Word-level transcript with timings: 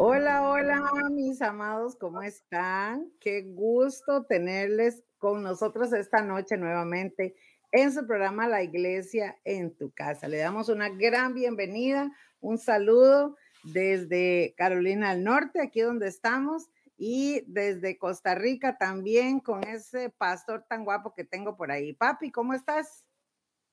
Hola, 0.00 0.48
hola, 0.48 0.92
mis 1.10 1.42
amados, 1.42 1.96
¿cómo 1.96 2.22
están? 2.22 3.10
Qué 3.18 3.42
gusto 3.42 4.26
tenerles 4.26 5.02
con 5.18 5.42
nosotros 5.42 5.92
esta 5.92 6.22
noche 6.22 6.56
nuevamente 6.56 7.34
en 7.72 7.92
su 7.92 8.06
programa 8.06 8.46
La 8.46 8.62
Iglesia 8.62 9.36
en 9.42 9.76
tu 9.76 9.90
casa. 9.90 10.28
Le 10.28 10.38
damos 10.38 10.68
una 10.68 10.88
gran 10.88 11.34
bienvenida, 11.34 12.12
un 12.40 12.58
saludo 12.58 13.36
desde 13.64 14.54
Carolina 14.56 15.12
del 15.12 15.24
Norte, 15.24 15.60
aquí 15.60 15.80
donde 15.80 16.06
estamos, 16.06 16.70
y 16.96 17.42
desde 17.48 17.98
Costa 17.98 18.36
Rica 18.36 18.78
también 18.78 19.40
con 19.40 19.64
ese 19.64 20.10
pastor 20.10 20.64
tan 20.68 20.84
guapo 20.84 21.12
que 21.12 21.24
tengo 21.24 21.56
por 21.56 21.72
ahí. 21.72 21.92
Papi, 21.92 22.30
¿cómo 22.30 22.54
estás? 22.54 23.04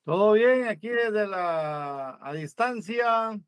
Todo 0.02 0.32
bien, 0.32 0.66
aquí 0.66 0.88
desde 0.88 1.28
la 1.28 2.18
a 2.20 2.32
distancia, 2.32 3.40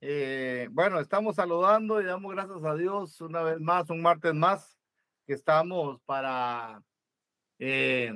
eh, 0.00 0.68
bueno, 0.70 1.00
estamos 1.00 1.36
saludando 1.36 2.00
y 2.00 2.04
damos 2.04 2.32
gracias 2.32 2.64
a 2.64 2.74
Dios 2.74 3.20
una 3.20 3.42
vez 3.42 3.60
más, 3.60 3.90
un 3.90 4.00
martes 4.00 4.34
más, 4.34 4.78
que 5.26 5.34
estamos 5.34 6.00
para 6.06 6.82
eh, 7.58 8.12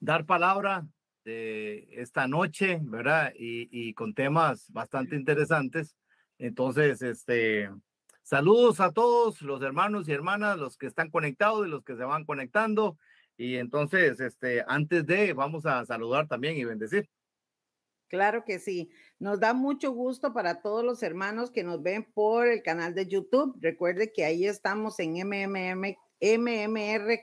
dar 0.00 0.26
palabra 0.26 0.86
esta 1.24 2.28
noche, 2.28 2.80
¿verdad? 2.82 3.32
Y, 3.34 3.68
y, 3.70 3.94
con 3.94 4.12
temas 4.12 4.70
bastante 4.70 5.16
interesantes. 5.16 5.96
Entonces, 6.38 7.00
este, 7.00 7.70
saludos 8.22 8.80
a 8.80 8.92
todos 8.92 9.40
los 9.40 9.62
hermanos 9.62 10.06
y 10.06 10.12
hermanas, 10.12 10.58
los 10.58 10.76
que 10.76 10.86
están 10.86 11.10
conectados 11.10 11.66
y 11.66 11.70
los 11.70 11.82
que 11.82 11.96
se 11.96 12.04
van 12.04 12.24
conectando. 12.26 12.98
Y 13.36 13.56
entonces, 13.56 14.20
este, 14.20 14.64
antes 14.66 15.06
de, 15.06 15.32
vamos 15.32 15.66
a 15.66 15.84
saludar 15.86 16.28
también 16.28 16.56
y 16.56 16.64
bendecir. 16.64 17.08
Claro 18.14 18.44
que 18.44 18.60
sí. 18.60 18.92
Nos 19.18 19.40
da 19.40 19.54
mucho 19.54 19.90
gusto 19.90 20.32
para 20.32 20.62
todos 20.62 20.84
los 20.84 21.02
hermanos 21.02 21.50
que 21.50 21.64
nos 21.64 21.82
ven 21.82 22.04
por 22.14 22.46
el 22.46 22.62
canal 22.62 22.94
de 22.94 23.08
YouTube. 23.08 23.58
Recuerde 23.60 24.12
que 24.12 24.24
ahí 24.24 24.46
estamos 24.46 25.00
en 25.00 25.14
MMR 25.14 25.98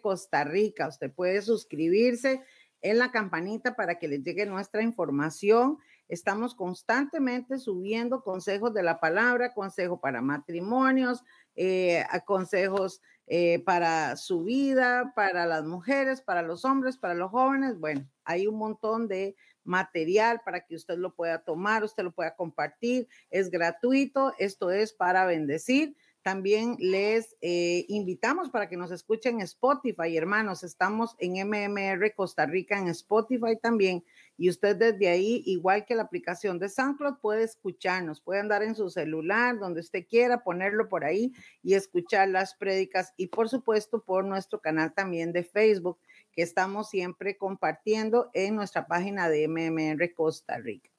Costa 0.02 0.44
Rica. 0.44 0.90
Usted 0.90 1.10
puede 1.10 1.42
suscribirse 1.44 2.42
en 2.82 2.98
la 3.00 3.10
campanita 3.10 3.78
para 3.78 4.00
que 4.00 4.10
les 4.10 4.22
llegue 4.22 4.46
nuestra 4.46 4.84
información. 4.84 5.78
Estamos 6.10 6.56
constantemente 6.56 7.58
subiendo 7.58 8.22
consejos 8.22 8.74
de 8.74 8.84
la 8.84 9.00
palabra, 9.00 9.54
consejo 9.54 10.02
para 10.02 10.22
matrimonios, 10.22 11.24
eh, 11.56 12.04
consejos 12.26 13.00
eh, 13.28 13.64
para 13.64 14.18
su 14.18 14.44
vida, 14.44 15.14
para 15.16 15.46
las 15.46 15.64
mujeres, 15.64 16.20
para 16.20 16.42
los 16.42 16.66
hombres, 16.66 16.98
para 16.98 17.14
los 17.14 17.32
jóvenes. 17.32 17.80
Bueno, 17.80 18.06
hay 18.26 18.46
un 18.46 18.58
montón 18.58 19.08
de 19.08 19.38
material 19.64 20.42
para 20.44 20.66
que 20.66 20.76
usted 20.76 20.98
lo 20.98 21.14
pueda 21.14 21.44
tomar, 21.44 21.84
usted 21.84 22.04
lo 22.04 22.12
pueda 22.12 22.36
compartir. 22.36 23.08
Es 23.30 23.50
gratuito, 23.50 24.34
esto 24.38 24.72
es 24.72 24.94
para 24.94 25.26
bendecir. 25.26 25.96
También 26.24 26.76
les 26.78 27.36
eh, 27.42 27.86
invitamos 27.88 28.52
para 28.52 28.70
que 28.70 28.78
nos 28.78 28.92
escuchen 28.92 29.38
en 29.38 29.42
Spotify, 29.42 30.16
hermanos. 30.16 30.64
Estamos 30.64 31.16
en 31.18 31.34
MMR 31.48 32.14
Costa 32.14 32.46
Rica 32.46 32.78
en 32.78 32.90
Spotify 32.90 33.58
también. 33.60 34.04
Y 34.38 34.48
usted 34.50 34.76
desde 34.76 35.10
ahí, 35.10 35.42
igual 35.48 35.84
que 35.84 35.96
la 35.96 36.04
aplicación 36.04 36.60
de 36.60 36.70
SoundCloud, 36.70 37.18
puede 37.22 37.44
escucharnos, 37.44 38.22
puede 38.22 38.40
andar 38.40 38.62
en 38.62 38.76
su 38.76 38.92
celular, 38.92 39.58
donde 39.58 39.80
usted 39.80 40.06
quiera, 40.08 40.44
ponerlo 40.44 40.90
por 40.90 41.06
ahí 41.06 41.34
y 41.64 41.74
escuchar 41.74 42.30
las 42.30 42.54
prédicas. 42.54 43.14
Y 43.18 43.28
por 43.28 43.50
supuesto, 43.50 44.04
por 44.04 44.24
nuestro 44.24 44.60
canal 44.60 44.94
también 44.94 45.34
de 45.34 45.44
Facebook 45.44 45.98
que 46.32 46.42
estamos 46.42 46.90
siempre 46.90 47.38
compartiendo 47.38 48.30
en 48.34 48.56
nuestra 48.56 48.88
página 48.88 49.30
de 49.30 49.48
MMR 49.48 50.14
Costa 50.14 50.58
Rica. 50.58 50.90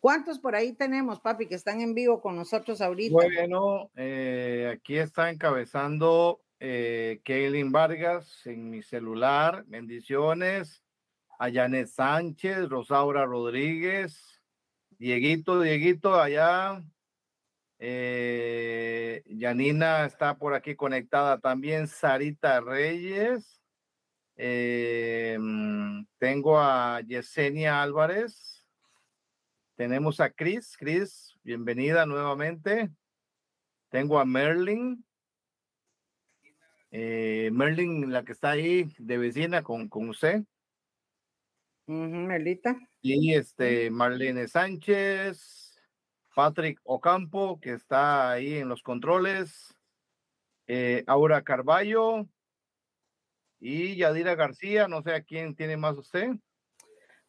¿Cuántos 0.00 0.38
por 0.38 0.54
ahí 0.54 0.72
tenemos, 0.72 1.20
papi, 1.20 1.46
que 1.46 1.56
están 1.56 1.80
en 1.80 1.94
vivo 1.94 2.20
con 2.20 2.36
nosotros 2.36 2.80
ahorita? 2.80 3.12
Bueno, 3.12 3.90
eh, 3.96 4.72
aquí 4.72 4.96
está 4.96 5.30
encabezando 5.30 6.40
eh, 6.60 7.20
Kaylin 7.24 7.72
Vargas 7.72 8.46
en 8.46 8.70
mi 8.70 8.82
celular. 8.82 9.64
Bendiciones. 9.66 10.84
A 11.40 11.52
Janet 11.52 11.86
Sánchez, 11.86 12.68
Rosaura 12.68 13.24
Rodríguez, 13.24 14.40
Dieguito, 14.98 15.60
Dieguito, 15.60 16.20
allá. 16.20 16.82
Eh, 17.78 19.22
Yanina 19.26 20.04
está 20.04 20.36
por 20.36 20.54
aquí 20.54 20.74
conectada 20.74 21.38
también. 21.38 21.86
Sarita 21.86 22.60
Reyes. 22.60 23.57
Eh, 24.40 25.36
tengo 26.18 26.60
a 26.60 27.00
Yesenia 27.00 27.82
Álvarez. 27.82 28.64
Tenemos 29.74 30.20
a 30.20 30.30
Chris. 30.30 30.76
Chris, 30.78 31.36
bienvenida 31.42 32.06
nuevamente. 32.06 32.88
Tengo 33.88 34.20
a 34.20 34.24
Merlin. 34.24 35.04
Eh, 36.92 37.50
Merlin, 37.52 38.12
la 38.12 38.24
que 38.24 38.30
está 38.30 38.50
ahí 38.50 38.94
de 38.98 39.18
vecina 39.18 39.62
con, 39.64 39.88
con 39.88 40.08
usted. 40.08 40.44
Merlita. 41.86 42.78
Y 43.02 43.34
este, 43.34 43.90
Marlene 43.90 44.46
Sánchez, 44.46 45.80
Patrick 46.34 46.78
Ocampo, 46.84 47.58
que 47.60 47.72
está 47.72 48.30
ahí 48.30 48.54
en 48.54 48.68
los 48.68 48.82
controles. 48.82 49.74
Eh, 50.68 51.02
Aura 51.08 51.42
Carballo, 51.42 52.28
y 53.60 53.96
Yadira 53.96 54.34
García, 54.34 54.88
no 54.88 55.02
sé 55.02 55.14
a 55.14 55.22
quién 55.22 55.54
tiene 55.54 55.76
más 55.76 55.96
usted. 55.96 56.32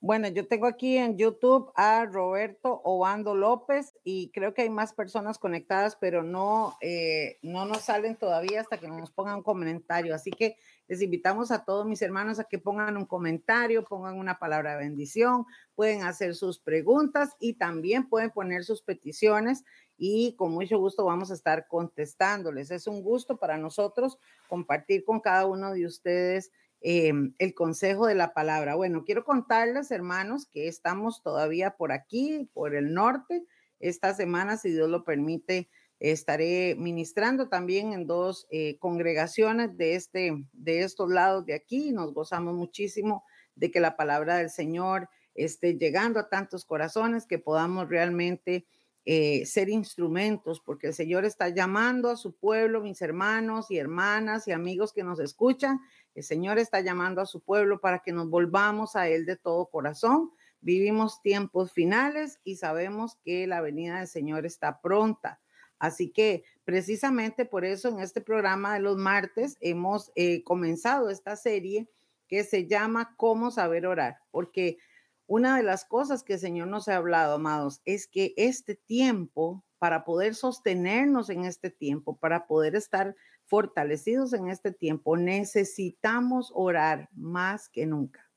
Bueno, 0.02 0.30
yo 0.30 0.48
tengo 0.48 0.66
aquí 0.66 0.96
en 0.96 1.18
YouTube 1.18 1.74
a 1.76 2.06
Roberto 2.06 2.80
Obando 2.86 3.36
López 3.36 3.94
y 4.06 4.32
creo 4.32 4.54
que 4.54 4.62
hay 4.62 4.70
más 4.70 4.94
personas 4.94 5.38
conectadas, 5.38 5.98
pero 6.00 6.24
no, 6.24 6.78
eh, 6.80 7.38
no 7.42 7.66
nos 7.66 7.82
salen 7.82 8.16
todavía 8.16 8.62
hasta 8.62 8.78
que 8.78 8.88
nos 8.88 9.12
pongan 9.12 9.38
un 9.38 9.44
comentario. 9.44 10.16
Así 10.16 10.32
que 10.32 10.56
les 10.88 11.02
invitamos 11.02 11.52
a 11.52 11.66
todos 11.66 11.86
mis 11.86 12.02
hermanos 12.02 12.40
a 12.40 12.46
que 12.46 12.60
pongan 12.60 12.96
un 12.96 13.06
comentario, 13.06 13.84
pongan 13.84 14.18
una 14.18 14.40
palabra 14.40 14.72
de 14.72 14.86
bendición, 14.86 15.46
pueden 15.76 16.04
hacer 16.04 16.34
sus 16.34 16.60
preguntas 16.60 17.36
y 17.38 17.56
también 17.56 18.08
pueden 18.08 18.30
poner 18.30 18.64
sus 18.64 18.82
peticiones 18.82 19.66
y 19.98 20.34
con 20.38 20.54
mucho 20.54 20.80
gusto 20.80 21.04
vamos 21.04 21.30
a 21.30 21.34
estar 21.34 21.68
contestándoles. 21.68 22.72
Es 22.72 22.88
un 22.88 23.04
gusto 23.04 23.36
para 23.36 23.58
nosotros 23.58 24.18
compartir 24.48 25.04
con 25.04 25.20
cada 25.20 25.46
uno 25.46 25.74
de 25.74 25.86
ustedes 25.86 26.52
em, 26.82 27.34
el 27.38 27.54
consejo 27.54 28.08
de 28.08 28.16
la 28.16 28.34
palabra. 28.34 28.76
Bueno, 28.76 29.04
quiero 29.04 29.24
contarles, 29.24 29.92
hermanos, 29.92 30.46
que 30.46 30.68
estamos 30.68 31.22
todavía 31.22 31.78
por 31.78 31.92
aquí, 31.92 32.50
por 32.54 32.76
el 32.76 32.94
norte. 32.94 33.44
Esta 33.80 34.14
semana, 34.14 34.58
si 34.58 34.72
Dios 34.72 34.90
lo 34.90 35.04
permite, 35.04 35.70
estaré 36.00 36.76
ministrando 36.78 37.50
también 37.50 37.94
en 37.94 38.08
dos 38.08 38.48
eh, 38.52 38.78
congregaciones 38.80 39.76
de, 39.78 39.96
este, 39.96 40.46
de 40.54 40.82
estos 40.82 41.10
lados 41.10 41.46
de 41.46 41.54
aquí. 41.54 41.92
Nos 41.92 42.14
gozamos 42.14 42.56
muchísimo 42.56 43.24
de 43.56 43.72
que 43.72 43.80
la 43.80 43.98
palabra 43.98 44.38
del 44.38 44.50
Señor 44.50 45.10
esté 45.36 45.78
llegando 45.78 46.20
a 46.20 46.30
tantos 46.30 46.66
corazones, 46.66 47.26
que 47.26 47.40
podamos 47.40 47.90
realmente 47.90 48.66
eh, 49.06 49.46
ser 49.46 49.70
instrumentos, 49.70 50.62
porque 50.62 50.88
el 50.88 50.94
Señor 50.94 51.26
está 51.26 51.50
llamando 51.50 52.10
a 52.10 52.18
su 52.18 52.36
pueblo, 52.36 52.82
mis 52.82 53.02
hermanos 53.02 53.72
y 53.72 53.78
hermanas 53.78 54.48
y 54.48 54.52
amigos 54.52 54.94
que 54.94 55.04
nos 55.04 55.20
escuchan. 55.20 55.80
El 56.16 56.24
Señor 56.24 56.60
está 56.60 56.82
llamando 56.82 57.22
a 57.22 57.26
su 57.26 57.42
pueblo 57.42 57.80
para 57.80 58.00
que 58.00 58.12
nos 58.12 58.30
volvamos 58.30 58.96
a 58.96 59.08
Él 59.08 59.26
de 59.26 59.38
todo 59.38 59.68
corazón. 59.68 60.32
Vivimos 60.62 61.22
tiempos 61.22 61.72
finales 61.72 62.40
y 62.44 62.58
sabemos 62.58 63.18
que 63.24 63.48
la 63.48 63.62
venida 63.62 64.00
del 64.00 64.08
Señor 64.08 64.46
está 64.46 64.82
pronta. 64.82 65.40
Así 65.80 66.12
que 66.12 66.44
precisamente 66.66 67.46
por 67.46 67.64
eso 67.64 67.88
en 67.88 68.00
este 68.00 68.20
programa 68.20 68.74
de 68.74 68.82
los 68.82 68.98
martes 68.98 69.58
hemos 69.62 70.12
eh, 70.16 70.44
comenzado 70.44 71.10
esta 71.10 71.38
serie 71.38 71.90
que 72.28 72.44
se 72.44 72.68
llama 72.68 73.16
Cómo 73.18 73.50
saber 73.50 73.88
orar, 73.88 74.20
porque 74.30 74.78
una 75.26 75.58
de 75.58 75.64
las 75.64 75.86
cosas 75.86 76.24
que 76.24 76.34
el 76.34 76.40
Señor 76.40 76.68
nos 76.68 76.88
ha 76.88 76.98
hablado, 76.98 77.36
amados, 77.36 77.82
es 77.86 78.08
que 78.08 78.34
este 78.36 78.76
tiempo, 78.76 79.64
para 79.78 80.04
poder 80.04 80.36
sostenernos 80.36 81.30
en 81.30 81.46
este 81.46 81.70
tiempo, 81.70 82.18
para 82.18 82.46
poder 82.46 82.76
estar 82.76 83.16
fortalecidos 83.50 84.34
en 84.34 84.48
este 84.48 84.72
tiempo, 84.72 85.18
necesitamos 85.18 86.52
orar 86.54 87.10
más 87.14 87.68
que 87.68 87.86
nunca. 87.86 88.30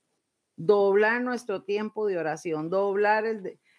Doblar 0.56 1.22
nuestro 1.22 1.62
tiempo 1.62 2.06
de 2.06 2.18
oración, 2.18 2.70
doblar 2.70 3.24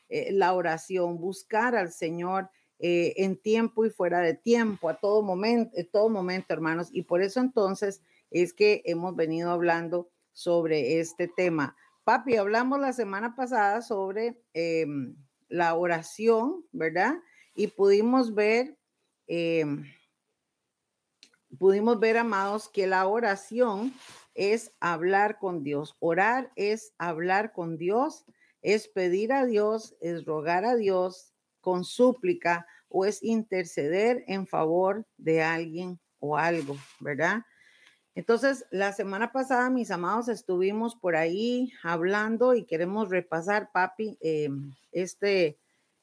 eh, 0.10 0.32
la 0.32 0.54
oración, 0.54 1.20
buscar 1.20 1.76
al 1.76 1.92
Señor 1.92 2.50
eh, 2.80 3.14
en 3.18 3.38
tiempo 3.38 3.86
y 3.86 3.90
fuera 3.90 4.20
de 4.20 4.36
tiempo, 4.36 4.90
a 4.90 5.00
todo 5.00 5.22
momento, 5.22 5.72
en 5.76 5.90
todo 5.90 6.10
momento, 6.10 6.54
hermanos. 6.54 6.90
Y 6.92 7.02
por 7.02 7.22
eso 7.22 7.40
entonces 7.40 8.02
es 8.30 8.54
que 8.54 8.82
hemos 8.86 9.16
venido 9.16 9.52
hablando 9.52 10.10
sobre 10.34 11.00
este 11.00 11.28
tema. 11.28 11.76
Papi, 12.04 12.36
hablamos 12.36 12.80
la 12.80 12.94
semana 12.94 13.36
pasada 13.36 13.82
sobre 13.82 14.42
em, 14.54 15.16
la 15.48 15.76
oración, 15.76 16.66
¿verdad? 16.72 17.16
Y 17.56 17.68
pudimos 17.68 18.36
ver, 18.36 18.78
em, 19.28 19.86
pudimos 21.58 22.00
ver, 22.00 22.18
amados, 22.18 22.70
que 22.70 22.88
la 22.88 23.08
oración 23.08 23.94
es 24.36 24.74
hablar 24.80 25.38
con 25.40 25.64
Dios. 25.64 25.96
Orar 26.00 26.52
es 26.56 26.94
hablar 26.98 27.54
con 27.54 27.78
Dios, 27.78 28.26
es 28.62 28.88
pedir 28.88 29.34
a 29.34 29.46
Dios, 29.46 29.96
es 30.02 30.26
rogar 30.26 30.66
a 30.66 30.76
Dios 30.76 31.34
con 31.62 31.86
súplica 31.86 32.66
o 32.90 33.06
es 33.06 33.24
interceder 33.24 34.24
en 34.28 34.48
favor 34.48 35.06
de 35.18 35.42
alguien 35.42 36.00
o 36.20 36.38
algo, 36.38 36.78
¿verdad? 37.00 37.44
Entonces, 38.16 38.66
la 38.70 38.94
semana 38.94 39.32
pasada, 39.32 39.70
mis 39.72 39.90
amados, 39.90 40.28
estuvimos 40.28 40.96
por 40.96 41.16
ahí 41.16 41.72
hablando 41.82 42.54
y 42.54 42.64
queremos 42.64 43.10
repasar, 43.10 43.72
papi, 43.72 44.18
eh, 44.22 44.50
este, 44.92 45.58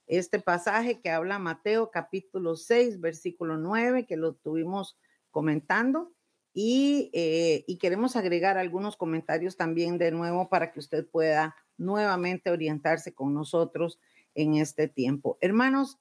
este 0.09 0.41
pasaje 0.41 1.01
que 1.01 1.11
habla 1.11 1.39
Mateo 1.39 1.91
capítulo 1.91 2.57
6, 2.57 3.01
versículo 3.01 3.57
9, 3.57 4.07
que 4.07 4.17
lo 4.17 4.35
tuvimos 4.35 4.99
comentando. 5.31 6.13
Y, 6.53 7.11
eh, 7.15 7.65
y 7.69 7.79
queremos 7.79 8.17
agregar 8.17 8.59
algunos 8.59 8.97
comentarios 8.97 9.57
también 9.57 9.99
de 9.99 10.11
nuevo 10.11 10.49
para 10.49 10.73
que 10.73 10.81
usted 10.81 11.07
pueda 11.09 11.55
nuevamente 11.79 12.51
orientarse 12.51 13.15
con 13.15 13.35
nosotros 13.35 14.01
en 14.35 14.55
este 14.55 14.89
tiempo. 14.89 15.39
Hermanos, 15.41 15.99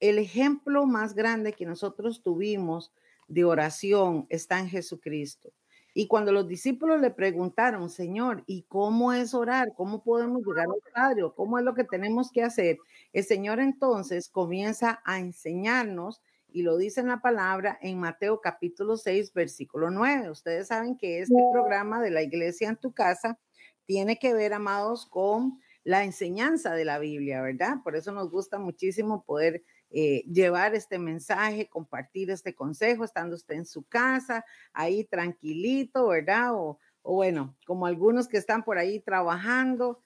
el 0.00 0.18
ejemplo 0.18 0.86
más 0.86 1.14
grande 1.14 1.54
que 1.54 1.66
nosotros 1.66 2.22
tuvimos 2.22 2.92
de 3.28 3.44
oración 3.44 4.26
está 4.28 4.58
en 4.58 4.68
Jesucristo. 4.68 5.52
Y 5.94 6.08
cuando 6.08 6.30
los 6.30 6.46
discípulos 6.46 7.00
le 7.00 7.10
preguntaron, 7.10 7.88
Señor, 7.88 8.44
¿y 8.46 8.64
cómo 8.64 9.14
es 9.14 9.32
orar? 9.32 9.72
¿Cómo 9.74 10.02
podemos 10.02 10.42
llegar 10.44 10.66
al 10.66 10.92
Padre? 10.92 11.22
¿Cómo 11.34 11.58
es 11.58 11.64
lo 11.64 11.74
que 11.74 11.84
tenemos 11.84 12.30
que 12.30 12.42
hacer? 12.42 12.76
El 13.14 13.24
Señor 13.24 13.60
entonces 13.60 14.28
comienza 14.28 15.00
a 15.06 15.18
enseñarnos 15.20 16.20
y 16.48 16.62
lo 16.62 16.76
dice 16.76 17.00
en 17.00 17.08
la 17.08 17.20
palabra 17.20 17.78
en 17.82 17.98
Mateo 17.98 18.40
capítulo 18.40 18.96
6, 18.96 19.32
versículo 19.34 19.90
9. 19.90 20.30
Ustedes 20.30 20.68
saben 20.68 20.96
que 20.96 21.20
este 21.20 21.42
programa 21.52 22.00
de 22.00 22.10
la 22.10 22.22
iglesia 22.22 22.68
en 22.68 22.76
tu 22.76 22.92
casa 22.92 23.38
tiene 23.84 24.18
que 24.18 24.34
ver, 24.34 24.52
amados, 24.52 25.06
con 25.06 25.60
la 25.84 26.04
enseñanza 26.04 26.74
de 26.74 26.84
la 26.84 26.98
Biblia, 26.98 27.42
¿verdad? 27.42 27.76
Por 27.84 27.94
eso 27.94 28.10
nos 28.12 28.30
gusta 28.30 28.58
muchísimo 28.58 29.24
poder 29.24 29.62
eh, 29.90 30.24
llevar 30.24 30.74
este 30.74 30.98
mensaje, 30.98 31.68
compartir 31.68 32.30
este 32.30 32.54
consejo, 32.54 33.04
estando 33.04 33.36
usted 33.36 33.54
en 33.54 33.66
su 33.66 33.84
casa, 33.84 34.44
ahí 34.72 35.04
tranquilito, 35.04 36.08
¿verdad? 36.08 36.54
O, 36.54 36.78
o 37.02 37.14
bueno, 37.14 37.56
como 37.66 37.86
algunos 37.86 38.26
que 38.26 38.36
están 38.36 38.64
por 38.64 38.78
ahí 38.78 38.98
trabajando. 39.00 40.00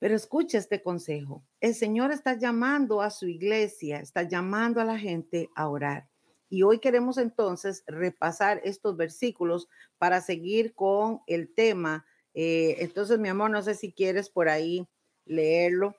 Pero 0.00 0.16
escuche 0.16 0.56
este 0.56 0.82
consejo. 0.82 1.44
El 1.60 1.74
Señor 1.74 2.10
está 2.10 2.36
llamando 2.36 3.02
a 3.02 3.10
su 3.10 3.28
iglesia, 3.28 4.00
está 4.00 4.22
llamando 4.22 4.80
a 4.80 4.84
la 4.84 4.98
gente 4.98 5.50
a 5.54 5.68
orar. 5.68 6.08
Y 6.48 6.62
hoy 6.62 6.80
queremos 6.80 7.18
entonces 7.18 7.84
repasar 7.86 8.62
estos 8.64 8.96
versículos 8.96 9.68
para 9.98 10.22
seguir 10.22 10.74
con 10.74 11.20
el 11.26 11.54
tema. 11.54 12.06
Eh, 12.32 12.76
entonces, 12.78 13.18
mi 13.18 13.28
amor, 13.28 13.50
no 13.50 13.62
sé 13.62 13.74
si 13.74 13.92
quieres 13.92 14.30
por 14.30 14.48
ahí 14.48 14.88
leerlo. 15.26 15.94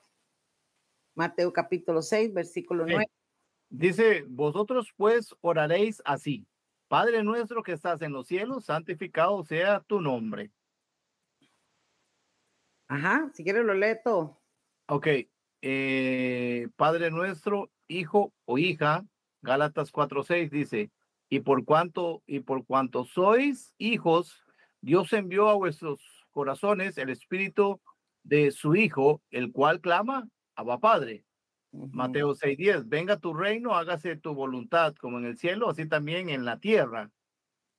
Mateo 1.14 1.52
capítulo 1.52 2.02
6, 2.02 2.34
versículo 2.34 2.84
9. 2.84 3.06
Dice, 3.70 4.24
vosotros 4.28 4.92
pues 4.96 5.32
oraréis 5.40 6.02
así. 6.04 6.44
Padre 6.88 7.22
nuestro 7.22 7.62
que 7.62 7.72
estás 7.72 8.02
en 8.02 8.12
los 8.12 8.26
cielos, 8.26 8.64
santificado 8.64 9.44
sea 9.44 9.80
tu 9.80 10.00
nombre. 10.00 10.50
Ajá, 12.92 13.30
si 13.32 13.42
quieres 13.42 13.64
lo 13.64 13.72
lee 13.72 13.96
todo. 14.04 14.38
Ok. 14.86 15.06
Eh, 15.62 16.68
Padre 16.76 17.10
nuestro, 17.10 17.70
hijo 17.88 18.34
o 18.44 18.58
hija, 18.58 19.06
Gálatas 19.40 19.90
4:6 19.90 20.50
dice, 20.50 20.90
y 21.30 21.40
por 21.40 21.64
cuanto 21.64 22.22
y 22.26 22.40
por 22.40 22.66
cuanto 22.66 23.04
sois 23.04 23.72
hijos, 23.78 24.42
Dios 24.82 25.10
envió 25.14 25.48
a 25.48 25.54
vuestros 25.54 26.00
corazones 26.32 26.98
el 26.98 27.08
espíritu 27.08 27.80
de 28.24 28.50
su 28.50 28.74
hijo, 28.74 29.22
el 29.30 29.52
cual 29.52 29.80
clama, 29.80 30.28
Abba 30.54 30.78
Padre. 30.78 31.24
Mateo 31.72 32.34
6:10, 32.34 32.86
venga 32.90 33.16
tu 33.16 33.32
reino, 33.32 33.74
hágase 33.74 34.16
tu 34.16 34.34
voluntad 34.34 34.94
como 34.96 35.18
en 35.18 35.24
el 35.24 35.38
cielo, 35.38 35.70
así 35.70 35.88
también 35.88 36.28
en 36.28 36.44
la 36.44 36.58
tierra. 36.58 37.10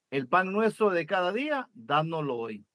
El 0.09 0.27
pan 0.27 0.51
nuestro 0.51 0.89
de 0.89 1.05
cada 1.05 1.31
día, 1.31 1.69
dánoslo 1.75 2.35
hoy. 2.37 2.65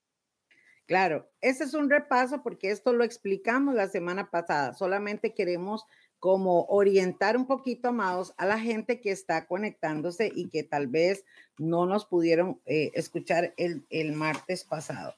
Claro, 0.89 1.31
ese 1.43 1.65
es 1.65 1.75
un 1.75 1.91
repaso 1.91 2.43
porque 2.43 2.71
esto 2.71 2.95
lo 2.95 3.05
explicamos 3.05 3.75
la 3.75 3.89
semana 3.89 4.31
pasada. 4.31 4.73
Solamente 4.73 5.35
queremos 5.35 5.85
como 6.19 6.65
orientar 6.65 7.37
un 7.37 7.47
poquito, 7.47 7.89
amados, 7.89 8.33
a 8.39 8.47
la 8.47 8.59
gente 8.59 8.99
que 9.03 9.11
está 9.11 9.47
conectándose 9.47 10.33
y 10.35 10.49
que 10.49 10.63
tal 10.63 10.87
vez 10.87 11.27
no 11.59 11.85
nos 11.85 12.07
pudieron 12.07 12.63
eh, 12.65 12.91
escuchar 12.95 13.53
el, 13.59 13.85
el 13.91 14.15
martes 14.15 14.65
pasado. 14.65 15.15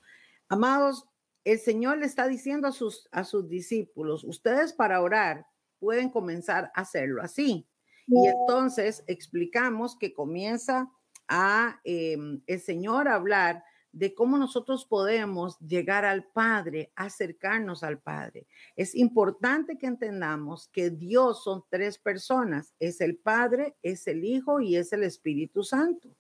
Amados, 0.49 1.07
el 1.45 1.61
Señor 1.61 1.99
le 1.99 2.07
está 2.07 2.27
diciendo 2.27 2.67
a 2.67 2.73
sus, 2.73 3.09
a 3.13 3.23
sus 3.23 3.49
discípulos, 3.49 4.25
ustedes 4.25 4.73
para 4.73 5.01
orar 5.01 5.47
pueden 5.79 6.11
comenzar 6.11 6.73
a 6.75 6.81
hacerlo 6.81 7.23
así. 7.23 7.65
Y 8.09 8.27
entonces 8.27 9.05
explicamos 9.07 9.97
que 9.97 10.13
comienza 10.13 10.91
a 11.29 11.81
em, 11.85 12.43
el 12.49 12.61
Señor 12.61 13.07
a 13.07 13.15
hablar 13.15 13.63
de 13.93 14.15
cómo 14.15 14.39
nosotros 14.39 14.85
podemos 14.85 15.59
llegar 15.59 16.05
al 16.05 16.25
Padre, 16.25 16.93
acercarnos 16.95 17.83
al 17.83 17.99
Padre. 17.99 18.47
Es 18.77 18.95
importante 18.95 19.79
que 19.79 19.87
entendamos 19.87 20.69
que 20.69 20.91
Dios 20.91 21.43
son 21.43 21.65
tres 21.69 21.99
personas, 21.99 22.75
es 22.79 23.01
el 23.01 23.17
Padre, 23.17 23.77
es 23.83 24.07
el 24.07 24.25
Hijo 24.25 24.61
y 24.61 24.77
es 24.77 24.93
el 24.93 25.03
Espíritu 25.03 25.65
Santo. 25.65 26.17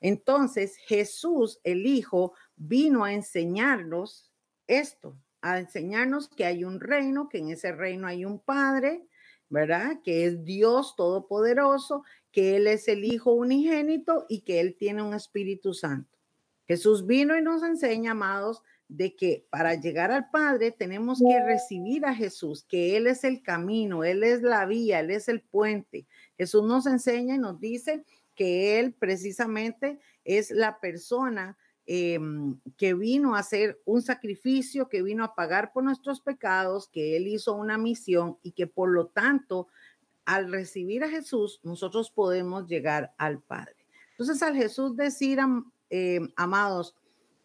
Entonces 0.00 0.76
Jesús, 0.76 1.60
el 1.64 1.86
Hijo, 1.86 2.34
vino 2.56 3.04
a 3.04 3.12
enseñarnos 3.12 4.30
esto, 4.66 5.16
a 5.42 5.58
enseñarnos 5.58 6.28
que 6.28 6.44
hay 6.44 6.64
un 6.64 6.80
reino, 6.80 7.28
que 7.28 7.38
en 7.38 7.50
ese 7.50 7.72
reino 7.72 8.06
hay 8.06 8.24
un 8.24 8.38
Padre, 8.38 9.06
¿verdad? 9.48 10.00
Que 10.04 10.26
es 10.26 10.44
Dios 10.44 10.94
Todopoderoso, 10.96 12.04
que 12.30 12.56
Él 12.56 12.68
es 12.68 12.86
el 12.86 13.04
Hijo 13.04 13.32
unigénito 13.32 14.26
y 14.28 14.42
que 14.42 14.60
Él 14.60 14.76
tiene 14.78 15.02
un 15.02 15.12
Espíritu 15.12 15.74
Santo. 15.74 16.19
Jesús 16.70 17.06
vino 17.06 17.36
y 17.36 17.42
nos 17.42 17.62
enseña, 17.62 18.12
amados, 18.12 18.62
de 18.88 19.14
que 19.14 19.46
para 19.50 19.74
llegar 19.74 20.10
al 20.10 20.30
Padre 20.30 20.72
tenemos 20.72 21.20
que 21.20 21.44
recibir 21.44 22.04
a 22.06 22.14
Jesús, 22.14 22.64
que 22.68 22.96
Él 22.96 23.06
es 23.06 23.24
el 23.24 23.42
camino, 23.42 24.04
Él 24.04 24.22
es 24.24 24.42
la 24.42 24.66
vía, 24.66 25.00
Él 25.00 25.10
es 25.10 25.28
el 25.28 25.40
puente. 25.40 26.06
Jesús 26.36 26.64
nos 26.64 26.86
enseña 26.86 27.36
y 27.36 27.38
nos 27.38 27.60
dice 27.60 28.04
que 28.34 28.78
Él 28.78 28.94
precisamente 28.94 30.00
es 30.24 30.50
la 30.50 30.80
persona 30.80 31.56
Em, 31.92 32.60
que 32.76 32.94
vino 32.94 33.34
a 33.34 33.40
hacer 33.40 33.80
un 33.84 34.00
sacrificio, 34.00 34.88
que 34.88 35.02
vino 35.02 35.24
a 35.24 35.34
pagar 35.34 35.72
por 35.72 35.82
nuestros 35.82 36.20
pecados, 36.20 36.88
que 36.88 37.16
Él 37.16 37.26
hizo 37.26 37.52
una 37.54 37.78
misión 37.78 38.38
y 38.44 38.52
que 38.52 38.68
por 38.68 38.90
lo 38.90 39.08
tanto, 39.08 39.66
al 40.24 40.52
recibir 40.52 41.02
a 41.02 41.08
Jesús, 41.08 41.58
nosotros 41.64 42.12
podemos 42.12 42.68
llegar 42.68 43.12
al 43.18 43.40
Padre. 43.40 43.74
Entonces, 44.12 44.40
al 44.40 44.54
Jesús 44.54 44.94
decir, 44.94 45.40
em, 45.90 46.32
amados, 46.36 46.96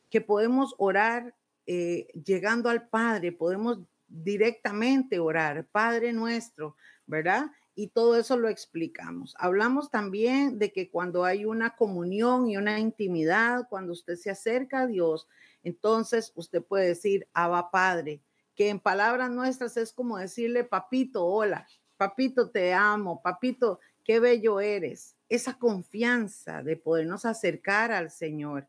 que 0.10 0.22
podemos 0.22 0.76
orar 0.78 1.36
eh, 1.68 2.08
llegando 2.24 2.70
al 2.70 2.88
Padre, 2.88 3.32
podemos 3.32 3.80
directamente 4.08 5.20
orar, 5.20 5.66
Padre 5.72 6.14
nuestro, 6.14 6.78
¿verdad? 7.06 7.48
y 7.76 7.88
todo 7.88 8.16
eso 8.16 8.38
lo 8.38 8.48
explicamos. 8.48 9.36
Hablamos 9.38 9.92
también 9.92 10.58
de 10.58 10.72
que 10.72 10.90
cuando 10.90 11.26
hay 11.26 11.44
una 11.44 11.76
comunión 11.76 12.48
y 12.50 12.56
una 12.56 12.80
intimidad, 12.80 13.68
cuando 13.70 13.92
usted 13.92 14.16
se 14.16 14.32
acerca 14.32 14.82
a 14.82 14.88
Dios, 14.88 15.28
entonces 15.62 16.32
usted 16.36 16.64
puede 16.64 16.88
decir, 16.88 17.28
Abba 17.34 17.70
Padre, 17.72 18.22
que 18.56 18.70
en 18.70 18.80
palabras 18.80 19.30
nuestras 19.30 19.76
es 19.76 19.92
como 19.92 20.18
decirle, 20.18 20.64
papito, 20.64 21.26
hola, 21.26 21.68
papito, 21.98 22.50
te 22.50 22.74
amo, 22.74 23.22
papito, 23.22 23.82
qué 24.06 24.22
bello 24.22 24.62
eres. 24.62 25.15
Esa 25.30 25.58
confianza 25.58 26.62
de 26.64 26.78
podernos 26.78 27.26
acercar 27.26 27.92
al 27.92 28.12
Señor. 28.12 28.68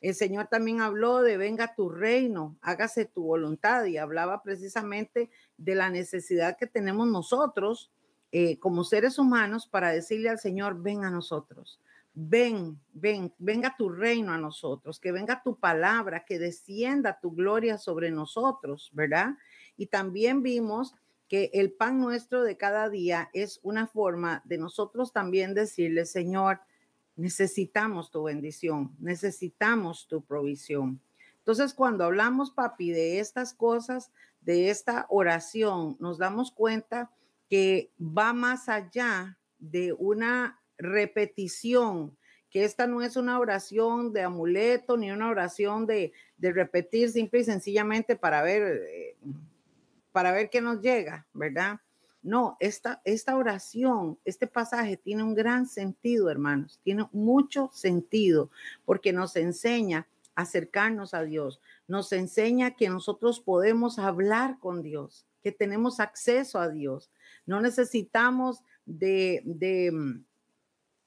El 0.00 0.14
Señor 0.14 0.48
también 0.48 0.80
habló 0.80 1.22
de 1.22 1.36
venga 1.36 1.74
tu 1.74 1.88
reino, 1.88 2.56
hágase 2.60 3.06
tu 3.06 3.24
voluntad 3.24 3.84
y 3.86 3.96
hablaba 3.96 4.42
precisamente 4.42 5.30
de 5.56 5.74
la 5.74 5.90
necesidad 5.90 6.56
que 6.58 6.66
tenemos 6.66 7.08
nosotros 7.08 7.90
eh, 8.32 8.58
como 8.58 8.84
seres 8.84 9.18
humanos 9.18 9.66
para 9.66 9.90
decirle 9.90 10.28
al 10.28 10.38
Señor, 10.38 10.82
ven 10.82 11.04
a 11.04 11.10
nosotros, 11.10 11.80
ven, 12.12 12.78
ven, 12.92 13.32
venga 13.38 13.76
tu 13.78 13.88
reino 13.88 14.32
a 14.32 14.38
nosotros, 14.38 15.00
que 15.00 15.12
venga 15.12 15.42
tu 15.42 15.58
palabra, 15.58 16.24
que 16.24 16.38
descienda 16.38 17.18
tu 17.18 17.32
gloria 17.32 17.78
sobre 17.78 18.10
nosotros, 18.10 18.90
¿verdad? 18.92 19.36
Y 19.76 19.86
también 19.86 20.42
vimos 20.42 20.94
que 21.28 21.50
el 21.54 21.72
pan 21.72 22.00
nuestro 22.00 22.42
de 22.42 22.56
cada 22.56 22.88
día 22.88 23.30
es 23.32 23.60
una 23.62 23.86
forma 23.86 24.42
de 24.44 24.58
nosotros 24.58 25.12
también 25.12 25.54
decirle, 25.54 26.06
Señor, 26.06 26.60
necesitamos 27.16 28.10
tu 28.10 28.24
bendición, 28.24 28.94
necesitamos 29.00 30.06
tu 30.06 30.22
provisión. 30.22 31.00
Entonces, 31.38 31.74
cuando 31.74 32.04
hablamos, 32.04 32.50
papi, 32.50 32.90
de 32.90 33.20
estas 33.20 33.54
cosas, 33.54 34.12
de 34.40 34.70
esta 34.70 35.06
oración, 35.08 35.96
nos 35.98 36.18
damos 36.18 36.52
cuenta 36.52 37.10
que 37.48 37.92
va 38.00 38.32
más 38.32 38.68
allá 38.68 39.38
de 39.58 39.92
una 39.92 40.60
repetición, 40.78 42.16
que 42.50 42.64
esta 42.64 42.86
no 42.86 43.02
es 43.02 43.16
una 43.16 43.38
oración 43.38 44.12
de 44.12 44.22
amuleto 44.22 44.96
ni 44.96 45.10
una 45.10 45.28
oración 45.28 45.86
de, 45.86 46.12
repetir 46.38 47.10
simple 47.10 47.40
y 47.40 47.44
sencillamente 47.44 48.16
para 48.16 48.42
ver, 48.42 48.82
eh, 48.88 49.16
para 50.16 50.32
ver 50.32 50.48
qué 50.48 50.62
nos 50.62 50.80
llega, 50.80 51.26
¿verdad? 51.34 51.78
No, 52.22 52.56
esta, 52.58 53.02
esta 53.04 53.36
oración, 53.36 54.18
este 54.24 54.46
pasaje 54.46 54.96
tiene 54.96 55.22
un 55.22 55.34
gran 55.34 55.66
sentido, 55.66 56.30
hermanos, 56.30 56.80
tiene 56.82 57.06
mucho 57.12 57.68
sentido 57.74 58.50
porque 58.86 59.12
nos 59.12 59.36
enseña 59.36 60.06
a 60.34 60.40
acercarnos 60.40 61.12
a 61.12 61.22
Dios, 61.22 61.60
nos 61.86 62.12
enseña 62.12 62.76
que 62.76 62.88
nosotros 62.88 63.40
podemos 63.40 63.98
hablar 63.98 64.58
con 64.58 64.82
Dios, 64.82 65.26
que 65.42 65.52
tenemos 65.52 66.00
acceso 66.00 66.60
a 66.60 66.70
Dios. 66.70 67.10
No 67.44 67.60
necesitamos 67.60 68.62
de, 68.86 69.42
de, 69.44 69.92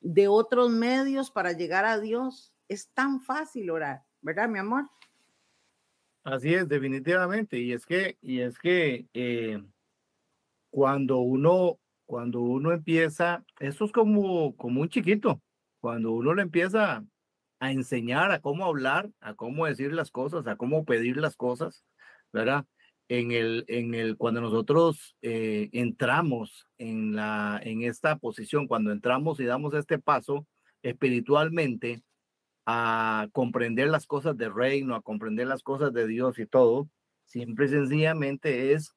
de 0.02 0.28
otros 0.28 0.70
medios 0.70 1.32
para 1.32 1.54
llegar 1.54 1.86
a 1.86 2.00
Dios. 2.00 2.54
Es 2.68 2.90
tan 2.90 3.22
fácil 3.22 3.72
orar, 3.72 4.04
¿verdad, 4.22 4.48
mi 4.48 4.60
amor? 4.60 4.88
Así 6.24 6.54
es, 6.54 6.68
definitivamente. 6.68 7.60
Y 7.60 7.74
es 7.74 7.86
que, 7.86 8.18
y 8.22 8.42
es 8.42 8.60
que 8.60 9.08
eh, 9.14 9.62
cuando 10.70 11.20
uno, 11.20 11.80
cuando 12.06 12.42
uno 12.42 12.72
empieza, 12.72 13.44
eso 13.60 13.86
es 13.86 13.92
como, 13.92 14.56
como 14.56 14.82
un 14.82 14.90
chiquito, 14.90 15.42
cuando 15.80 16.12
uno 16.12 16.34
le 16.34 16.44
empieza 16.44 17.04
a 17.60 17.72
enseñar 17.72 18.32
a 18.32 18.40
cómo 18.42 18.66
hablar, 18.66 19.10
a 19.22 19.34
cómo 19.36 19.66
decir 19.66 19.94
las 19.94 20.12
cosas, 20.12 20.48
a 20.48 20.56
cómo 20.56 20.86
pedir 20.86 21.18
las 21.18 21.36
cosas, 21.36 21.86
¿verdad? 22.32 22.66
En 23.10 23.32
el, 23.32 23.66
en 23.68 23.96
el, 23.96 24.18
cuando 24.18 24.40
nosotros 24.42 25.16
eh, 25.22 25.70
entramos 25.74 26.68
en 26.78 27.16
la, 27.16 27.60
en 27.64 27.82
esta 27.84 28.18
posición, 28.18 28.68
cuando 28.68 28.92
entramos 28.92 29.40
y 29.40 29.46
damos 29.46 29.74
este 29.74 29.98
paso 30.00 30.46
espiritualmente 30.84 32.04
a 32.66 33.28
comprender 33.32 33.90
las 33.90 34.06
cosas 34.06 34.38
del 34.38 34.54
reino, 34.54 34.96
a 34.96 35.02
comprender 35.02 35.48
las 35.48 35.64
cosas 35.64 35.94
de 35.94 36.08
Dios 36.08 36.40
y 36.40 36.46
todo, 36.46 36.90
simple 37.26 37.66
y 37.66 37.70
sencillamente 37.70 38.74
es 38.74 38.96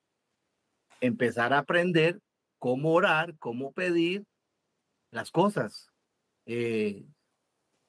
empezar 1.01 1.53
a 1.53 1.59
aprender 1.59 2.21
cómo 2.59 2.93
orar, 2.93 3.37
cómo 3.39 3.73
pedir 3.73 4.25
las 5.11 5.31
cosas, 5.31 5.91
eh, 6.47 7.05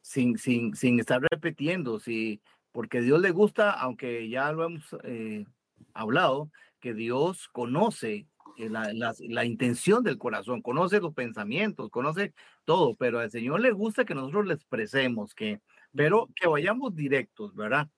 sin, 0.02 0.38
sin, 0.38 0.76
sin 0.76 1.00
estar 1.00 1.22
repitiendo, 1.22 2.00
si, 2.00 2.42
porque 2.72 3.02
Dios 3.02 3.22
le 3.22 3.32
gusta, 3.32 3.72
aunque 3.72 4.30
ya 4.30 4.52
lo 4.52 4.66
hemos 4.66 4.96
eh, 5.04 5.46
hablado, 5.94 6.50
que 6.80 6.94
Dios 6.94 7.48
conoce 7.50 8.28
la, 8.58 8.94
la, 8.94 9.14
la, 9.20 9.46
intención 9.46 10.04
del 10.04 10.18
corazón, 10.18 10.62
conoce 10.62 11.00
los 11.00 11.14
pensamientos, 11.14 11.90
conoce 11.90 12.34
todo, 12.66 12.96
pero 12.96 13.20
al 13.20 13.32
Señor 13.32 13.60
le 13.62 13.72
gusta 13.72 14.06
que 14.06 14.16
nosotros 14.16 14.46
le 14.46 14.54
expresemos, 14.54 15.34
que, 15.34 15.62
pero 15.96 16.30
que 16.36 16.48
vayamos 16.48 16.96
directos, 16.96 17.56
¿verdad? 17.56 17.90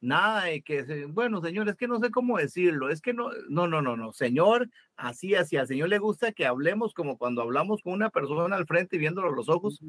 Nada 0.00 0.44
de 0.44 0.62
que, 0.62 1.06
bueno, 1.08 1.40
señor, 1.40 1.66
es 1.68 1.76
que 1.76 1.88
no 1.88 1.98
sé 1.98 2.10
cómo 2.10 2.36
decirlo, 2.36 2.90
es 2.90 3.00
que 3.00 3.14
no, 3.14 3.30
no, 3.48 3.66
no, 3.66 3.80
no, 3.80 3.96
no, 3.96 4.12
señor, 4.12 4.68
así, 4.96 5.34
así, 5.34 5.56
al 5.56 5.66
señor 5.66 5.88
le 5.88 5.98
gusta 5.98 6.32
que 6.32 6.44
hablemos 6.44 6.92
como 6.92 7.16
cuando 7.16 7.40
hablamos 7.40 7.80
con 7.82 7.94
una 7.94 8.10
persona 8.10 8.56
al 8.56 8.66
frente 8.66 8.96
y 8.96 8.98
viéndolo 8.98 9.28
a 9.28 9.34
los 9.34 9.48
ojos. 9.48 9.80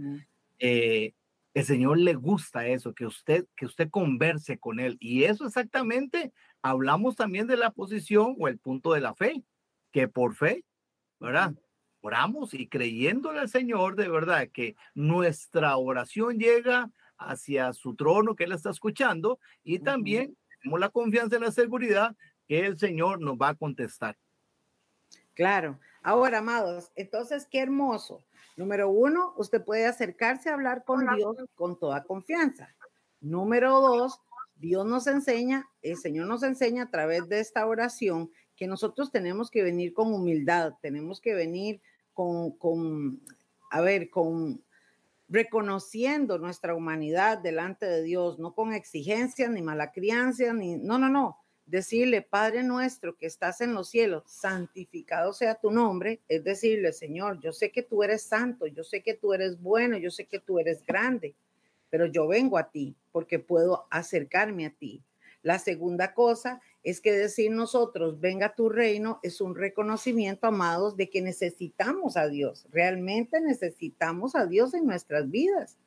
eh, 0.60 1.14
el 1.56 1.64
Señor 1.64 1.98
le 2.00 2.16
gusta 2.16 2.68
eso, 2.68 2.94
que 2.94 3.06
usted, 3.06 3.46
que 3.56 3.66
usted 3.66 3.90
converse 3.90 4.60
con 4.60 4.80
Él. 4.82 4.98
Y 5.00 5.24
eso 5.24 5.48
exactamente, 5.48 6.34
hablamos 6.62 7.16
también 7.16 7.48
de 7.48 7.56
la 7.56 7.72
posición 7.72 8.36
o 8.38 8.50
el 8.50 8.60
punto 8.60 8.92
de 8.92 9.00
la 9.00 9.16
fe, 9.16 9.42
que 9.96 10.10
por 10.10 10.36
fe, 10.36 10.66
¿verdad? 11.22 11.54
Oramos 12.02 12.54
y 12.54 12.68
creyéndole 12.68 13.40
al 13.40 13.48
Señor 13.48 13.96
de 13.96 14.10
verdad 14.10 14.50
que 14.52 14.76
nuestra 14.94 15.78
oración 15.78 16.38
llega 16.38 16.92
hacia 17.18 17.72
su 17.72 17.96
trono 17.96 18.36
que 18.36 18.44
Él 18.44 18.52
está 18.52 18.72
escuchando 18.72 19.40
y 19.64 19.80
también 19.80 20.36
tenemos 20.60 20.82
la 20.82 20.90
confianza 20.90 21.38
y 21.38 21.40
la 21.40 21.52
seguridad 21.54 22.14
que 22.46 22.66
el 22.66 22.78
Señor 22.78 23.22
nos 23.22 23.38
va 23.38 23.48
a 23.48 23.56
contestar. 23.56 24.18
Claro. 25.34 25.80
Ahora, 26.04 26.40
amados, 26.40 26.92
entonces 26.98 27.48
qué 27.50 27.60
hermoso. 27.62 28.26
Número 28.58 28.90
uno, 28.90 29.34
usted 29.38 29.64
puede 29.64 29.86
acercarse 29.86 30.50
a 30.50 30.56
hablar 30.56 30.84
con 30.84 31.08
Dios 31.16 31.38
con 31.56 31.80
toda 31.80 32.04
confianza. 32.04 32.76
Número 33.22 33.80
dos, 33.80 34.20
Dios 34.56 34.86
nos 34.86 35.08
enseña, 35.08 35.70
el 35.82 35.96
Señor 35.96 36.28
nos 36.28 36.44
enseña 36.44 36.84
a 36.84 36.92
través 36.92 37.30
de 37.30 37.40
esta 37.40 37.66
oración 37.66 38.30
que 38.56 38.68
nosotros 38.68 39.12
tenemos 39.12 39.52
que 39.52 39.64
venir 39.64 39.94
con 39.94 40.14
humildad, 40.14 40.74
tenemos 40.82 41.20
que 41.20 41.34
venir 41.34 41.82
con, 42.14 42.52
con 42.52 43.22
a 43.70 43.82
ver, 43.82 44.10
con 44.10 44.64
reconociendo 45.28 46.38
nuestra 46.38 46.76
humanidad 46.76 47.40
delante 47.40 47.86
de 47.86 48.04
Dios, 48.04 48.40
no 48.40 48.54
con 48.54 48.74
exigencias 48.74 49.50
ni 49.50 49.62
mala 49.62 49.92
crianza, 49.92 50.54
ni, 50.54 50.78
no, 50.78 50.98
no, 50.98 51.10
no. 51.10 51.38
Decirle, 51.66 52.22
Padre 52.22 52.62
nuestro 52.62 53.18
que 53.18 53.26
estás 53.26 53.60
en 53.60 53.74
los 53.74 53.90
cielos, 53.90 54.24
santificado 54.28 55.34
sea 55.34 55.56
tu 55.56 55.72
nombre, 55.72 56.22
es 56.28 56.44
decirle, 56.44 56.94
Señor, 56.94 57.40
yo 57.40 57.52
sé 57.52 57.72
que 57.72 57.82
tú 57.82 58.04
eres 58.04 58.22
santo, 58.22 58.68
yo 58.68 58.84
sé 58.84 59.02
que 59.02 59.16
tú 59.16 59.34
eres 59.34 59.60
bueno, 59.60 59.98
yo 59.98 60.12
sé 60.12 60.26
que 60.26 60.40
tú 60.40 60.60
eres 60.60 60.86
grande, 60.86 61.34
pero 61.90 62.06
yo 62.06 62.28
vengo 62.28 62.60
a 62.60 62.70
ti 62.70 62.96
porque 63.12 63.40
puedo 63.40 63.88
acercarme 63.90 64.68
a 64.68 64.70
ti. 64.70 65.02
La 65.42 65.58
segunda 65.58 66.14
cosa 66.14 66.62
es 66.86 67.02
que 67.02 67.12
decir 67.12 67.50
nosotros, 67.50 68.20
venga 68.20 68.54
tu 68.54 68.70
reino, 68.70 69.20
es 69.24 69.42
un 69.42 69.56
reconocimiento, 69.56 70.46
amados, 70.46 70.96
de 70.96 71.10
que 71.10 71.20
necesitamos 71.20 72.16
a 72.16 72.28
Dios. 72.28 72.68
Realmente 72.72 73.42
necesitamos 73.42 74.36
a 74.36 74.46
Dios 74.46 74.76
en 74.76 74.86
nuestras 74.86 75.32
vidas. 75.32 75.80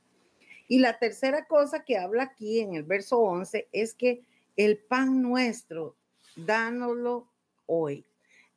Y 0.67 0.81
la 0.81 0.99
tercera 0.99 1.47
cosa 1.47 1.85
que 1.85 1.97
habla 1.97 2.25
aquí 2.25 2.59
en 2.59 2.75
el 2.75 2.83
verso 2.83 3.21
11 3.21 3.69
es 3.71 3.95
que 3.95 4.25
el 4.57 4.77
pan 4.77 5.23
nuestro, 5.23 5.95
dánoslo 6.35 7.29
hoy. 7.67 8.05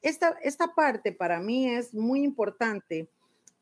Esta, 0.02 0.36
esta 0.42 0.74
parte 0.74 1.12
para 1.12 1.40
mí 1.40 1.70
es 1.70 1.94
muy 1.94 2.24
importante 2.24 3.08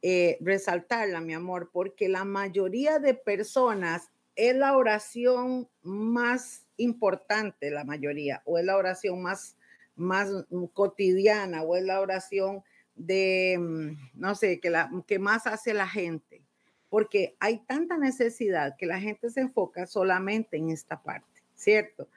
eh, 0.01 0.37
resaltarla, 0.39 1.19
mi 1.19 1.33
amor, 1.33 1.69
porque 1.73 2.07
la 2.07 2.23
mayoría 2.23 2.97
de 2.99 3.13
personas 3.13 4.09
es 4.37 4.55
la 4.55 4.77
oración 4.77 5.67
más 5.81 6.65
importante, 6.79 7.69
la 7.69 7.83
mayoría, 7.83 8.41
o 8.45 8.57
es 8.57 8.65
la 8.65 8.77
oración 8.77 9.21
más, 9.21 9.55
más 9.95 10.29
cotidiana, 10.73 11.61
o 11.63 11.75
es 11.75 11.83
la 11.83 12.01
oración 12.01 12.63
de, 12.95 13.57
mm, 13.59 14.19
no 14.19 14.35
sé, 14.35 14.59
que, 14.59 14.69
la, 14.69 14.89
que 15.07 15.19
más 15.19 15.47
hace 15.47 15.73
la 15.73 15.87
gente, 15.87 16.41
porque 16.89 17.35
hay 17.39 17.59
tanta 17.59 17.97
necesidad 17.97 18.75
que 18.77 18.85
la 18.85 18.99
gente 18.99 19.29
se 19.29 19.41
enfoca 19.41 19.85
solamente 19.85 20.57
en 20.57 20.69
esta 20.69 21.01
parte, 21.01 21.43
¿cierto? 21.55 22.07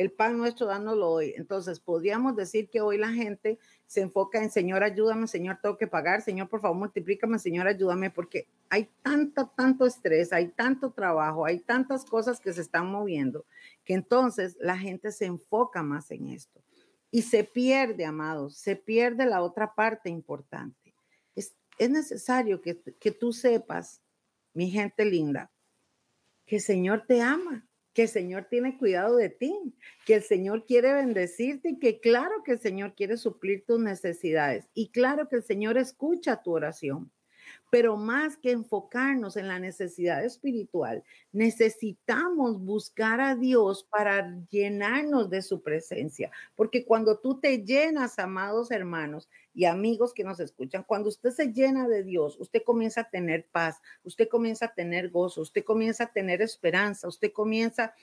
El 0.00 0.12
pan 0.12 0.38
nuestro 0.38 0.66
dándolo 0.66 1.10
hoy. 1.10 1.34
Entonces, 1.36 1.78
podríamos 1.78 2.34
decir 2.34 2.70
que 2.70 2.80
hoy 2.80 2.96
la 2.96 3.10
gente 3.10 3.58
se 3.86 4.00
enfoca 4.00 4.42
en, 4.42 4.50
Señor, 4.50 4.82
ayúdame, 4.82 5.26
Señor, 5.26 5.58
tengo 5.60 5.76
que 5.76 5.86
pagar, 5.86 6.22
Señor, 6.22 6.48
por 6.48 6.62
favor, 6.62 6.78
multiplícame, 6.78 7.38
Señor, 7.38 7.66
ayúdame, 7.66 8.10
porque 8.10 8.48
hay 8.70 8.88
tanto, 9.02 9.52
tanto 9.54 9.84
estrés, 9.84 10.32
hay 10.32 10.48
tanto 10.48 10.90
trabajo, 10.92 11.44
hay 11.44 11.60
tantas 11.60 12.06
cosas 12.06 12.40
que 12.40 12.54
se 12.54 12.62
están 12.62 12.90
moviendo, 12.90 13.44
que 13.84 13.92
entonces 13.92 14.56
la 14.58 14.78
gente 14.78 15.12
se 15.12 15.26
enfoca 15.26 15.82
más 15.82 16.10
en 16.10 16.28
esto. 16.28 16.62
Y 17.10 17.22
se 17.22 17.44
pierde, 17.44 18.06
amados, 18.06 18.56
se 18.56 18.76
pierde 18.76 19.26
la 19.26 19.42
otra 19.42 19.74
parte 19.74 20.08
importante. 20.08 20.94
Es, 21.34 21.54
es 21.76 21.90
necesario 21.90 22.62
que, 22.62 22.80
que 22.98 23.10
tú 23.10 23.34
sepas, 23.34 24.00
mi 24.54 24.70
gente 24.70 25.04
linda, 25.04 25.52
que 26.46 26.56
el 26.56 26.62
Señor 26.62 27.04
te 27.06 27.20
ama 27.20 27.66
que 27.92 28.02
el 28.02 28.08
Señor 28.08 28.46
tiene 28.48 28.78
cuidado 28.78 29.16
de 29.16 29.30
ti, 29.30 29.74
que 30.06 30.14
el 30.14 30.22
Señor 30.22 30.66
quiere 30.66 30.92
bendecirte 30.92 31.70
y 31.70 31.78
que 31.78 32.00
claro 32.00 32.42
que 32.44 32.52
el 32.52 32.60
Señor 32.60 32.94
quiere 32.94 33.16
suplir 33.16 33.64
tus 33.66 33.80
necesidades 33.80 34.68
y 34.74 34.90
claro 34.90 35.28
que 35.28 35.36
el 35.36 35.42
Señor 35.42 35.76
escucha 35.78 36.42
tu 36.42 36.52
oración. 36.52 37.10
Pero 37.70 37.96
más 37.96 38.36
que 38.36 38.50
enfocarnos 38.50 39.36
en 39.36 39.46
la 39.48 39.60
necesidad 39.60 40.24
espiritual, 40.24 41.04
necesitamos 41.32 42.60
buscar 42.60 43.20
a 43.20 43.36
Dios 43.36 43.84
para 43.84 44.36
llenarnos 44.50 45.30
de 45.30 45.40
su 45.40 45.62
presencia. 45.62 46.30
Porque 46.56 46.84
cuando 46.84 47.18
tú 47.18 47.38
te 47.38 47.64
llenas, 47.64 48.18
amados 48.18 48.70
hermanos 48.70 49.28
y 49.54 49.64
amigos 49.66 50.12
que 50.12 50.24
nos 50.24 50.40
escuchan, 50.40 50.84
cuando 50.86 51.08
usted 51.08 51.30
se 51.30 51.52
llena 51.52 51.88
de 51.88 52.02
Dios, 52.02 52.36
usted 52.40 52.62
comienza 52.64 53.02
a 53.02 53.10
tener 53.10 53.46
paz, 53.52 53.80
usted 54.02 54.28
comienza 54.28 54.66
a 54.66 54.74
tener 54.74 55.10
gozo, 55.10 55.40
usted 55.42 55.64
comienza 55.64 56.04
a 56.04 56.12
tener 56.12 56.42
esperanza, 56.42 57.08
usted 57.08 57.32
comienza 57.32 57.94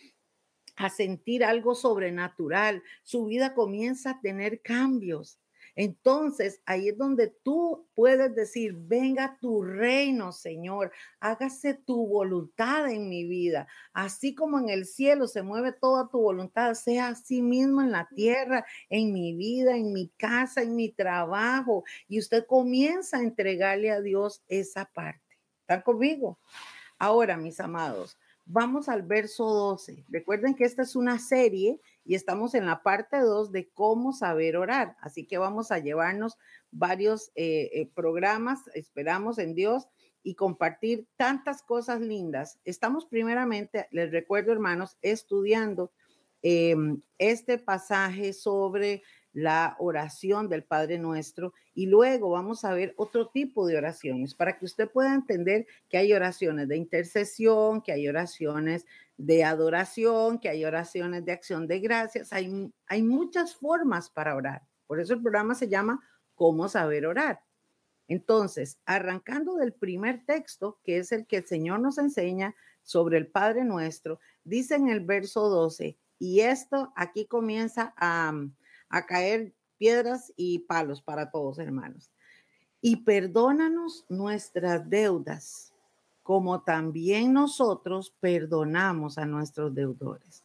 a 0.78 0.90
sentir 0.90 1.44
algo 1.44 1.76
sobrenatural, 1.76 2.84
su 3.04 3.26
vida 3.26 3.54
comienza 3.54 4.12
a 4.12 4.22
tener 4.22 4.62
cambios. 4.62 5.40
Entonces, 5.80 6.60
ahí 6.66 6.90
es 6.90 6.98
donde 6.98 7.28
tú 7.28 7.88
puedes 7.94 8.34
decir, 8.34 8.74
venga 8.76 9.38
tu 9.40 9.62
reino, 9.62 10.32
Señor, 10.32 10.92
hágase 11.20 11.76
tu 11.76 12.08
voluntad 12.08 12.90
en 12.90 13.08
mi 13.08 13.26
vida. 13.26 13.68
Así 13.94 14.34
como 14.34 14.58
en 14.58 14.70
el 14.70 14.88
cielo 14.88 15.28
se 15.28 15.44
mueve 15.44 15.72
toda 15.72 16.10
tu 16.10 16.20
voluntad, 16.20 16.74
sea 16.74 17.10
así 17.10 17.44
mismo 17.44 17.84
en 17.84 17.92
la 17.92 18.10
tierra, 18.16 18.66
en 18.90 19.14
mi 19.14 19.36
vida, 19.36 19.78
en 19.78 19.94
mi 19.94 20.08
casa, 20.18 20.64
en 20.64 20.76
mi 20.76 20.90
trabajo. 20.90 21.84
Y 22.08 22.18
usted 22.18 22.48
comienza 22.48 23.18
a 23.18 23.22
entregarle 23.22 23.92
a 23.92 24.02
Dios 24.02 24.42
esa 24.48 24.86
parte. 24.86 25.22
¿Están 25.62 25.84
conmigo? 25.84 26.40
Ahora, 26.98 27.38
mis 27.38 27.60
amados, 27.60 28.18
vamos 28.48 28.90
al 28.90 29.04
verso 29.04 29.46
12. 29.46 30.06
Recuerden 30.10 30.56
que 30.56 30.64
esta 30.64 30.82
es 30.82 30.96
una 30.96 31.20
serie 31.20 31.80
y 32.08 32.16
estamos 32.16 32.56
en 32.56 32.66
la 32.66 32.82
parte 32.84 33.20
2 33.20 33.52
de 33.52 33.70
cómo 33.70 34.14
saber 34.14 34.56
orar. 34.56 34.96
Así 35.02 35.28
que 35.28 35.38
vamos 35.38 35.72
a 35.72 35.80
llevarnos 35.80 36.38
varios 36.72 37.32
eh, 37.36 37.70
eh, 37.74 37.92
programas, 37.94 38.62
esperamos 38.74 39.38
en 39.40 39.54
Dios, 39.54 39.88
y 40.24 40.36
compartir 40.36 41.08
tantas 41.16 41.62
cosas 41.62 42.02
lindas. 42.02 42.60
Estamos 42.66 43.06
primeramente, 43.06 43.88
les 43.92 44.12
recuerdo 44.12 44.52
hermanos, 44.52 44.98
estudiando 45.02 45.92
em, 46.42 47.02
este 47.18 47.58
pasaje 47.58 48.34
sobre 48.34 49.04
la 49.38 49.76
oración 49.78 50.50
del 50.50 50.64
Padre 50.64 50.98
Nuestro 50.98 51.54
y 51.76 51.86
luego 51.86 52.32
vamos 52.32 52.66
a 52.66 52.74
ver 52.74 52.96
otro 52.98 53.28
tipo 53.28 53.68
de 53.68 53.78
oraciones 53.78 54.34
para 54.34 54.58
que 54.58 54.66
usted 54.66 54.90
pueda 54.90 55.14
entender 55.14 55.68
que 55.90 56.00
hay 56.00 56.12
oraciones 56.12 56.68
de 56.68 56.76
intercesión, 56.76 57.84
que 57.84 57.92
hay 57.92 58.08
oraciones 58.08 58.88
de 59.16 59.44
adoración, 59.44 60.40
que 60.40 60.50
hay 60.50 60.66
oraciones 60.66 61.24
de 61.24 61.34
acción 61.34 61.68
de 61.68 61.80
gracias. 61.80 62.34
Hay, 62.34 62.74
hay 62.88 63.04
muchas 63.04 63.56
formas 63.56 64.10
para 64.10 64.36
orar. 64.36 64.64
Por 64.88 65.00
eso 65.00 65.14
el 65.14 65.22
programa 65.22 65.54
se 65.54 65.68
llama 65.68 66.02
Cómo 66.34 66.68
saber 66.68 67.06
orar. 67.06 67.44
Entonces, 68.08 68.80
arrancando 68.88 69.58
del 69.58 69.72
primer 69.72 70.26
texto, 70.26 70.80
que 70.84 70.98
es 70.98 71.12
el 71.12 71.28
que 71.28 71.38
el 71.38 71.46
Señor 71.46 71.80
nos 71.80 72.00
enseña 72.00 72.56
sobre 72.82 73.20
el 73.20 73.28
Padre 73.28 73.66
Nuestro, 73.66 74.20
dice 74.44 74.74
en 74.74 74.90
el 74.90 75.02
verso 75.02 75.48
12, 75.48 75.96
y 76.18 76.40
esto 76.40 76.92
aquí 76.96 77.28
comienza 77.28 77.94
a 77.98 78.34
a 78.90 79.06
caer 79.06 79.54
piedras 79.78 80.34
y 80.36 80.60
palos 80.60 81.02
para 81.02 81.32
todos, 81.32 81.60
hermanos. 81.60 82.12
Y 82.82 82.98
perdónanos 82.98 84.06
nuestras 84.10 84.90
deudas, 84.90 85.74
como 86.24 86.64
también 86.64 87.34
nosotros 87.34 88.16
perdonamos 88.20 89.18
a 89.18 89.26
nuestros 89.26 89.74
deudores. 89.74 90.44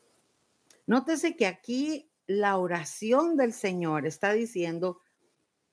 Nótese 0.87 1.37
que 1.37 1.46
aquí 1.46 2.11
la 2.26 2.57
oración 2.57 3.37
del 3.37 3.52
Señor 3.52 4.07
está 4.07 4.33
diciendo, 4.33 5.00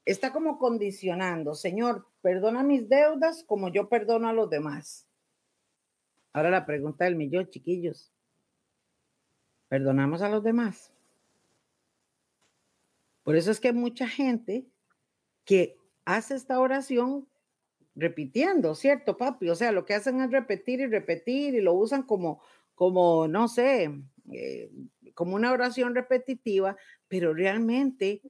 está 0.06 0.34
como 0.34 0.58
condicionando, 0.58 1.56
Señor, 1.56 2.08
perdona 2.22 2.64
mis 2.64 2.90
deudas 2.90 3.44
como 3.44 3.70
yo 3.70 3.88
perdono 3.90 4.28
a 4.28 4.34
los 4.34 4.50
demás. 4.50 5.08
Ahora 6.34 6.50
la 6.50 6.66
pregunta 6.66 7.06
del 7.06 7.16
millón, 7.16 7.50
chiquillos. 7.50 8.12
¿Perdonamos 9.68 10.22
a 10.22 10.30
los 10.30 10.44
demás? 10.44 10.92
Por 13.30 13.36
eso 13.36 13.52
es 13.52 13.60
que 13.60 13.74
mucha 13.74 14.08
gente 14.08 14.66
que 15.46 15.78
hace 16.04 16.34
esta 16.34 16.60
oración 16.60 17.28
repitiendo, 17.94 18.74
¿cierto, 18.74 19.18
papi? 19.18 19.50
O 19.50 19.56
sea, 19.56 19.72
lo 19.72 19.86
que 19.86 19.94
hacen 19.94 20.20
es 20.22 20.32
repetir 20.32 20.80
y 20.80 20.88
repetir 20.88 21.54
y 21.54 21.62
lo 21.62 21.76
usan 21.76 22.02
como, 22.02 22.42
como 22.74 23.28
no 23.28 23.48
sé, 23.48 24.02
eh, 24.34 24.72
como 25.14 25.36
una 25.36 25.52
oración 25.52 25.94
repetitiva, 25.94 26.76
pero 27.08 27.32
realmente 27.36 28.24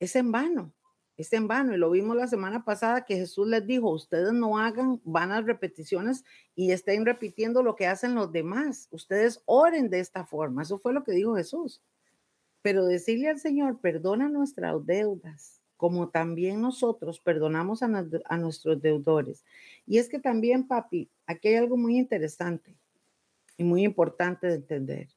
es 0.00 0.16
en 0.16 0.32
vano, 0.32 0.74
es 1.16 1.32
en 1.32 1.46
vano. 1.46 1.72
Y 1.72 1.78
lo 1.78 1.92
vimos 1.92 2.16
la 2.16 2.26
semana 2.26 2.64
pasada 2.64 3.04
que 3.04 3.14
Jesús 3.14 3.46
les 3.46 3.64
dijo, 3.64 3.90
ustedes 3.90 4.32
no 4.32 4.58
hagan 4.58 5.00
vanas 5.04 5.44
repeticiones 5.44 6.24
y 6.56 6.72
estén 6.72 7.06
repitiendo 7.06 7.62
lo 7.62 7.76
que 7.76 7.86
hacen 7.86 8.16
los 8.16 8.32
demás. 8.32 8.88
Ustedes 8.90 9.40
oren 9.44 9.88
de 9.88 10.00
esta 10.00 10.26
forma. 10.26 10.62
Eso 10.62 10.80
fue 10.80 10.92
lo 10.92 11.04
que 11.04 11.12
dijo 11.12 11.36
Jesús. 11.36 11.80
Pero 12.62 12.86
decirle 12.86 13.28
al 13.28 13.40
Señor, 13.40 13.80
perdona 13.80 14.28
nuestras 14.28 14.86
deudas, 14.86 15.60
como 15.76 16.10
también 16.10 16.60
nosotros 16.60 17.20
perdonamos 17.20 17.82
a, 17.82 17.88
nuestros 18.38 18.80
deudores. 18.80 19.44
Y 19.84 19.98
es 19.98 20.08
que 20.08 20.20
también, 20.20 20.66
papi, 20.68 21.10
aquí 21.26 21.48
hay 21.48 21.56
algo 21.56 21.76
muy 21.76 21.98
interesante 21.98 22.76
y 23.56 23.64
muy 23.64 23.82
importante 23.82 24.46
de 24.46 24.54
entender. 24.54 25.08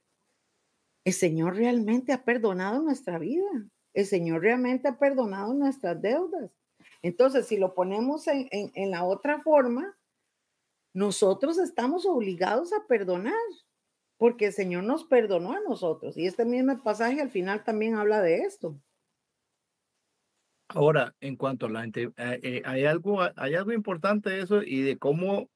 El 1.04 1.12
Señor 1.12 1.54
realmente 1.54 2.12
ha 2.12 2.24
perdonado 2.24 2.82
nuestra 2.82 3.18
vida. 3.18 3.70
El 3.94 4.06
Señor 4.06 4.42
realmente 4.42 4.88
ha 4.88 4.98
perdonado 4.98 5.54
nuestras 5.54 6.02
deudas. 6.02 6.50
Entonces, 7.00 7.46
si 7.46 7.56
lo 7.56 7.74
ponemos 7.74 8.26
en, 8.26 8.90
la 8.90 9.04
otra 9.04 9.40
forma, 9.42 9.96
nosotros 10.92 11.58
estamos 11.58 12.04
obligados 12.06 12.72
a 12.72 12.84
perdonar 12.88 13.32
porque 14.18 14.46
el 14.46 14.52
Señor 14.52 14.84
nos 14.84 15.04
perdonó 15.04 15.52
a 15.52 15.60
nosotros. 15.60 16.16
Y 16.16 16.26
este 16.26 16.44
mismo 16.44 16.82
pasaje 16.82 17.20
al 17.20 17.30
final 17.30 17.64
también 17.64 17.96
habla 17.96 18.22
de 18.22 18.38
esto. 18.38 18.80
Ahora, 20.68 21.14
en 21.20 21.36
cuanto 21.36 21.66
a 21.66 21.70
la 21.70 21.82
gente, 21.82 22.10
eh, 22.16 22.40
eh, 22.42 22.62
hay 22.64 22.84
algo, 22.84 23.20
hay 23.36 23.54
algo 23.54 23.72
importante 23.72 24.30
de 24.30 24.40
eso 24.40 24.62
y 24.62 24.82
de 24.82 24.98
cómo, 24.98 25.48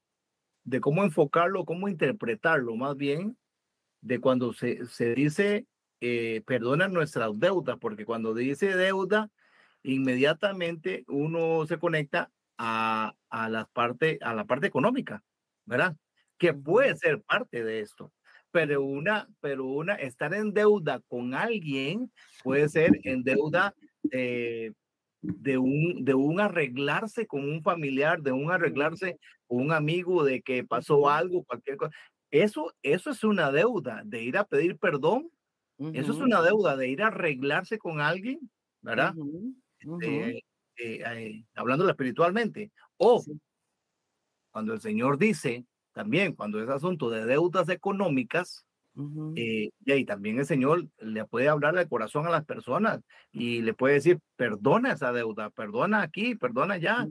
de 0.63 0.79
cómo 0.79 1.03
enfocarlo, 1.03 1.65
cómo 1.65 1.89
interpretarlo, 1.89 2.75
más 2.75 2.95
bien, 2.95 3.37
de 4.01 4.19
cuando 4.19 4.53
se, 4.53 4.85
se 4.87 5.13
dice 5.13 5.67
eh, 5.99 6.41
perdona 6.47 6.87
nuestras 6.87 7.31
deudas, 7.39 7.77
porque 7.79 8.05
cuando 8.05 8.33
dice 8.33 8.75
deuda, 8.75 9.29
inmediatamente 9.83 11.03
uno 11.07 11.65
se 11.67 11.77
conecta 11.77 12.31
a, 12.57 13.13
a, 13.29 13.49
la 13.49 13.65
parte, 13.65 14.17
a 14.21 14.33
la 14.33 14.45
parte 14.45 14.67
económica, 14.67 15.23
¿verdad? 15.65 15.95
Que 16.37 16.53
puede 16.53 16.95
ser 16.95 17.21
parte 17.21 17.63
de 17.63 17.81
esto 17.81 18.11
pero 18.51 18.83
una, 18.83 19.27
pero 19.39 19.65
una, 19.65 19.95
estar 19.95 20.33
en 20.33 20.53
deuda 20.53 21.01
con 21.07 21.33
alguien 21.33 22.11
puede 22.43 22.69
ser 22.69 22.99
en 23.03 23.23
deuda 23.23 23.73
de, 24.03 24.73
de, 25.21 25.57
un, 25.57 26.03
de 26.03 26.13
un 26.13 26.39
arreglarse 26.39 27.27
con 27.27 27.43
un 27.49 27.61
familiar, 27.63 28.21
de 28.21 28.31
un 28.31 28.51
arreglarse 28.51 29.19
con 29.47 29.61
un 29.61 29.71
amigo, 29.71 30.23
de 30.23 30.41
que 30.41 30.63
pasó 30.63 31.09
algo, 31.09 31.43
cualquier 31.43 31.77
cosa. 31.77 31.95
Eso, 32.29 32.73
eso 32.81 33.09
es 33.11 33.23
una 33.23 33.51
deuda, 33.51 34.03
de 34.05 34.23
ir 34.23 34.37
a 34.37 34.45
pedir 34.45 34.77
perdón. 34.77 35.29
Eso 35.93 36.11
es 36.11 36.19
una 36.19 36.43
deuda, 36.43 36.77
de 36.77 36.89
ir 36.89 37.01
a 37.01 37.07
arreglarse 37.07 37.79
con 37.79 38.01
alguien, 38.01 38.51
¿verdad? 38.81 39.15
Eh, 40.03 40.39
eh, 40.77 41.43
hablándolo 41.55 41.89
espiritualmente. 41.89 42.71
O 42.97 43.23
cuando 44.51 44.73
el 44.73 44.81
Señor 44.81 45.17
dice, 45.17 45.65
también 45.93 46.33
cuando 46.33 46.61
es 46.61 46.69
asunto 46.69 47.09
de 47.09 47.25
deudas 47.25 47.69
económicas, 47.69 48.65
eh, 49.35 49.69
y 49.85 49.91
ahí 49.91 50.05
también 50.05 50.39
el 50.39 50.45
Señor 50.45 50.85
le 50.99 51.25
puede 51.25 51.47
hablar 51.47 51.75
del 51.75 51.87
corazón 51.87 52.27
a 52.27 52.29
las 52.29 52.45
personas 52.45 53.01
y 53.31 53.61
le 53.61 53.73
puede 53.73 53.95
decir, 53.95 54.19
perdona 54.35 54.93
esa 54.93 55.13
deuda, 55.13 55.49
perdona 55.49 56.01
aquí, 56.01 56.35
perdona 56.35 56.75
allá, 56.75 57.07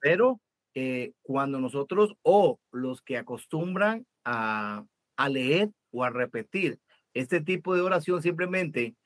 pero 0.00 0.40
eh, 0.74 1.12
cuando 1.22 1.60
nosotros 1.60 2.14
o 2.22 2.58
los 2.72 3.02
que 3.02 3.18
acostumbran 3.18 4.06
a, 4.24 4.84
a 5.16 5.28
leer 5.28 5.70
o 5.90 6.04
a 6.04 6.10
repetir 6.10 6.78
este 7.14 7.40
tipo 7.40 7.74
de 7.74 7.80
oración 7.80 8.22
simplemente 8.22 8.96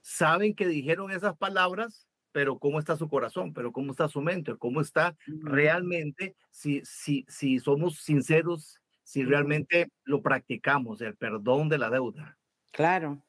saben 0.00 0.54
que 0.54 0.66
dijeron 0.66 1.10
esas 1.10 1.36
palabras, 1.36 2.07
pero 2.32 2.58
cómo 2.58 2.78
está 2.78 2.96
su 2.96 3.08
corazón, 3.08 3.52
pero 3.52 3.72
cómo 3.72 3.92
está 3.92 4.08
su 4.08 4.20
mente, 4.20 4.56
cómo 4.56 4.80
está 4.80 5.16
realmente, 5.26 6.36
si, 6.50 6.82
si, 6.84 7.24
si 7.28 7.58
somos 7.58 7.98
sinceros, 7.98 8.80
si 9.02 9.24
realmente 9.24 9.90
lo 10.04 10.22
practicamos, 10.22 11.00
el 11.00 11.16
perdón 11.16 11.68
de 11.68 11.78
la 11.78 11.90
deuda. 11.90 12.38
Claro, 12.72 13.22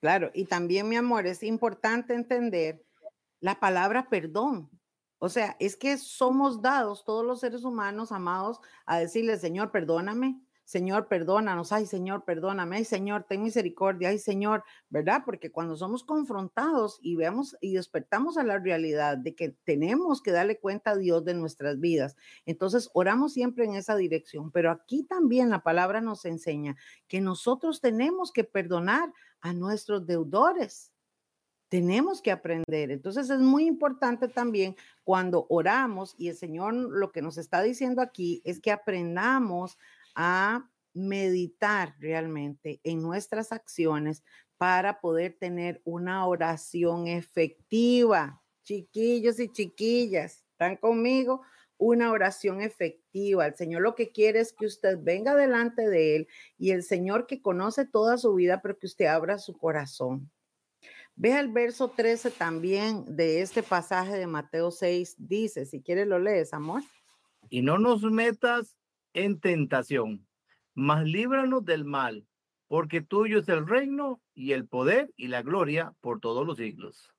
claro. 0.00 0.30
Y 0.34 0.44
también, 0.44 0.88
mi 0.88 0.96
amor, 0.96 1.26
es 1.26 1.42
importante 1.42 2.14
entender 2.14 2.82
la 3.40 3.58
palabra 3.60 4.08
perdón. 4.08 4.70
O 5.18 5.28
sea, 5.28 5.56
es 5.58 5.76
que 5.76 5.96
somos 5.96 6.60
dados 6.60 7.04
todos 7.04 7.24
los 7.24 7.40
seres 7.40 7.64
humanos, 7.64 8.12
amados, 8.12 8.60
a 8.84 8.98
decirle, 8.98 9.38
Señor, 9.38 9.70
perdóname, 9.72 10.40
Señor, 10.66 11.06
perdónanos, 11.06 11.70
ay 11.70 11.86
Señor, 11.86 12.24
perdóname, 12.24 12.78
ay 12.78 12.84
Señor, 12.84 13.24
ten 13.28 13.40
misericordia, 13.44 14.08
ay 14.08 14.18
Señor, 14.18 14.64
¿verdad? 14.88 15.22
Porque 15.24 15.52
cuando 15.52 15.76
somos 15.76 16.02
confrontados 16.02 16.98
y 17.00 17.14
vemos 17.14 17.56
y 17.60 17.74
despertamos 17.74 18.36
a 18.36 18.42
la 18.42 18.58
realidad 18.58 19.16
de 19.16 19.36
que 19.36 19.50
tenemos 19.62 20.20
que 20.20 20.32
darle 20.32 20.58
cuenta 20.58 20.90
a 20.90 20.96
Dios 20.96 21.24
de 21.24 21.34
nuestras 21.34 21.78
vidas, 21.78 22.16
entonces 22.46 22.90
oramos 22.94 23.32
siempre 23.32 23.64
en 23.64 23.76
esa 23.76 23.94
dirección. 23.94 24.50
Pero 24.50 24.72
aquí 24.72 25.04
también 25.04 25.50
la 25.50 25.62
palabra 25.62 26.00
nos 26.00 26.24
enseña 26.24 26.76
que 27.06 27.20
nosotros 27.20 27.80
tenemos 27.80 28.32
que 28.32 28.42
perdonar 28.42 29.12
a 29.40 29.52
nuestros 29.52 30.04
deudores. 30.04 30.92
Tenemos 31.68 32.20
que 32.22 32.32
aprender. 32.32 32.90
Entonces 32.90 33.30
es 33.30 33.38
muy 33.38 33.66
importante 33.66 34.26
también 34.26 34.74
cuando 35.04 35.46
oramos 35.48 36.16
y 36.18 36.28
el 36.28 36.36
Señor 36.36 36.74
lo 36.74 37.12
que 37.12 37.22
nos 37.22 37.38
está 37.38 37.62
diciendo 37.62 38.02
aquí 38.02 38.42
es 38.44 38.60
que 38.60 38.72
aprendamos 38.72 39.78
a 40.16 40.68
meditar 40.94 41.94
realmente 42.00 42.80
en 42.82 43.02
nuestras 43.02 43.52
acciones 43.52 44.24
para 44.56 45.00
poder 45.00 45.36
tener 45.38 45.82
una 45.84 46.26
oración 46.26 47.06
efectiva. 47.06 48.42
Chiquillos 48.64 49.38
y 49.38 49.50
chiquillas, 49.52 50.44
¿están 50.52 50.76
conmigo? 50.76 51.42
Una 51.76 52.10
oración 52.10 52.62
efectiva. 52.62 53.46
El 53.46 53.54
Señor 53.54 53.82
lo 53.82 53.94
que 53.94 54.10
quiere 54.10 54.40
es 54.40 54.54
que 54.54 54.64
usted 54.64 54.98
venga 54.98 55.36
delante 55.36 55.88
de 55.88 56.16
Él 56.16 56.28
y 56.56 56.70
el 56.70 56.82
Señor 56.82 57.26
que 57.26 57.42
conoce 57.42 57.84
toda 57.84 58.16
su 58.16 58.34
vida, 58.34 58.62
pero 58.62 58.78
que 58.78 58.86
usted 58.86 59.04
abra 59.04 59.38
su 59.38 59.56
corazón. 59.58 60.30
Vea 61.14 61.40
el 61.40 61.52
verso 61.52 61.88
13 61.90 62.30
también 62.30 63.16
de 63.16 63.42
este 63.42 63.62
pasaje 63.62 64.16
de 64.16 64.26
Mateo 64.26 64.70
6. 64.70 65.16
Dice, 65.18 65.66
si 65.66 65.82
quieres 65.82 66.06
lo 66.06 66.18
lees, 66.18 66.52
amor. 66.54 66.82
Y 67.50 67.62
no 67.62 67.78
nos 67.78 68.02
metas 68.02 68.76
en 69.16 69.40
tentación, 69.40 70.26
mas 70.74 71.04
líbranos 71.04 71.64
del 71.64 71.84
mal, 71.84 72.26
porque 72.68 73.00
tuyo 73.00 73.40
es 73.40 73.48
el 73.48 73.66
reino 73.66 74.20
y 74.34 74.52
el 74.52 74.68
poder 74.68 75.12
y 75.16 75.28
la 75.28 75.42
gloria 75.42 75.94
por 76.00 76.20
todos 76.20 76.46
los 76.46 76.58
siglos. 76.58 77.12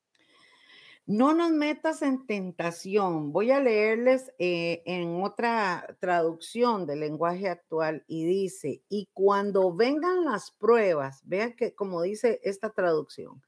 No 1.07 1.33
nos 1.33 1.51
metas 1.51 2.01
en 2.01 2.27
tentación. 2.27 3.31
Voy 3.31 3.51
a 3.51 3.62
leerles 3.62 4.31
eh, 4.39 4.83
en 4.86 5.23
otra 5.23 5.95
traducción 5.99 6.86
del 6.86 6.99
lenguaje 6.99 7.47
actual 7.47 8.03
y 8.07 8.25
dice, 8.25 8.83
y 8.89 9.07
cuando 9.13 9.73
vengan 9.73 10.25
las 10.25 10.51
pruebas, 10.51 11.21
vean 11.23 11.53
que 11.53 11.73
como 11.73 12.01
dice 12.01 12.41
esta 12.43 12.71
traducción, 12.71 13.41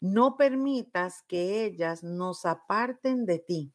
no 0.00 0.36
permitas 0.36 1.22
que 1.28 1.64
ellas 1.64 2.02
nos 2.02 2.44
aparten 2.44 3.26
de 3.26 3.38
ti 3.38 3.72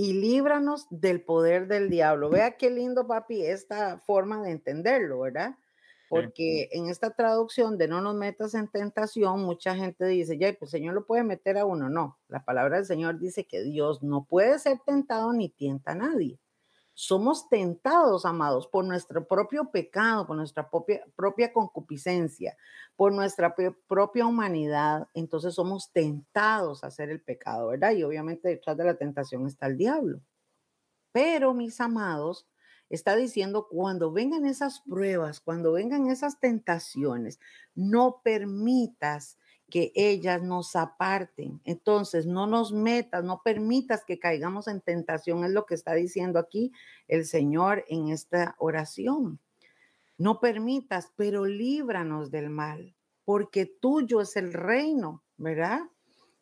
y 0.00 0.14
líbranos 0.14 0.86
del 0.88 1.20
poder 1.20 1.68
del 1.68 1.90
diablo. 1.90 2.30
Vea 2.30 2.56
qué 2.56 2.70
lindo, 2.70 3.06
papi, 3.06 3.44
esta 3.44 3.98
forma 3.98 4.42
de 4.42 4.52
entenderlo, 4.52 5.20
¿verdad? 5.20 5.58
Porque 6.08 6.70
en 6.72 6.88
esta 6.88 7.10
traducción 7.10 7.76
de 7.76 7.86
no 7.86 8.00
nos 8.00 8.14
metas 8.14 8.54
en 8.54 8.68
tentación, 8.68 9.44
mucha 9.44 9.76
gente 9.76 10.06
dice, 10.06 10.38
ya, 10.38 10.54
pues 10.58 10.72
el 10.72 10.80
Señor 10.80 10.94
lo 10.94 11.04
puede 11.04 11.22
meter 11.22 11.58
a 11.58 11.66
uno. 11.66 11.90
No, 11.90 12.16
la 12.28 12.42
palabra 12.42 12.76
del 12.76 12.86
Señor 12.86 13.18
dice 13.18 13.44
que 13.44 13.62
Dios 13.62 14.02
no 14.02 14.24
puede 14.24 14.58
ser 14.58 14.78
tentado 14.86 15.34
ni 15.34 15.50
tienta 15.50 15.92
a 15.92 15.96
nadie. 15.96 16.38
Somos 17.02 17.48
tentados, 17.48 18.26
amados, 18.26 18.66
por 18.66 18.84
nuestro 18.84 19.26
propio 19.26 19.70
pecado, 19.70 20.26
por 20.26 20.36
nuestra 20.36 20.68
propia, 20.68 21.50
concupiscencia, 21.50 22.58
por 22.94 23.10
nuestra 23.14 23.54
propia 23.88 24.26
humanidad. 24.26 25.08
Entonces 25.14 25.54
somos 25.54 25.90
tentados 25.92 26.84
a 26.84 26.88
hacer 26.88 27.08
el 27.08 27.22
pecado, 27.22 27.68
¿verdad? 27.68 27.92
Y 27.92 28.02
obviamente 28.02 28.50
detrás 28.50 28.76
de 28.76 28.84
la 28.84 28.98
tentación 28.98 29.46
está 29.46 29.66
el 29.66 29.78
diablo. 29.78 30.20
Pero, 31.10 31.54
mis 31.54 31.80
amados, 31.80 32.46
está 32.90 33.16
diciendo, 33.16 33.66
cuando 33.70 34.12
vengan 34.12 34.44
esas 34.44 34.80
pruebas, 34.80 35.40
cuando 35.40 35.72
vengan 35.72 36.06
esas 36.08 36.38
tentaciones, 36.38 37.40
no 37.74 38.20
permitas 38.22 39.38
que 39.70 39.92
ellas 39.94 40.42
nos 40.42 40.76
aparten. 40.76 41.60
Entonces, 41.64 42.26
no 42.26 42.46
nos 42.46 42.72
metas, 42.72 43.24
no 43.24 43.40
permitas 43.42 44.04
que 44.04 44.18
caigamos 44.18 44.68
en 44.68 44.80
tentación, 44.80 45.44
es 45.44 45.52
lo 45.52 45.64
que 45.64 45.74
está 45.74 45.94
diciendo 45.94 46.38
aquí 46.38 46.72
el 47.08 47.24
Señor 47.24 47.84
en 47.88 48.08
esta 48.08 48.56
oración. 48.58 49.38
No 50.18 50.40
permitas, 50.40 51.12
pero 51.16 51.46
líbranos 51.46 52.30
del 52.30 52.50
mal, 52.50 52.94
porque 53.24 53.64
tuyo 53.64 54.20
es 54.20 54.36
el 54.36 54.52
reino, 54.52 55.22
¿verdad? 55.38 55.80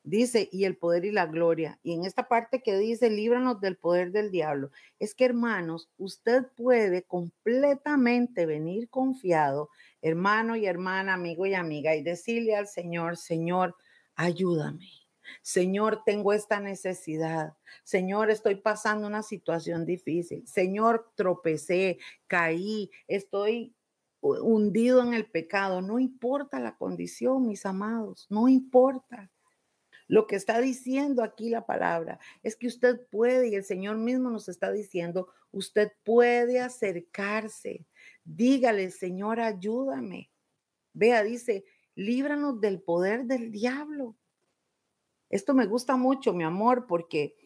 Dice, 0.09 0.49
y 0.51 0.65
el 0.65 0.77
poder 0.77 1.05
y 1.05 1.13
la 1.13 1.27
gloria. 1.27 1.79
Y 1.83 1.95
en 1.95 2.05
esta 2.05 2.29
parte 2.29 2.63
que 2.63 2.77
dice, 2.77 3.11
líbranos 3.11 3.61
del 3.61 3.77
poder 3.77 4.11
del 4.11 4.31
diablo, 4.31 4.71
es 4.99 5.15
que 5.15 5.25
hermanos, 5.25 5.91
usted 5.99 6.47
puede 6.57 7.03
completamente 7.03 8.47
venir 8.47 8.89
confiado, 8.89 9.71
hermano 10.03 10.57
y 10.57 10.67
hermana, 10.67 11.15
amigo 11.15 11.47
y 11.47 11.55
amiga, 11.55 11.95
y 11.95 12.03
decirle 12.03 12.57
al 12.57 12.67
Señor, 12.67 13.17
Señor, 13.17 13.77
ayúdame. 14.15 14.89
Señor, 15.43 16.03
tengo 16.05 16.33
esta 16.33 16.59
necesidad. 16.59 17.55
Señor, 17.85 18.31
estoy 18.31 18.57
pasando 18.57 19.07
una 19.07 19.23
situación 19.23 19.85
difícil. 19.85 20.47
Señor, 20.47 21.13
tropecé, 21.17 21.99
caí, 22.27 22.91
estoy 23.07 23.75
hundido 24.21 25.03
en 25.03 25.13
el 25.13 25.27
pecado. 25.27 25.83
No 25.83 25.99
importa 25.99 26.61
la 26.61 26.77
condición, 26.77 27.47
mis 27.47 27.67
amados, 27.67 28.27
no 28.31 28.49
importa. 28.49 29.31
Lo 30.09 30.27
que 30.27 30.37
está 30.37 30.59
diciendo 30.61 31.23
aquí 31.23 31.51
la 31.51 31.67
palabra 31.67 32.19
es 32.43 32.57
que 32.57 32.67
usted 32.67 33.07
puede, 33.11 33.49
y 33.49 33.55
el 33.55 33.65
Señor 33.65 33.99
mismo 33.99 34.31
nos 34.31 34.49
está 34.49 34.73
diciendo, 34.73 35.29
usted 35.53 35.93
puede 36.03 36.61
acercarse. 36.61 37.87
Dígale, 38.25 38.91
Señor, 38.91 39.39
ayúdame. 39.39 40.31
Vea, 40.95 41.23
dice, 41.23 41.65
líbranos 41.95 42.61
del 42.61 42.81
poder 42.81 43.27
del 43.27 43.53
diablo. 43.53 44.17
Esto 45.29 45.53
me 45.53 45.67
gusta 45.67 45.97
mucho, 45.97 46.33
mi 46.33 46.43
amor, 46.43 46.87
porque 46.87 47.37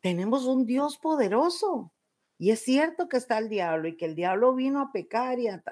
tenemos 0.00 0.44
un 0.44 0.66
Dios 0.66 0.98
poderoso. 0.98 1.92
Y 2.36 2.50
es 2.50 2.60
cierto 2.60 3.08
que 3.08 3.16
está 3.16 3.38
el 3.38 3.48
diablo 3.48 3.88
y 3.88 3.96
que 3.96 4.04
el 4.04 4.16
diablo 4.16 4.54
vino 4.54 4.80
a 4.80 4.90
pecar 4.92 5.38
y 5.38 5.46
a, 5.46 5.62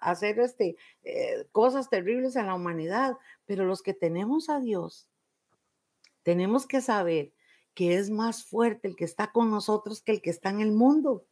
hacer 0.00 0.38
este, 0.38 0.76
eh, 1.02 1.46
cosas 1.52 1.90
terribles 1.90 2.36
en 2.36 2.46
la 2.46 2.54
humanidad, 2.54 3.18
pero 3.46 3.64
los 3.64 3.82
que 3.82 3.94
tenemos 3.94 4.48
a 4.48 4.60
Dios, 4.60 5.09
tenemos 6.22 6.66
que 6.66 6.80
saber 6.80 7.32
que 7.74 7.96
es 7.96 8.10
más 8.10 8.44
fuerte 8.44 8.88
el 8.88 8.96
que 8.96 9.04
está 9.04 9.32
con 9.32 9.50
nosotros 9.50 10.02
que 10.02 10.12
el 10.12 10.22
que 10.22 10.30
está 10.30 10.50
en 10.50 10.60
el 10.60 10.72
mundo. 10.72 11.26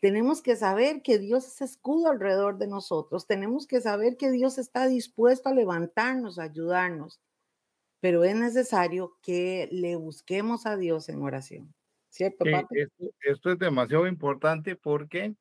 Tenemos 0.00 0.42
que 0.42 0.56
saber 0.56 1.02
que 1.02 1.18
Dios 1.18 1.46
es 1.46 1.60
escudo 1.60 2.08
alrededor 2.08 2.58
de 2.58 2.66
nosotros. 2.66 3.26
Tenemos 3.26 3.66
que 3.66 3.80
saber 3.80 4.16
que 4.16 4.30
Dios 4.30 4.58
está 4.58 4.86
dispuesto 4.86 5.48
a 5.48 5.54
levantarnos, 5.54 6.38
a 6.38 6.44
ayudarnos. 6.44 7.20
Pero 8.00 8.24
es 8.24 8.34
necesario 8.34 9.18
que 9.22 9.68
le 9.70 9.96
busquemos 9.96 10.64
a 10.64 10.76
Dios 10.76 11.08
en 11.08 11.22
oración. 11.22 11.74
¿Cierto, 12.08 12.44
Esto, 13.20 13.52
es 13.52 13.58
demasiado 13.58 14.06
importante 14.06 14.74
porque 14.74 15.36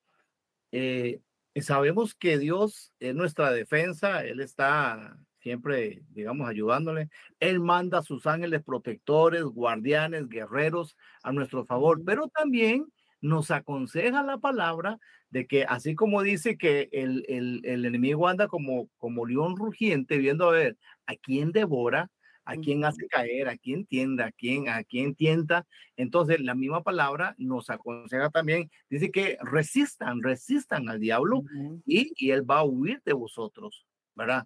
eh, 0.72 1.22
sabemos 1.62 2.14
que 2.14 2.38
Dios 2.38 2.94
es 3.00 3.16
nuestra 3.16 3.52
defensa. 3.52 4.24
Él 4.24 4.40
está 4.40 5.18
siempre, 5.40 6.04
digamos, 6.12 6.48
ayudándole. 6.50 7.10
Él 7.40 7.60
manda 7.60 8.00
a 8.00 8.04
sus 8.04 8.26
ángeles 8.28 8.64
protectores, 8.64 9.44
guardianes, 9.44 10.30
guerreros 10.30 10.96
a 11.24 11.32
nuestro 11.32 11.66
favor, 11.66 12.02
pero 12.06 12.28
también 12.28 12.86
nos 13.22 13.52
aconseja 13.52 14.24
la 14.24 14.38
palabra 14.38 14.98
de 15.30 15.46
que 15.46 15.64
así 15.64 15.96
como 15.96 16.24
dice 16.24 16.58
que 16.58 16.90
el, 16.92 17.26
el, 17.28 17.62
el 17.64 17.86
enemigo 17.86 18.28
anda 18.28 18.48
como, 18.48 18.90
como 18.98 19.26
león 19.26 19.58
rugiente, 19.58 20.18
viendo 20.18 20.50
a 20.50 20.54
ver 20.54 20.78
a 21.06 21.16
quién 21.16 21.52
devora, 21.52 22.10
a 22.50 22.56
quién 22.56 22.84
hace 22.84 23.08
caer, 23.08 23.48
a 23.48 23.58
quién 23.58 23.86
tienda, 23.86 24.26
a 24.26 24.32
quién, 24.32 24.70
a 24.70 24.84
quién 24.84 25.14
tienta. 25.14 25.68
Entonces, 25.98 26.40
la 26.40 26.56
misma 26.56 26.82
palabra 26.82 27.36
nos 27.38 27.70
aconseja 27.70 28.32
también, 28.32 28.72
dice 28.90 29.12
que 29.12 29.38
resistan, 29.42 30.24
resistan 30.24 30.90
al 30.90 31.00
diablo 31.00 31.44
y, 31.86 32.12
y, 32.16 32.32
él 32.32 32.50
va 32.50 32.60
a 32.60 32.64
huir 32.64 33.04
de 33.06 33.14
vosotros. 33.14 33.86
¿Verdad? 34.20 34.44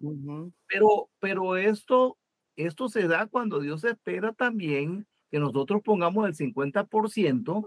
Pero, 0.68 1.10
pero 1.18 1.56
esto, 1.56 2.16
esto 2.54 2.88
se 2.88 3.08
da 3.08 3.26
cuando 3.26 3.58
Dios 3.58 3.82
espera 3.82 4.32
también 4.32 5.04
que 5.32 5.40
nosotros 5.40 5.82
pongamos 5.82 6.28
el 6.28 6.34
50% 6.36 7.66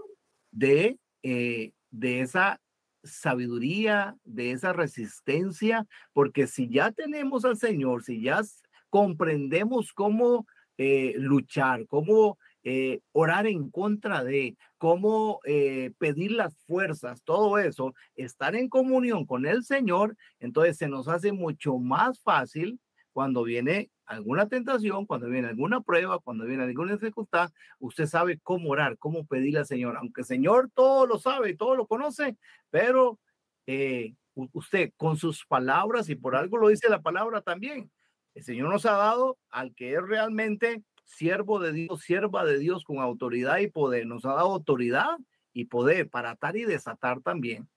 de, 0.51 0.97
eh, 1.23 1.73
de 1.91 2.21
esa 2.21 2.61
sabiduría, 3.03 4.15
de 4.23 4.51
esa 4.51 4.71
resistencia, 4.71 5.85
porque 6.13 6.47
si 6.47 6.69
ya 6.69 6.91
tenemos 6.93 7.43
al 7.43 7.57
Señor, 7.57 8.03
si 8.03 8.21
ya 8.21 8.41
comprendemos 8.89 9.91
cómo 9.91 10.47
eh, 10.77 11.13
luchar, 11.17 11.87
cómo 11.87 12.37
eh, 12.63 13.01
orar 13.11 13.47
en 13.47 13.69
contra 13.69 14.23
de, 14.23 14.57
cómo 14.77 15.39
eh, 15.45 15.91
pedir 15.97 16.31
las 16.31 16.57
fuerzas, 16.65 17.23
todo 17.23 17.57
eso, 17.57 17.93
estar 18.15 18.55
en 18.55 18.69
comunión 18.69 19.25
con 19.25 19.45
el 19.45 19.63
Señor, 19.63 20.15
entonces 20.39 20.77
se 20.77 20.87
nos 20.87 21.07
hace 21.07 21.31
mucho 21.31 21.77
más 21.77 22.19
fácil 22.21 22.79
cuando 23.13 23.43
viene 23.43 23.89
alguna 24.05 24.47
tentación, 24.47 25.05
cuando 25.05 25.27
viene 25.27 25.47
alguna 25.47 25.81
prueba, 25.81 26.19
cuando 26.19 26.45
viene 26.45 26.63
alguna 26.63 26.93
dificultad, 26.93 27.51
usted 27.79 28.05
sabe 28.05 28.39
cómo 28.41 28.69
orar, 28.69 28.97
cómo 28.97 29.25
pedirle 29.25 29.59
al 29.59 29.65
Señor, 29.65 29.97
aunque 29.97 30.21
el 30.21 30.27
Señor 30.27 30.69
todo 30.73 31.05
lo 31.05 31.19
sabe, 31.19 31.55
todo 31.55 31.75
lo 31.75 31.87
conoce, 31.87 32.37
pero 32.69 33.19
eh, 33.65 34.13
usted 34.53 34.91
con 34.97 35.17
sus 35.17 35.45
palabras, 35.45 36.09
y 36.09 36.15
por 36.15 36.35
algo 36.35 36.57
lo 36.57 36.69
dice 36.69 36.89
la 36.89 37.01
palabra 37.01 37.41
también, 37.41 37.91
el 38.35 38.43
Señor 38.43 38.69
nos 38.69 38.85
ha 38.85 38.91
dado 38.91 39.37
al 39.49 39.73
que 39.73 39.93
es 39.93 40.01
realmente 40.01 40.83
siervo 41.07 41.59
de 41.59 41.71
Dios, 41.71 42.01
sierva 42.01 42.45
de 42.45 42.59
Dios 42.59 42.83
con 42.83 42.99
autoridad 42.99 43.57
y 43.59 43.67
poder. 43.67 44.05
Nos 44.05 44.25
ha 44.25 44.33
dado 44.33 44.51
autoridad 44.51 45.17
y 45.53 45.65
poder 45.65 46.09
para 46.09 46.31
atar 46.31 46.55
y 46.55 46.65
desatar 46.65 47.21
también. 47.21 47.67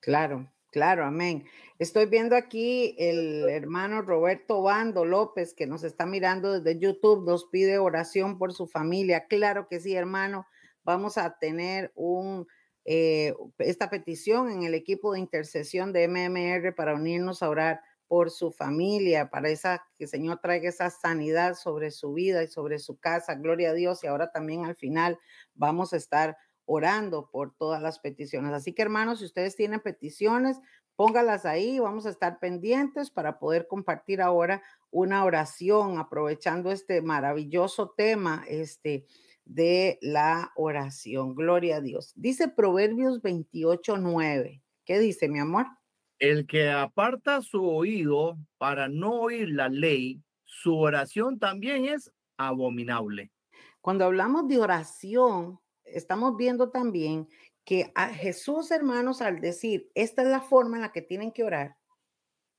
Claro, 0.00 0.50
claro, 0.70 1.04
amén. 1.04 1.44
Estoy 1.78 2.06
viendo 2.06 2.36
aquí 2.36 2.94
el 2.98 3.48
hermano 3.48 4.00
Roberto 4.00 4.62
Bando 4.62 5.04
López 5.04 5.52
que 5.52 5.66
nos 5.66 5.82
está 5.84 6.06
mirando 6.06 6.58
desde 6.58 6.78
YouTube, 6.78 7.26
nos 7.26 7.46
pide 7.46 7.78
oración 7.78 8.38
por 8.38 8.54
su 8.54 8.66
familia. 8.66 9.26
Claro 9.26 9.66
que 9.68 9.80
sí, 9.80 9.94
hermano. 9.94 10.46
Vamos 10.84 11.18
a 11.18 11.36
tener 11.38 11.90
un, 11.96 12.46
eh, 12.84 13.34
esta 13.58 13.90
petición 13.90 14.50
en 14.50 14.62
el 14.62 14.74
equipo 14.74 15.12
de 15.12 15.18
intercesión 15.18 15.92
de 15.92 16.06
MMR 16.06 16.72
para 16.72 16.94
unirnos 16.94 17.42
a 17.42 17.50
orar 17.50 17.80
por 18.08 18.30
su 18.30 18.52
familia, 18.52 19.30
para 19.30 19.48
esa, 19.48 19.84
que 19.98 20.04
el 20.04 20.10
Señor 20.10 20.40
traiga 20.40 20.68
esa 20.68 20.90
sanidad 20.90 21.54
sobre 21.54 21.90
su 21.90 22.12
vida 22.12 22.42
y 22.42 22.48
sobre 22.48 22.78
su 22.78 22.98
casa. 22.98 23.34
Gloria 23.34 23.70
a 23.70 23.74
Dios. 23.74 24.04
Y 24.04 24.06
ahora 24.06 24.30
también 24.30 24.64
al 24.64 24.76
final 24.76 25.18
vamos 25.54 25.92
a 25.92 25.96
estar 25.96 26.36
orando 26.64 27.30
por 27.30 27.54
todas 27.56 27.80
las 27.80 27.98
peticiones. 27.98 28.52
Así 28.52 28.72
que 28.72 28.82
hermanos, 28.82 29.20
si 29.20 29.24
ustedes 29.24 29.56
tienen 29.56 29.80
peticiones, 29.80 30.60
póngalas 30.96 31.44
ahí. 31.46 31.78
Vamos 31.78 32.06
a 32.06 32.10
estar 32.10 32.38
pendientes 32.38 33.10
para 33.10 33.38
poder 33.38 33.66
compartir 33.68 34.20
ahora 34.20 34.62
una 34.90 35.24
oración, 35.24 35.98
aprovechando 35.98 36.72
este 36.72 37.02
maravilloso 37.02 37.94
tema, 37.96 38.44
este 38.48 39.06
de 39.44 39.98
la 40.02 40.52
oración. 40.56 41.34
Gloria 41.34 41.76
a 41.76 41.80
Dios. 41.80 42.12
Dice 42.16 42.48
Proverbios 42.48 43.22
28, 43.22 43.98
9. 43.98 44.62
¿Qué 44.84 44.98
dice, 44.98 45.28
mi 45.28 45.38
amor? 45.38 45.66
El 46.18 46.46
que 46.46 46.70
aparta 46.70 47.42
su 47.42 47.64
oído 47.64 48.38
para 48.58 48.88
no 48.88 49.20
oír 49.20 49.50
la 49.50 49.68
ley, 49.68 50.22
su 50.44 50.76
oración 50.76 51.38
también 51.38 51.84
es 51.84 52.10
abominable. 52.38 53.30
Cuando 53.82 54.06
hablamos 54.06 54.48
de 54.48 54.58
oración, 54.58 55.60
estamos 55.84 56.36
viendo 56.36 56.70
también 56.70 57.28
que 57.64 57.92
a 57.94 58.08
Jesús, 58.08 58.70
hermanos, 58.70 59.20
al 59.20 59.40
decir, 59.40 59.90
esta 59.94 60.22
es 60.22 60.28
la 60.28 60.40
forma 60.40 60.76
en 60.76 60.82
la 60.82 60.92
que 60.92 61.02
tienen 61.02 61.32
que 61.32 61.44
orar, 61.44 61.76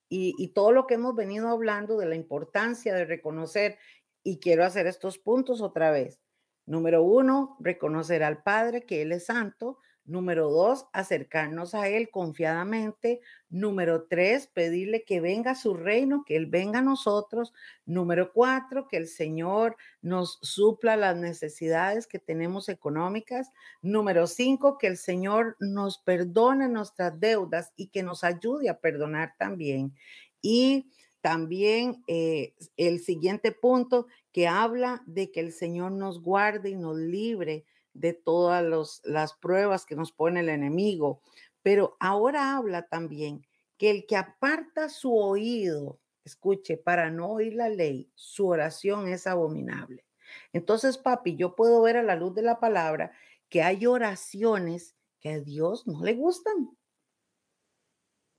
y, 0.10 0.36
y, 0.38 0.54
todo 0.54 0.72
lo 0.72 0.88
que 0.88 0.93
hemos 0.93 1.15
venido 1.15 1.50
hablando 1.50 1.98
de 1.98 2.06
la 2.06 2.15
importancia 2.15 2.96
de 2.96 3.04
reconocer, 3.04 3.78
y 4.24 4.39
quiero 4.39 4.63
hacer 4.63 4.88
estos 4.88 5.17
puntos 5.17 5.62
otra 5.62 5.91
vez. 5.91 6.22
Número 6.65 7.02
uno, 7.02 7.58
reconocer 7.60 8.24
al 8.24 8.43
Padre 8.43 8.86
que 8.86 9.02
Él 9.02 9.12
es 9.13 9.26
santo. 9.26 9.80
Número 10.08 10.50
dos, 10.50 10.88
acercarnos 10.93 11.76
a 11.76 11.89
Él 11.89 12.10
confiadamente. 12.10 13.20
Número 13.50 14.06
tres, 14.06 14.48
pedirle 14.48 15.04
que 15.04 15.20
venga 15.20 15.54
su 15.54 15.74
reino, 15.74 16.24
que 16.26 16.38
Él 16.38 16.46
venga 16.46 16.80
a 16.80 16.82
nosotros. 16.82 17.54
Número 17.86 18.32
cuatro, 18.32 18.88
que 18.88 18.96
el 18.96 19.08
Señor 19.08 19.76
nos 20.02 20.39
supla 20.41 20.96
las 20.96 21.17
necesidades 21.17 22.08
que 22.08 22.20
tenemos 22.20 22.70
económicas. 22.70 23.52
Número 23.82 24.28
cinco, 24.28 24.78
que 24.78 24.88
el 24.88 24.96
Señor 24.96 25.58
nos 25.60 25.98
perdone 25.98 26.70
nuestras 26.70 27.20
deudas 27.20 27.74
y 27.76 27.88
que 27.88 28.02
nos 28.02 28.24
ayude 28.24 28.70
a 28.70 28.80
perdonar 28.80 29.34
también. 29.38 29.93
Y 30.41 30.89
también 31.20 32.02
eh, 32.08 32.54
el 32.78 33.02
siguiente 33.02 33.52
punto 33.52 34.08
que 34.32 34.48
habla 34.48 35.04
de 35.06 35.32
que 35.32 35.41
el 35.41 35.52
Señor 35.52 35.91
nos 35.91 36.22
guarde 36.22 36.70
y 36.70 36.76
nos 36.76 36.96
libre 36.96 37.65
de 38.00 38.14
todas 38.14 39.02
las 39.04 39.34
pruebas 39.34 39.86
que 39.86 39.96
nos 39.96 40.12
pone 40.12 40.42
el 40.42 40.50
enemigo. 40.50 41.22
Pero 41.62 41.98
ahora 42.00 42.56
habla 42.56 42.88
también 42.88 43.46
que 43.78 43.90
el 43.90 44.06
que 44.06 44.16
aparta 44.16 44.90
su 44.90 45.16
oído, 45.16 46.00
escuche, 46.24 46.78
para 46.78 47.12
no 47.12 47.32
oír 47.32 47.54
la 47.54 47.70
ley, 47.70 48.12
su 48.16 48.48
oración 48.48 49.08
es 49.08 49.28
abominable. 49.28 50.06
Entonces, 50.54 50.98
papi, 50.98 51.36
yo 51.36 51.56
puedo 51.56 51.82
ver 51.82 51.98
a 51.98 52.04
la 52.04 52.16
luz 52.16 52.34
de 52.36 52.42
la 52.42 52.60
palabra 52.60 53.12
que 53.50 53.64
hay 53.64 53.86
oraciones 53.86 54.96
que 55.20 55.30
a 55.30 55.40
Dios 55.40 55.88
no 55.88 56.04
le 56.04 56.14
gustan. 56.14 56.78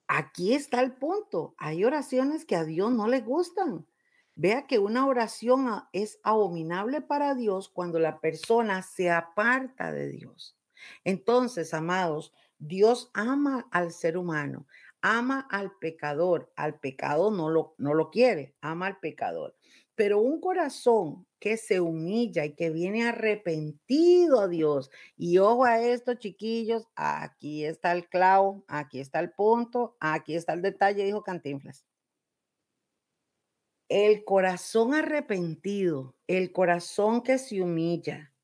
Aquí 0.07 0.55
está 0.55 0.81
el 0.81 0.94
punto. 0.94 1.55
Hay 1.59 1.85
oraciones 1.85 2.44
que 2.44 2.57
a 2.57 2.64
Dios 2.64 2.92
no 2.92 3.09
le 3.09 3.21
gustan. 3.21 3.87
Vea 4.40 4.68
que 4.68 4.79
una 4.79 5.05
oración 5.05 5.66
es 5.92 6.20
abominable 6.22 7.01
para 7.01 7.35
Dios 7.35 7.68
cuando 7.68 7.98
la 7.98 8.20
persona 8.20 8.83
se 8.83 9.11
aparta 9.11 9.90
de 9.90 10.07
Dios. 10.07 10.57
Entonces, 11.03 11.74
amados, 11.74 12.33
Dios 12.57 13.11
ama 13.14 13.66
al 13.72 13.90
ser 13.90 14.16
humano, 14.16 14.68
ama 15.01 15.44
al 15.51 15.72
pecador. 15.81 16.53
Al 16.55 16.79
pecado 16.79 17.33
no 17.33 17.51
lo, 17.51 17.74
no 17.79 17.94
lo 17.94 18.12
quiere, 18.12 18.55
ama 18.61 18.87
al 18.87 19.01
pecador. 19.01 19.57
Pero 19.96 20.20
un 20.20 20.40
corazón 20.40 21.27
que 21.40 21.57
se 21.57 21.81
humilla 21.81 22.44
y 22.44 22.55
que 22.55 22.70
viene 22.70 23.09
arrepentido 23.09 24.38
a 24.38 24.46
Dios. 24.46 24.88
Y 25.16 25.38
ojo 25.38 25.64
a 25.64 25.81
esto, 25.81 26.14
chiquillos, 26.14 26.87
aquí 26.94 27.64
está 27.64 27.90
el 27.90 28.09
clavo, 28.09 28.64
aquí 28.68 29.01
está 29.01 29.18
el 29.18 29.33
punto, 29.33 29.96
aquí 29.98 30.37
está 30.37 30.53
el 30.53 30.62
detalle, 30.62 31.05
dijo 31.05 31.24
Cantinflas. 31.24 31.88
El 33.88 34.24
corazón 34.24 34.92
arrepentido, 34.92 36.14
el 36.27 36.53
corazón 36.53 37.22
que 37.22 37.38
se 37.38 37.62
humilla 37.62 38.35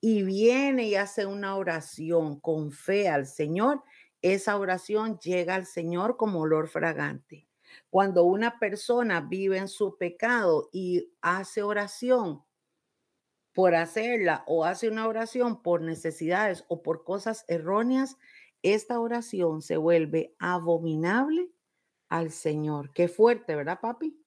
y 0.00 0.22
viene 0.22 0.84
y 0.84 0.94
hace 0.94 1.26
una 1.26 1.56
oración 1.56 2.40
con 2.40 2.72
fe 2.72 3.08
al 3.08 3.26
Señor, 3.26 3.82
esa 4.22 4.56
oración 4.56 5.18
llega 5.18 5.54
al 5.54 5.66
Señor 5.66 6.16
como 6.16 6.40
olor 6.40 6.68
fragante. 6.68 7.46
Cuando 7.90 8.24
una 8.24 8.58
persona 8.58 9.20
vive 9.20 9.58
en 9.58 9.68
su 9.68 9.98
pecado 9.98 10.70
y 10.72 11.12
hace 11.20 11.62
oración 11.62 12.42
por 13.52 13.74
hacerla 13.74 14.44
o 14.46 14.64
hace 14.64 14.88
una 14.88 15.06
oración 15.06 15.62
por 15.62 15.82
necesidades 15.82 16.64
o 16.68 16.82
por 16.82 17.04
cosas 17.04 17.44
erróneas, 17.48 18.16
esta 18.62 18.98
oración 18.98 19.60
se 19.60 19.76
vuelve 19.76 20.34
abominable 20.38 21.50
al 22.08 22.30
Señor. 22.30 22.92
Qué 22.94 23.08
fuerte, 23.08 23.54
¿verdad, 23.54 23.80
papi? 23.80 24.25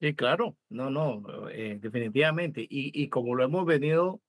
Sí, 0.00 0.14
claro, 0.14 0.56
no, 0.68 0.90
no, 0.90 1.48
eh, 1.48 1.78
definitivamente. 1.80 2.60
Y, 2.62 2.92
y, 3.02 3.08
como 3.08 3.34
lo 3.34 3.44
hemos 3.44 3.64
venido 3.64 4.20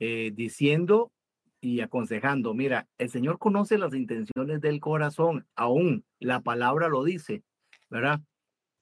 eh, 0.00 0.32
diciendo 0.34 1.12
y 1.60 1.80
aconsejando, 1.80 2.52
mira, 2.52 2.88
el 2.98 3.08
Señor 3.08 3.38
conoce 3.38 3.78
las 3.78 3.94
intenciones 3.94 4.60
del 4.60 4.80
corazón, 4.80 5.46
aún 5.56 6.04
la 6.20 6.40
palabra 6.40 6.88
lo 6.88 7.04
dice, 7.04 7.42
¿verdad? 7.88 8.20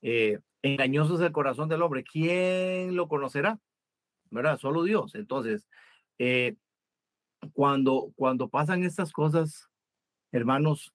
Eh, 0.02 0.40
engañoso 0.62 1.14
es 1.14 1.20
el 1.20 1.32
corazón 1.32 1.68
del 1.68 1.82
hombre, 1.82 2.02
¿quién 2.02 2.96
lo 2.96 3.06
conocerá? 3.06 3.60
¿Verdad? 4.30 4.58
Solo 4.58 4.82
Dios. 4.82 5.14
Entonces, 5.14 5.68
cuando, 7.52 8.12
cuando 8.16 8.48
pasan 8.48 8.82
estas 8.82 9.12
cosas, 9.12 9.68
hermanos, 10.32 10.92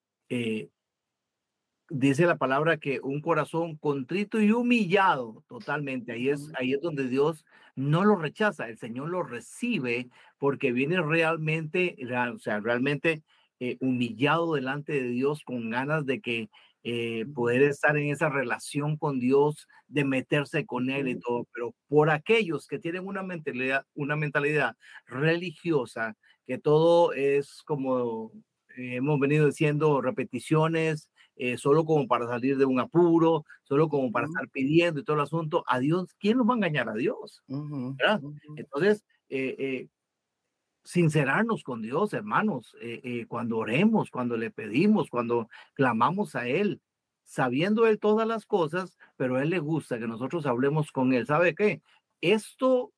dice 1.91 2.25
la 2.25 2.37
palabra 2.37 2.77
que 2.77 2.99
un 3.01 3.21
corazón 3.21 3.75
contrito 3.75 4.39
y 4.41 4.51
humillado 4.51 5.43
totalmente, 5.47 6.13
ahí 6.13 6.29
es, 6.29 6.49
ahí 6.57 6.73
es 6.73 6.81
donde 6.81 7.07
Dios 7.07 7.45
no 7.75 8.05
lo 8.05 8.15
rechaza, 8.15 8.69
el 8.69 8.77
Señor 8.77 9.09
lo 9.09 9.23
recibe 9.23 10.09
porque 10.37 10.71
viene 10.71 11.01
realmente, 11.01 11.97
o 12.33 12.39
sea, 12.39 12.59
realmente 12.61 13.23
eh, 13.59 13.77
humillado 13.81 14.55
delante 14.55 14.93
de 14.93 15.09
Dios 15.09 15.43
con 15.43 15.69
ganas 15.69 16.05
de 16.05 16.21
que 16.21 16.49
eh, 16.83 17.25
poder 17.35 17.61
estar 17.61 17.95
en 17.97 18.09
esa 18.09 18.29
relación 18.29 18.97
con 18.97 19.19
Dios, 19.19 19.67
de 19.87 20.05
meterse 20.05 20.65
con 20.65 20.89
Él 20.89 21.09
y 21.09 21.19
todo, 21.19 21.45
pero 21.53 21.75
por 21.87 22.09
aquellos 22.09 22.67
que 22.67 22.79
tienen 22.79 23.05
una 23.05 23.21
mentalidad, 23.21 23.85
una 23.93 24.15
mentalidad 24.15 24.75
religiosa, 25.05 26.15
que 26.47 26.57
todo 26.57 27.13
es 27.13 27.61
como 27.65 28.31
hemos 28.77 29.19
venido 29.19 29.45
diciendo, 29.45 30.01
repeticiones, 30.01 31.09
eh, 31.35 31.57
solo 31.57 31.85
como 31.85 32.07
para 32.07 32.27
salir 32.27 32.57
de 32.57 32.65
un 32.65 32.79
apuro, 32.79 33.45
solo 33.63 33.89
como 33.89 34.11
para 34.11 34.27
estar 34.27 34.47
pidiendo 34.49 34.99
y 34.99 35.03
todo 35.03 35.15
el 35.15 35.23
asunto. 35.23 35.63
A 35.67 35.79
Dios, 35.79 36.13
¿quién 36.19 36.37
nos 36.37 36.47
va 36.47 36.53
a 36.53 36.57
engañar 36.57 36.89
a 36.89 36.93
Dios? 36.93 37.43
Entonces, 38.55 39.03
eh, 39.29 39.55
eh, 39.57 39.87
sincerarnos 40.83 41.63
con 41.63 41.81
Dios, 41.81 42.13
hermanos, 42.13 42.75
cuando 43.27 43.57
oremos, 43.57 44.09
cuando 44.09 44.35
le 44.37 44.51
pedimos, 44.51 45.09
cuando 45.09 45.47
clamamos 45.73 46.35
a 46.35 46.47
Él, 46.47 46.81
sabiendo 47.23 47.87
Él 47.87 47.99
todas 47.99 48.27
las 48.27 48.45
cosas, 48.45 48.97
pero 49.15 49.35
a 49.35 49.43
Él 49.43 49.51
le 49.51 49.59
gusta 49.59 49.99
que 49.99 50.07
nosotros 50.07 50.45
hablemos 50.45 50.91
con 50.91 51.13
Él. 51.13 51.25
¿Sabe 51.27 51.55
qué? 51.55 51.81
Esto 52.19 52.91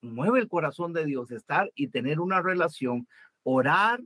mueve 0.00 0.38
el 0.38 0.48
corazón 0.48 0.92
de 0.92 1.04
Dios, 1.04 1.30
estar 1.30 1.70
y 1.74 1.88
tener 1.88 2.20
una 2.20 2.40
relación, 2.40 3.08
orar 3.42 4.00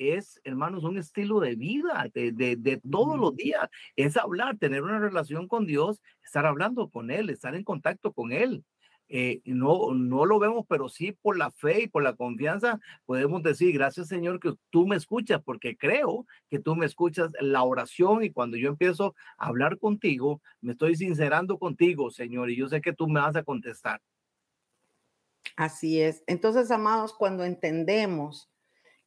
es, 0.00 0.40
hermanos, 0.44 0.84
un 0.84 0.98
estilo 0.98 1.40
de 1.40 1.54
vida 1.54 2.08
de, 2.14 2.32
de, 2.32 2.80
todos 2.90 3.18
los 3.18 3.36
días. 3.36 3.68
Es 3.96 4.16
hablar, 4.16 4.56
tener 4.58 4.82
una 4.82 4.98
relación 4.98 5.46
con 5.46 5.66
Dios, 5.66 6.00
estar 6.24 6.46
hablando 6.46 6.88
con 6.88 7.10
Él, 7.10 7.30
estar 7.30 7.54
en 7.54 7.64
contacto 7.64 8.12
con 8.12 8.32
Él. 8.32 8.64
Eh, 9.12 9.42
no, 9.44 9.92
no 9.92 10.24
lo 10.24 10.38
vemos, 10.38 10.64
pero 10.68 10.88
sí 10.88 11.10
por 11.10 11.36
la 11.36 11.50
fe 11.50 11.82
y 11.82 11.88
por 11.88 12.04
la 12.04 12.14
confianza 12.14 12.78
podemos 13.06 13.42
decir, 13.42 13.72
gracias 13.74 14.06
Señor 14.06 14.38
que 14.38 14.54
tú 14.70 14.86
me 14.86 14.94
escuchas, 14.94 15.42
porque 15.44 15.76
creo 15.76 16.26
que 16.48 16.60
tú 16.60 16.76
me 16.76 16.86
escuchas 16.86 17.32
la 17.40 17.64
oración 17.64 18.22
y 18.22 18.30
cuando 18.30 18.56
yo 18.56 18.68
empiezo 18.68 19.16
a 19.36 19.48
hablar 19.48 19.78
contigo, 19.78 20.40
me 20.60 20.72
estoy 20.72 20.94
sincerando 20.94 21.58
contigo, 21.58 22.12
Señor, 22.12 22.50
y 22.50 22.56
yo 22.56 22.68
sé 22.68 22.80
que 22.80 22.92
tú 22.92 23.08
me 23.08 23.20
vas 23.20 23.34
a 23.34 23.42
contestar. 23.42 24.00
Así 25.56 26.00
es. 26.00 26.22
Entonces, 26.28 26.70
amados, 26.70 27.12
cuando 27.12 27.44
entendemos 27.44 28.49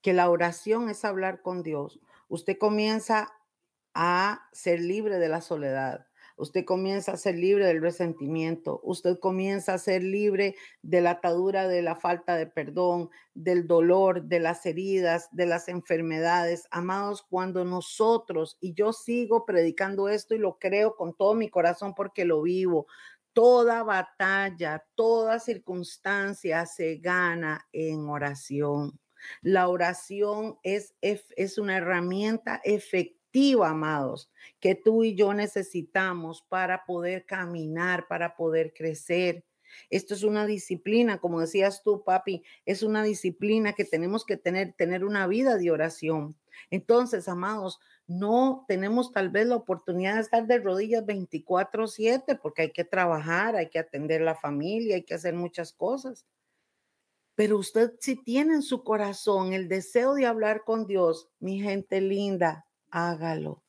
que 0.04 0.14
la 0.14 0.30
oración 0.30 0.90
es 0.90 1.06
hablar 1.06 1.42
con 1.42 1.64
Dios, 1.64 2.00
usted 2.28 2.58
comienza 2.60 3.34
a 3.96 4.50
ser 4.52 4.82
libre 4.82 5.18
de 5.18 5.30
la 5.30 5.42
soledad. 5.42 6.06
Usted 6.36 6.66
comienza 6.66 7.14
a 7.14 7.18
ser 7.18 7.36
libre 7.36 7.66
del 7.68 7.82
resentimiento. 7.82 8.82
Usted 8.84 9.20
comienza 9.20 9.76
a 9.76 9.78
ser 9.78 10.04
libre 10.04 10.56
de 10.82 11.00
la 11.00 11.12
atadura 11.12 11.68
de 11.68 11.84
la 11.84 11.96
falta 11.96 12.36
de 12.36 12.48
perdón, 12.48 13.12
del 13.34 13.68
dolor, 13.68 14.24
de 14.24 14.40
las 14.40 14.66
heridas, 14.66 15.30
de 15.32 15.46
las 15.46 15.70
enfermedades. 15.70 16.68
Amados, 16.72 17.22
cuando 17.22 17.64
nosotros, 17.64 18.58
y 18.60 18.74
yo 18.74 18.94
sigo 18.94 19.46
predicando 19.46 20.10
esto 20.10 20.34
y 20.34 20.40
lo 20.40 20.58
creo 20.58 20.96
con 20.96 21.16
todo 21.16 21.36
mi 21.36 21.50
corazón 21.50 21.94
porque 21.94 22.26
lo 22.26 22.42
vivo, 22.42 22.88
toda 23.32 23.84
batalla, 23.84 24.84
toda 24.96 25.40
circunstancia 25.40 26.66
se 26.66 26.98
gana 26.98 27.68
en 27.72 28.10
oración. 28.10 29.00
La 29.42 29.68
oración 29.68 30.58
es, 30.64 30.96
es 31.02 31.58
una 31.58 31.78
herramienta 31.78 32.62
efectiva, 32.64 33.70
amados, 33.70 34.30
que 34.60 34.76
tú 34.76 35.04
y 35.04 35.16
yo 35.16 35.34
necesitamos 35.34 36.44
para 36.50 36.86
poder 36.86 37.26
caminar, 37.26 38.08
para 38.08 38.36
poder 38.36 38.74
crecer. 38.74 39.44
Esto 39.90 40.14
es 40.14 40.24
una 40.24 40.46
disciplina, 40.46 41.20
como 41.20 41.42
decías 41.42 41.82
tú, 41.84 42.04
papi, 42.04 42.44
es 42.66 42.84
una 42.84 43.04
disciplina 43.04 43.74
que 43.74 43.86
tenemos 43.86 44.26
que 44.26 44.38
tener, 44.38 44.74
tener 44.74 45.04
una 45.04 45.28
vida 45.28 45.58
de 45.58 45.72
oración. 45.72 46.36
Entonces, 46.70 47.28
amados, 47.28 47.80
no 48.08 48.66
tenemos 48.68 49.12
tal 49.12 49.30
vez 49.30 49.48
la 49.48 49.56
oportunidad 49.56 50.16
de 50.16 50.22
estar 50.22 50.46
de 50.46 50.60
rodillas 50.60 51.06
24/7 51.06 52.36
porque 52.36 52.64
hay 52.64 52.72
que 52.72 52.84
trabajar, 52.84 53.56
hay 53.56 53.70
que 53.70 53.80
atender 53.80 54.22
la 54.22 54.36
familia, 54.36 54.96
hay 54.96 55.04
que 55.04 55.16
hacer 55.16 55.34
muchas 55.34 55.74
cosas. 55.74 56.26
Pero 57.36 57.58
usted 57.58 57.94
si 58.00 58.16
tiene 58.24 58.56
en 58.56 58.62
su 58.62 58.84
corazón 58.84 59.54
el 59.54 59.68
deseo 59.68 60.14
de 60.14 60.26
hablar 60.26 60.64
con 60.66 60.86
Dios, 60.86 61.30
mi 61.40 61.60
gente 61.60 62.02
linda, 62.02 62.68
hágalo. 62.92 63.64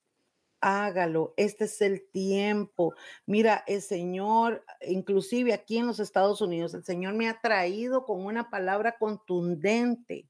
Hágalo, 0.60 1.34
este 1.36 1.64
es 1.66 1.80
el 1.82 2.08
tiempo. 2.10 2.94
Mira, 3.26 3.64
el 3.66 3.82
Señor, 3.82 4.64
inclusive 4.80 5.52
aquí 5.52 5.78
en 5.78 5.86
los 5.86 6.00
Estados 6.00 6.40
Unidos, 6.40 6.72
el 6.74 6.84
Señor 6.84 7.14
me 7.14 7.28
ha 7.28 7.38
traído 7.40 8.04
con 8.06 8.24
una 8.24 8.48
palabra 8.48 8.96
contundente 8.98 10.28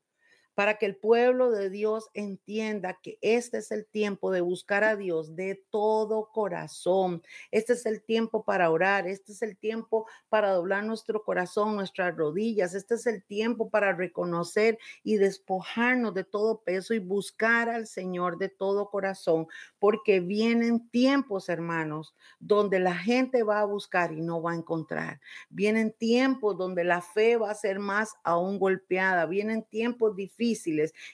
para 0.55 0.79
que 0.79 0.87
el 0.87 0.97
pueblo 0.97 1.51
de 1.51 1.69
Dios 1.69 2.11
entienda 2.15 2.99
que 3.03 3.19
este 3.21 3.59
es 3.59 3.71
el 3.73 3.87
tiempo 3.87 4.31
de 4.31 4.41
buscar 4.41 4.85
a 4.85 4.97
Dios 4.97 5.35
de 5.35 5.65
todo 5.71 6.31
corazón. 6.33 7.23
Este 7.51 7.73
es 7.73 7.87
el 7.87 8.03
tiempo 8.03 8.45
para 8.45 8.71
orar, 8.71 9.07
este 9.09 9.33
es 9.33 9.43
el 9.43 9.57
tiempo 9.57 10.07
para 10.29 10.53
doblar 10.53 10.85
nuestro 10.85 11.25
corazón, 11.25 11.75
nuestras 11.75 12.17
rodillas, 12.17 12.75
este 12.75 12.95
es 12.95 13.07
el 13.07 13.25
tiempo 13.25 13.69
para 13.71 13.93
reconocer 13.93 14.79
y 15.03 15.17
despojarnos 15.17 16.15
de 16.15 16.25
todo 16.25 16.63
peso 16.63 16.95
y 16.95 17.01
buscar 17.01 17.69
al 17.69 17.87
Señor 17.87 18.39
de 18.39 18.49
todo 18.49 18.91
corazón, 18.91 19.47
porque 19.79 20.21
vienen 20.21 20.89
tiempos, 20.91 21.49
hermanos, 21.49 22.15
donde 22.39 22.79
la 22.79 22.95
gente 22.95 23.43
va 23.43 23.61
a 23.61 23.65
buscar 23.65 24.13
y 24.13 24.21
no 24.21 24.41
va 24.41 24.53
a 24.53 24.57
encontrar. 24.57 25.21
Vienen 25.49 25.93
tiempos 25.93 26.57
donde 26.57 26.85
la 26.85 27.01
fe 27.01 27.37
va 27.37 27.51
a 27.51 27.55
ser 27.55 27.81
más 27.81 28.15
aún 28.23 28.59
golpeada, 28.59 29.27
vienen 29.27 29.65
tiempos 29.65 30.15
difíciles 30.15 30.44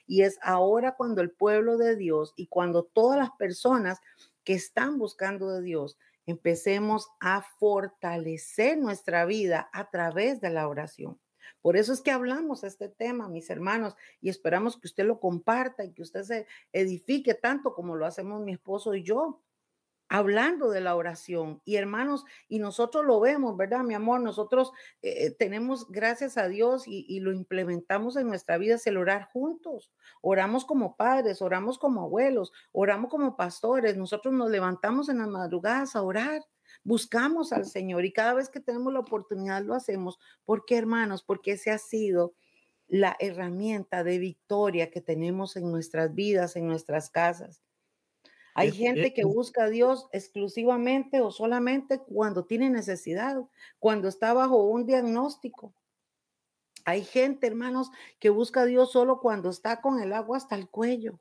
y 0.06 0.22
es 0.22 0.38
ahora 0.42 0.96
cuando 0.96 1.22
el 1.22 1.30
pueblo 1.30 1.76
de 1.76 1.96
Dios 1.96 2.32
y 2.36 2.46
cuando 2.46 2.84
todas 2.84 3.18
las 3.18 3.30
personas 3.32 4.00
que 4.44 4.54
están 4.54 4.98
buscando 4.98 5.50
de 5.50 5.62
Dios 5.62 5.98
empecemos 6.26 7.08
a 7.20 7.42
fortalecer 7.58 8.78
nuestra 8.78 9.24
vida 9.24 9.70
a 9.72 9.90
través 9.90 10.40
de 10.40 10.50
la 10.50 10.68
oración. 10.68 11.18
Por 11.62 11.76
eso 11.76 11.92
es 11.92 12.00
que 12.00 12.10
hablamos 12.10 12.64
este 12.64 12.88
tema, 12.88 13.28
mis 13.28 13.50
hermanos, 13.50 13.94
y 14.20 14.30
esperamos 14.30 14.78
que 14.78 14.86
usted 14.86 15.04
lo 15.04 15.20
comparta 15.20 15.84
y 15.84 15.92
que 15.92 16.02
usted 16.02 16.22
se 16.22 16.46
edifique 16.72 17.34
tanto 17.34 17.74
como 17.74 17.96
lo 17.96 18.06
hacemos 18.06 18.42
mi 18.42 18.52
esposo 18.52 18.94
y 18.94 19.02
yo 19.02 19.42
hablando 20.10 20.70
de 20.70 20.80
la 20.80 20.96
oración. 20.96 21.62
Y 21.64 21.76
hermanos, 21.76 22.24
y 22.48 22.58
nosotros 22.58 23.06
lo 23.06 23.20
vemos, 23.20 23.56
¿verdad, 23.56 23.84
mi 23.84 23.94
amor? 23.94 24.20
Nosotros 24.20 24.72
eh, 25.02 25.26
eh, 25.26 25.30
tenemos, 25.30 25.88
gracias 25.88 26.36
a 26.36 26.48
Dios, 26.48 26.82
y, 26.86 27.20
lo 27.20 27.32
implementamos 27.32 28.16
en 28.16 28.26
nuestra 28.26 28.58
vida, 28.58 28.74
es 28.74 28.86
el 28.88 28.96
orar 28.96 29.28
juntos. 29.32 29.92
Oramos 30.20 30.64
como 30.64 30.96
padres, 30.96 31.40
oramos 31.40 31.78
como 31.78 32.02
abuelos, 32.02 32.52
oramos 32.72 33.08
como 33.08 33.36
pastores. 33.36 33.96
Nosotros 33.96 34.34
nos 34.34 34.50
levantamos 34.50 35.08
en 35.08 35.18
las 35.18 35.28
madrugadas 35.28 35.94
a 35.94 36.02
orar. 36.02 36.44
Buscamos 36.82 37.52
al 37.52 37.64
Señor 37.64 38.04
y 38.04 38.12
cada 38.12 38.34
vez 38.34 38.48
que 38.48 38.58
tenemos 38.58 38.92
la 38.92 39.00
oportunidad 39.00 39.62
lo 39.62 39.74
hacemos. 39.74 40.18
¿Por 40.44 40.64
qué, 40.64 40.76
hermanos? 40.76 41.22
Porque 41.22 41.52
ese 41.52 41.70
ha 41.70 41.78
sido 41.78 42.34
la 42.88 43.16
herramienta 43.20 44.02
de 44.02 44.18
victoria 44.18 44.90
que 44.90 45.00
tenemos 45.00 45.56
en 45.56 45.70
nuestras 45.70 46.12
vidas, 46.16 46.56
en 46.56 46.66
nuestras 46.66 47.10
casas. 47.10 47.62
Hay 48.60 48.72
gente 48.72 49.14
que 49.14 49.24
busca 49.24 49.64
a 49.64 49.70
Dios 49.70 50.06
exclusivamente 50.12 51.20
o 51.20 51.30
solamente 51.30 51.98
cuando 51.98 52.44
tiene 52.44 52.68
necesidad, 52.68 53.36
cuando 53.78 54.08
está 54.08 54.32
bajo 54.34 54.62
un 54.64 54.86
diagnóstico. 54.86 55.74
Hay 56.84 57.04
gente, 57.04 57.46
hermanos, 57.46 57.90
que 58.18 58.30
busca 58.30 58.62
a 58.62 58.66
Dios 58.66 58.92
solo 58.92 59.20
cuando 59.20 59.50
está 59.50 59.80
con 59.80 60.00
el 60.00 60.12
agua 60.12 60.36
hasta 60.36 60.56
el 60.56 60.68
cuello. 60.68 61.20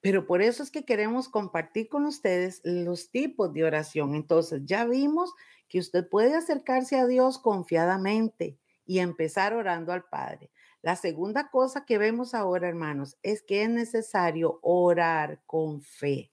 Pero 0.00 0.26
por 0.26 0.42
eso 0.42 0.62
es 0.62 0.70
que 0.70 0.84
queremos 0.84 1.28
compartir 1.28 1.88
con 1.88 2.04
ustedes 2.04 2.60
los 2.64 3.10
tipos 3.10 3.52
de 3.52 3.64
oración. 3.64 4.14
Entonces, 4.14 4.62
ya 4.64 4.84
vimos 4.84 5.32
que 5.68 5.78
usted 5.78 6.08
puede 6.08 6.34
acercarse 6.34 6.96
a 6.98 7.06
Dios 7.06 7.38
confiadamente 7.38 8.58
y 8.84 9.00
empezar 9.00 9.52
orando 9.54 9.92
al 9.92 10.04
Padre. 10.04 10.50
La 10.86 10.94
segunda 10.94 11.50
cosa 11.50 11.84
que 11.84 11.98
vemos 11.98 12.32
ahora, 12.32 12.68
hermanos, 12.68 13.18
es 13.24 13.42
que 13.42 13.64
es 13.64 13.68
necesario 13.68 14.60
orar 14.62 15.42
con 15.44 15.82
fe. 15.82 16.32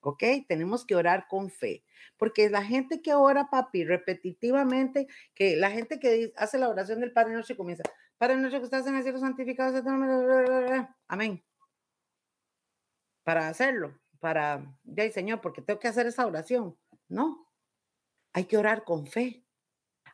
¿Ok? 0.00 0.22
Tenemos 0.46 0.84
que 0.84 0.94
orar 0.94 1.26
con 1.26 1.48
fe. 1.48 1.86
Porque 2.18 2.50
la 2.50 2.62
gente 2.62 3.00
que 3.00 3.14
ora, 3.14 3.48
papi, 3.48 3.86
repetitivamente, 3.86 5.06
que 5.34 5.56
la 5.56 5.70
gente 5.70 5.98
que 5.98 6.34
hace 6.36 6.58
la 6.58 6.68
oración 6.68 7.00
del 7.00 7.14
Padre 7.14 7.32
Noche 7.32 7.56
comienza, 7.56 7.82
Padre 8.18 8.36
Noche 8.36 8.58
que 8.58 8.64
estás 8.64 8.86
en 8.86 8.94
el 8.94 9.02
cielo 9.04 9.20
santificado, 9.20 9.82
amén. 11.08 11.42
Para 13.24 13.48
hacerlo, 13.48 13.98
para, 14.20 14.70
ya, 14.84 15.10
Señor, 15.10 15.40
porque 15.40 15.62
tengo 15.62 15.80
que 15.80 15.88
hacer 15.88 16.06
esa 16.06 16.26
oración. 16.26 16.76
No, 17.08 17.50
hay 18.34 18.44
que 18.44 18.58
orar 18.58 18.84
con 18.84 19.06
fe 19.06 19.47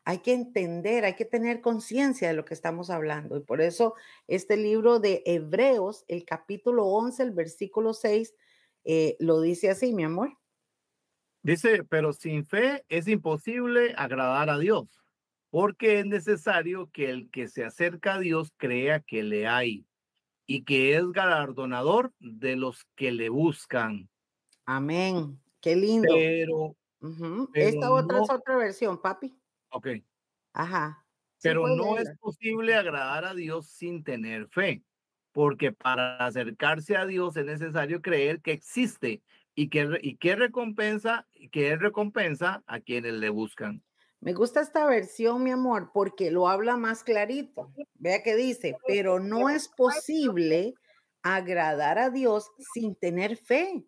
hay 0.05 0.19
que 0.19 0.33
entender, 0.33 1.03
hay 1.03 1.15
que 1.15 1.25
tener 1.25 1.61
conciencia 1.61 2.27
de 2.27 2.35
lo 2.35 2.45
que 2.45 2.53
estamos 2.53 2.91
hablando. 2.91 3.37
Y 3.37 3.41
por 3.41 3.59
eso 3.59 3.95
este 4.27 4.55
libro 4.55 4.99
de 4.99 5.23
Hebreos, 5.25 6.05
el 6.07 6.25
capítulo 6.25 6.85
11, 6.85 7.23
el 7.23 7.31
versículo 7.31 7.93
6, 7.93 8.35
eh, 8.83 9.17
lo 9.19 9.41
dice 9.41 9.71
así, 9.71 9.93
mi 9.93 10.03
amor. 10.03 10.37
Dice, 11.41 11.83
pero 11.83 12.13
sin 12.13 12.45
fe 12.45 12.85
es 12.87 13.07
imposible 13.07 13.95
agradar 13.97 14.51
a 14.51 14.59
Dios, 14.59 14.87
porque 15.49 15.99
es 15.99 16.05
necesario 16.05 16.89
que 16.91 17.09
el 17.09 17.31
que 17.31 17.47
se 17.47 17.65
acerca 17.65 18.15
a 18.15 18.19
Dios 18.19 18.53
crea 18.57 18.99
que 18.99 19.23
le 19.23 19.47
hay 19.47 19.87
y 20.45 20.65
que 20.65 20.95
es 20.95 21.11
galardonador 21.11 22.13
de 22.19 22.55
los 22.55 22.85
que 22.95 23.11
le 23.11 23.29
buscan. 23.29 24.07
Amén. 24.67 25.39
Qué 25.61 25.75
lindo. 25.75 26.13
Pero, 26.13 26.75
esta 27.55 27.91
otra 27.91 28.21
es 28.21 28.29
otra 28.29 28.55
versión, 28.55 29.01
papi. 29.01 29.35
Ok. 29.75 29.87
Ajá. 30.53 31.05
Pero 31.41 31.67
no 31.67 31.97
es 31.97 32.09
posible 32.17 32.75
agradar 32.75 33.25
a 33.25 33.33
Dios 33.33 33.67
sin 33.67 34.05
tener 34.05 34.47
fe, 34.47 34.83
porque 35.33 35.73
para 35.73 36.15
acercarse 36.25 36.95
a 36.95 37.05
Dios 37.05 37.35
es 37.35 37.45
necesario 37.45 38.01
creer 38.01 38.41
que 38.41 38.53
existe 38.53 39.21
y 39.53 39.69
que, 39.69 39.99
y 40.01 40.15
que 40.15 40.37
recompensa, 40.37 41.27
que 41.51 41.73
Él 41.73 41.81
recompensa 41.81 42.63
a 42.67 42.79
quienes 42.79 43.15
le 43.15 43.29
buscan. 43.29 43.83
Me 44.21 44.31
gusta 44.31 44.61
esta 44.61 44.87
versión, 44.87 45.43
mi 45.43 45.51
amor, 45.51 45.91
porque 45.93 46.31
lo 46.31 46.47
habla 46.47 46.77
más 46.77 47.03
clarito. 47.03 47.73
Vea 47.95 48.23
que 48.23 48.37
dice, 48.37 48.77
pero 48.87 49.19
no 49.19 49.49
es 49.49 49.67
posible 49.67 50.73
agradar 51.21 51.99
a 51.99 52.09
Dios 52.09 52.49
sin 52.73 52.95
tener 52.95 53.35
fe. 53.35 53.85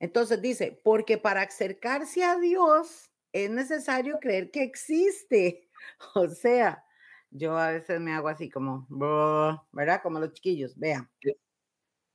Entonces 0.00 0.40
dice, 0.40 0.80
porque 0.82 1.18
para 1.18 1.42
acercarse 1.42 2.24
a 2.24 2.38
Dios 2.38 3.11
es 3.32 3.50
necesario 3.50 4.18
creer 4.20 4.50
que 4.50 4.62
existe. 4.62 5.68
O 6.14 6.28
sea, 6.28 6.84
yo 7.30 7.56
a 7.58 7.72
veces 7.72 8.00
me 8.00 8.12
hago 8.12 8.28
así 8.28 8.48
como, 8.48 8.86
¿verdad? 9.72 10.00
Como 10.00 10.20
los 10.20 10.32
chiquillos, 10.32 10.78
vean. 10.78 11.10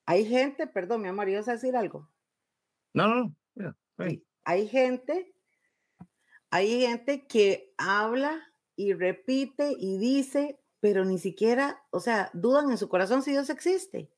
Hay 0.05 0.25
gente, 0.25 0.67
perdón, 0.67 1.01
mi 1.01 1.09
amor, 1.09 1.27
¿ibas 1.27 1.49
a 1.49 1.53
decir 1.53 1.75
algo? 1.75 2.09
No, 2.93 3.07
no, 3.07 3.35
no. 3.55 3.75
Hay 4.45 4.67
gente, 4.69 5.35
hay 6.49 6.81
gente 6.81 7.27
que 7.27 7.73
habla 7.77 8.41
y 8.77 8.93
repite 8.93 9.73
y 9.77 9.97
dice, 9.97 10.61
pero 10.79 11.03
ni 11.03 11.17
siquiera, 11.17 11.83
o 11.89 11.99
sea, 11.99 12.29
dudan 12.33 12.71
en 12.71 12.77
su 12.77 12.87
corazón 12.87 13.21
si 13.21 13.31
Dios 13.31 13.49
existe. 13.49 14.09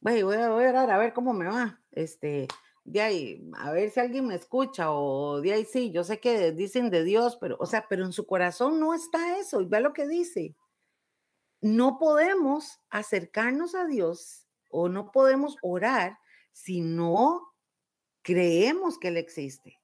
Voy, 0.00 0.22
voy 0.24 0.36
a, 0.36 0.50
voy 0.50 0.64
a 0.64 0.70
orar 0.70 0.90
a 0.90 0.98
ver 0.98 1.12
cómo 1.12 1.32
me 1.32 1.46
va. 1.46 1.80
Este, 1.92 2.48
de 2.84 3.00
ahí, 3.00 3.50
a 3.58 3.70
ver 3.72 3.90
si 3.90 4.00
alguien 4.00 4.26
me 4.26 4.34
escucha, 4.34 4.92
o 4.92 5.40
de 5.40 5.52
ahí 5.52 5.64
sí, 5.64 5.92
yo 5.92 6.04
sé 6.04 6.18
que 6.20 6.52
dicen 6.52 6.90
de 6.90 7.04
Dios, 7.04 7.36
pero, 7.40 7.56
o 7.60 7.66
sea, 7.66 7.86
pero 7.88 8.04
en 8.04 8.12
su 8.12 8.26
corazón 8.26 8.80
no 8.80 8.94
está 8.94 9.38
eso, 9.38 9.60
y 9.60 9.66
ve 9.66 9.80
lo 9.80 9.92
que 9.92 10.06
dice. 10.08 10.56
No 11.60 11.98
podemos 11.98 12.80
acercarnos 12.90 13.74
a 13.74 13.86
Dios 13.86 14.48
o 14.68 14.88
no 14.88 15.12
podemos 15.12 15.56
orar 15.62 16.18
si 16.52 16.80
no 16.80 17.54
creemos 18.22 18.98
que 18.98 19.08
Él 19.08 19.16
existe. 19.16 19.78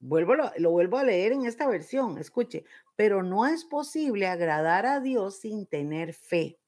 Vuelvo, 0.00 0.34
lo, 0.34 0.50
lo 0.58 0.70
vuelvo 0.72 0.98
a 0.98 1.04
leer 1.04 1.32
en 1.32 1.46
esta 1.46 1.66
versión, 1.68 2.18
escuche, 2.18 2.64
pero 2.96 3.22
no 3.22 3.46
es 3.46 3.64
posible 3.64 4.26
agradar 4.26 4.84
a 4.84 5.00
Dios 5.00 5.40
sin 5.40 5.66
tener 5.66 6.12
fe 6.12 6.61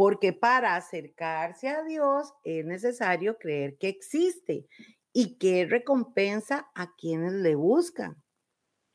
porque 0.00 0.32
para 0.32 0.76
acercarse 0.76 1.68
a 1.68 1.84
Dios 1.84 2.32
es 2.42 2.64
necesario 2.64 3.36
creer 3.36 3.76
que 3.76 3.90
existe 3.90 4.66
y 5.12 5.36
que 5.36 5.66
recompensa 5.66 6.70
a 6.74 6.94
quienes 6.96 7.34
le 7.34 7.54
buscan. 7.54 8.16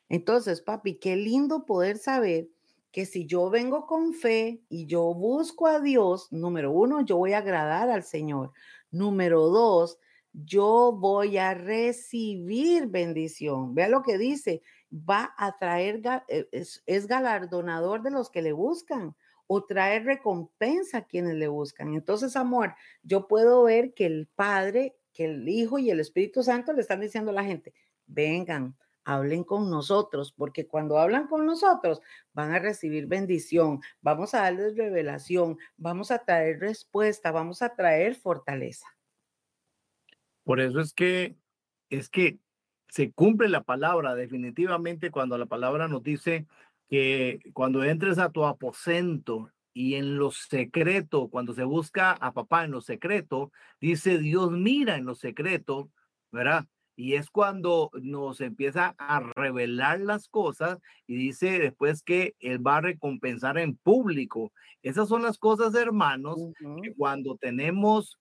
Entonces, 0.10 0.64
papi, 0.64 0.98
qué 0.98 1.16
lindo 1.16 1.64
poder 1.68 2.00
saber 2.00 2.48
que 2.92 3.06
si 3.06 3.28
yo 3.28 3.52
vengo 3.52 3.86
con 3.86 4.14
fe 4.14 4.64
y 4.68 4.88
yo 4.88 5.14
busco 5.14 5.68
a 5.68 5.80
Dios, 5.80 6.28
número 6.32 6.72
uno, 6.72 7.02
yo 7.02 7.18
voy 7.18 7.34
a 7.34 7.38
agradar 7.38 7.92
al 7.92 8.02
Señor. 8.02 8.52
Número 8.90 9.50
dos, 9.50 10.00
yo 10.34 10.92
voy 10.92 11.38
a 11.38 11.54
recibir 11.54 12.88
bendición. 12.88 13.76
Vea 13.76 13.90
lo 13.90 14.02
que 14.02 14.18
dice, 14.18 14.64
va 14.92 15.36
a 15.38 15.56
traer, 15.60 16.02
eh, 16.30 16.48
es, 16.52 16.82
es 16.88 17.06
galardonador 17.06 18.02
de 18.02 18.10
los 18.10 18.32
que 18.32 18.42
le 18.42 18.54
buscan 18.54 19.16
o 19.48 19.64
traer 19.64 20.06
recompensa 20.06 21.00
a 21.00 21.06
quienes 21.06 21.36
le 21.36 21.48
buscan. 21.48 21.94
Entonces, 21.94 22.36
amor, 22.36 22.76
yo 23.04 23.28
puedo 23.28 23.64
ver 23.64 23.94
que 23.94 24.06
el 24.06 24.28
Padre, 24.36 24.96
que 25.14 25.26
el 25.26 25.48
Hijo 25.48 25.80
y 25.80 25.90
el 25.90 26.00
Espíritu 26.00 26.44
Santo 26.44 26.74
le 26.74 26.82
están 26.82 27.02
diciendo 27.02 27.32
a 27.32 27.36
la 27.36 27.44
gente, 27.44 27.74
vengan, 28.08 28.76
hablen 29.04 29.44
con 29.44 29.70
nosotros, 29.70 30.34
porque 30.34 30.68
cuando 30.68 30.98
hablan 30.98 31.28
con 31.28 31.46
nosotros 31.46 32.02
van 32.34 32.52
a 32.52 32.60
recibir 32.60 33.06
bendición, 33.06 33.80
vamos 34.02 34.34
a 34.34 34.42
darles 34.42 34.76
revelación, 34.76 35.58
vamos 35.78 36.12
a 36.12 36.20
traer 36.20 36.60
respuesta, 36.60 37.32
vamos 37.32 37.62
a 37.62 37.76
traer 37.76 38.16
fortaleza. 38.16 38.88
Por 40.44 40.60
eso 40.60 40.80
es 40.80 40.94
que 40.94 41.36
es 41.90 42.10
que 42.10 42.40
se 42.90 43.12
cumple 43.12 43.48
la 43.50 43.64
palabra 43.64 44.16
definitivamente 44.16 45.12
cuando 45.12 45.38
la 45.38 45.46
palabra 45.46 45.88
nos 45.88 46.02
dice 46.04 46.48
que 46.90 47.40
cuando 47.54 47.84
entres 47.84 48.18
a 48.18 48.30
tu 48.30 48.46
aposento 48.46 49.52
y 49.74 49.96
en 49.96 50.18
lo 50.18 50.32
secreto, 50.32 51.28
cuando 51.30 51.54
se 51.54 51.64
busca 51.64 52.12
a 52.12 52.34
papá 52.34 52.64
en 52.64 52.72
lo 52.72 52.82
secreto, 52.82 53.52
dice 53.82 54.20
Dios 54.20 54.52
mira 54.52 54.96
en 54.96 55.06
lo 55.06 55.16
secreto, 55.16 55.90
¿verdad? 56.32 56.66
Y 56.96 57.16
es 57.16 57.30
cuando 57.30 57.92
nos 58.02 58.40
empieza 58.40 58.96
a 58.98 59.20
revelar 59.20 60.00
las 60.00 60.30
cosas 60.30 60.80
y 61.08 61.16
dice 61.18 61.60
después 61.60 62.04
que 62.04 62.36
Él 62.40 62.66
va 62.66 62.78
a 62.78 62.82
recompensar 62.82 63.58
en 63.58 63.76
público. 63.76 64.54
Esas 64.82 65.10
son 65.10 65.24
las 65.24 65.38
cosas, 65.38 65.76
hermanos, 65.76 66.38
que 66.82 66.94
cuando 66.96 67.36
tenemos 67.36 68.18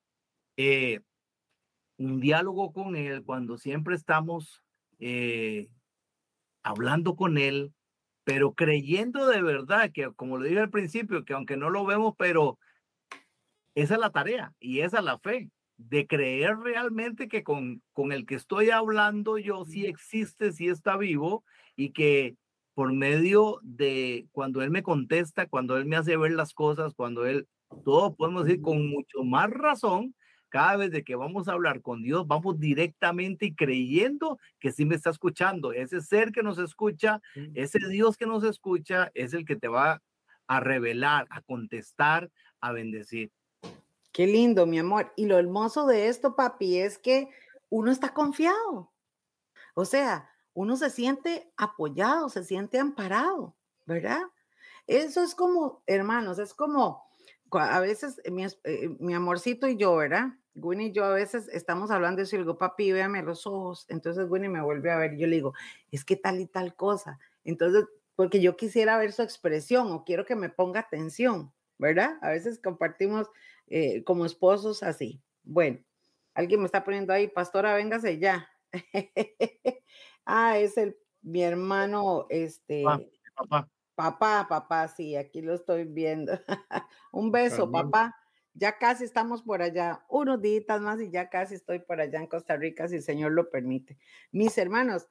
eh, 0.57 1.01
un 1.99 2.21
diálogo 2.21 2.73
con 2.73 2.97
Él, 2.97 3.23
cuando 3.23 3.59
siempre 3.59 3.95
estamos 3.95 4.63
eh, 4.99 5.69
hablando 6.65 7.15
con 7.15 7.39
Él, 7.39 7.74
pero 8.25 8.55
creyendo 8.55 9.27
de 9.27 9.43
verdad 9.43 9.91
que, 9.93 10.11
como 10.15 10.39
lo 10.39 10.45
dije 10.45 10.61
al 10.61 10.71
principio, 10.71 11.25
que 11.25 11.35
aunque 11.35 11.57
no 11.57 11.71
lo 11.71 11.85
vemos, 11.85 12.15
pero 12.19 12.59
esa 13.75 13.95
es 13.95 14.01
la 14.01 14.11
tarea 14.11 14.53
y 14.61 14.81
esa 14.81 14.99
es 14.99 15.05
la 15.05 15.19
fe 15.19 15.51
de 15.77 16.07
creer 16.07 16.57
realmente 16.59 17.29
que 17.29 17.43
con, 17.43 17.83
con 17.93 18.13
el 18.13 18.27
que 18.27 18.37
estoy 18.37 18.71
hablando 18.71 19.39
yo 19.39 19.65
sí 19.65 19.87
existe, 19.87 20.53
sí 20.53 20.69
está 20.69 20.97
vivo 20.97 21.45
y 21.77 21.91
que 21.91 22.37
por 22.75 22.93
medio 22.93 23.61
de 23.63 24.27
cuando 24.33 24.63
él 24.63 24.71
me 24.71 24.83
contesta, 24.83 25.47
cuando 25.47 25.77
él 25.77 25.87
me 25.87 25.97
hace 25.97 26.17
ver 26.17 26.33
las 26.33 26.55
cosas, 26.55 26.95
cuando 26.95 27.27
él, 27.27 27.49
todo 27.85 28.15
podemos 28.17 28.45
decir 28.45 28.63
con 28.63 28.89
mucho 28.89 29.23
más 29.25 29.51
razón, 29.51 30.15
cada 30.55 30.77
vez 30.77 30.93
de 30.93 31.03
que 31.03 31.17
vamos 31.17 31.49
a 31.49 31.53
hablar 31.55 31.83
con 31.83 32.05
Dios, 32.05 32.29
vamos 32.29 32.61
directamente 32.61 33.47
y 33.47 33.57
creyendo 33.57 34.39
que 34.61 34.71
sí 34.71 34.85
me 34.85 34.95
está 34.95 35.11
escuchando. 35.11 35.73
Ese 35.73 36.01
ser 36.01 36.31
que 36.31 36.45
nos 36.45 36.59
escucha, 36.59 37.21
ese 37.55 37.81
Dios 37.89 38.17
que 38.17 38.27
nos 38.27 38.45
escucha, 38.45 39.11
es 39.15 39.35
el 39.35 39.45
que 39.45 39.57
te 39.57 39.67
va 39.67 40.01
a 40.47 40.61
revelar, 40.61 41.27
a 41.31 41.41
contestar, 41.41 42.31
a 42.61 42.71
bendecir. 42.71 43.33
Qué 44.13 44.29
lindo, 44.29 44.65
mi 44.65 44.79
amor. 44.79 45.13
Y 45.17 45.27
lo 45.27 45.39
hermoso 45.39 45.89
de 45.89 46.07
esto, 46.07 46.37
papi, 46.37 46.79
es 46.79 46.99
que 46.99 47.31
uno 47.69 47.91
está 47.91 48.15
confiado. 48.15 48.93
O 49.75 49.85
sea, 49.85 50.31
uno 50.53 50.77
se 50.77 50.89
siente 50.91 51.53
apoyado, 51.57 52.29
se 52.29 52.45
siente 52.45 52.79
amparado, 52.79 53.57
¿verdad? 53.87 54.23
Eso 54.87 55.21
es 55.25 55.35
como, 55.35 55.83
hermanos, 55.89 56.39
es 56.39 56.55
como 56.55 57.03
a 57.51 57.81
veces 57.81 58.21
mi, 58.31 58.45
eh, 58.45 58.97
mi 59.01 59.15
amorcito 59.15 59.67
y 59.67 59.77
yo, 59.77 59.97
¿verdad? 59.97 60.29
Winnie 60.55 60.89
y 60.89 60.93
yo 60.93 61.05
a 61.05 61.13
veces 61.13 61.49
estamos 61.49 61.91
hablando 61.91 62.19
de 62.19 62.25
eso 62.25 62.37
y 62.37 62.39
le 62.39 62.45
digo, 62.45 62.59
papi, 62.59 62.93
véame 62.93 63.23
los 63.23 63.47
ojos. 63.47 63.87
Entonces 63.89 64.27
Winnie 64.29 64.49
me 64.49 64.63
vuelve 64.63 64.91
a 64.91 64.99
ver 64.99 65.15
y 65.15 65.19
yo 65.21 65.27
le 65.27 65.37
digo, 65.37 65.55
es 65.91 66.05
que 66.05 66.17
tal 66.17 66.41
y 66.41 66.47
tal 66.47 66.75
cosa. 66.75 67.19
Entonces, 67.45 67.85
porque 68.17 68.41
yo 68.41 68.57
quisiera 68.57 68.99
ver 68.99 69.13
su 69.13 69.23
expresión 69.23 69.91
o 69.93 70.05
quiero 70.05 70.25
que 70.25 70.37
me 70.37 70.49
ponga 70.49 70.81
atención, 70.81 71.53
¿verdad? 71.79 72.17
A 72.23 72.31
veces 72.31 72.61
compartimos 72.63 73.29
eh, 73.67 74.05
como 74.05 74.25
esposos 74.25 74.83
así. 74.83 75.21
Bueno, 75.43 75.81
alguien 76.35 76.61
me 76.61 76.67
está 76.67 76.85
poniendo 76.85 77.13
ahí, 77.13 77.29
pastora, 77.29 77.75
véngase 77.75 78.19
ya. 78.19 78.49
ah, 80.27 80.59
es 80.59 80.77
el 80.79 80.97
mi 81.23 81.43
hermano, 81.43 82.27
este. 82.29 82.85
Papá. 83.35 83.69
Papá, 83.95 84.47
papá, 84.49 84.89
sí, 84.89 85.15
aquí 85.15 85.41
lo 85.41 85.55
estoy 85.55 85.85
viendo. 85.85 86.33
Un 87.13 87.31
beso, 87.31 87.71
papá. 87.71 88.15
Ya 88.55 88.79
casi 88.79 89.05
estamos 89.05 89.43
por 89.43 89.63
allá, 89.63 90.05
unos 90.09 90.41
días 90.41 90.81
más 90.81 91.01
y 91.01 91.11
ya 91.11 91.29
casi 91.29 91.57
estoy 91.57 91.81
por 91.81 92.01
allá 92.01 92.21
en 92.21 92.29
Costa 92.29 92.57
Rica, 92.57 92.89
si 92.89 92.97
el 92.97 93.03
Señor 93.03 93.33
lo 93.33 93.51
permite. 93.51 93.99
Mis 94.31 94.57
hermanos, 94.59 95.09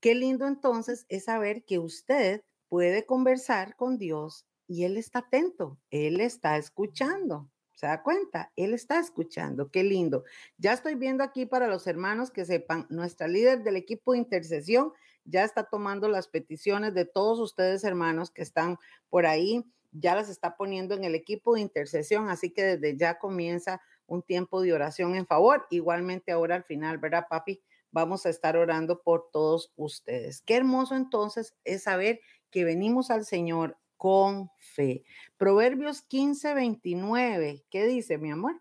qué 0.00 0.14
lindo 0.14 0.46
entonces 0.46 1.06
es 1.08 1.24
saber 1.24 1.64
que 1.64 1.78
usted 1.78 2.42
puede 2.68 3.06
conversar 3.06 3.76
con 3.76 3.96
Dios 3.96 4.46
y 4.66 4.84
Él 4.84 4.96
está 4.96 5.20
atento, 5.20 5.78
Él 5.90 6.20
está 6.20 6.56
escuchando. 6.56 7.48
¿Se 7.74 7.86
da 7.86 8.02
cuenta? 8.02 8.52
Él 8.54 8.72
está 8.72 9.00
escuchando. 9.00 9.70
Qué 9.70 9.82
lindo. 9.82 10.24
Ya 10.58 10.72
estoy 10.72 10.94
viendo 10.94 11.24
aquí 11.24 11.44
para 11.44 11.66
los 11.66 11.86
hermanos 11.86 12.30
que 12.30 12.44
sepan, 12.44 12.86
nuestra 12.88 13.26
líder 13.26 13.64
del 13.64 13.76
equipo 13.76 14.12
de 14.12 14.18
intercesión 14.18 14.92
ya 15.24 15.44
está 15.44 15.64
tomando 15.64 16.08
las 16.08 16.28
peticiones 16.28 16.94
de 16.94 17.04
todos 17.04 17.40
ustedes, 17.40 17.82
hermanos, 17.84 18.30
que 18.30 18.42
están 18.42 18.78
por 19.08 19.26
ahí. 19.26 19.64
Ya 19.94 20.14
las 20.14 20.28
está 20.28 20.56
poniendo 20.56 20.94
en 20.94 21.04
el 21.04 21.14
equipo 21.14 21.54
de 21.54 21.62
intercesión. 21.62 22.28
Así 22.28 22.50
que 22.50 22.62
desde 22.62 22.96
ya 22.96 23.18
comienza 23.18 23.80
un 24.06 24.22
tiempo 24.22 24.60
de 24.60 24.72
oración 24.72 25.14
en 25.14 25.26
favor. 25.26 25.66
Igualmente 25.70 26.32
ahora 26.32 26.56
al 26.56 26.64
final, 26.64 26.98
¿verdad, 26.98 27.26
papi? 27.30 27.62
Vamos 27.90 28.26
a 28.26 28.30
estar 28.30 28.56
orando 28.56 29.02
por 29.02 29.30
todos 29.32 29.72
ustedes. 29.76 30.42
Qué 30.42 30.56
hermoso 30.56 30.96
entonces 30.96 31.54
es 31.64 31.84
saber 31.84 32.20
que 32.50 32.64
venimos 32.64 33.10
al 33.10 33.24
Señor 33.24 33.78
con 33.96 34.50
fe. 34.58 35.04
Proverbios 35.36 36.02
15, 36.02 36.54
29. 36.54 37.64
¿Qué 37.70 37.86
dice, 37.86 38.18
mi 38.18 38.32
amor? 38.32 38.60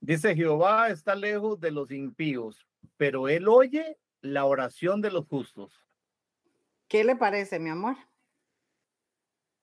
Dice 0.00 0.34
Jehová 0.34 0.90
está 0.90 1.14
lejos 1.14 1.58
de 1.58 1.70
los 1.70 1.90
impíos, 1.90 2.66
pero 2.96 3.28
él 3.28 3.48
oye 3.48 3.98
la 4.20 4.44
oración 4.44 5.00
de 5.00 5.10
los 5.10 5.26
justos. 5.26 5.80
¿Qué 6.88 7.02
le 7.02 7.16
parece, 7.16 7.58
mi 7.58 7.70
amor? 7.70 7.96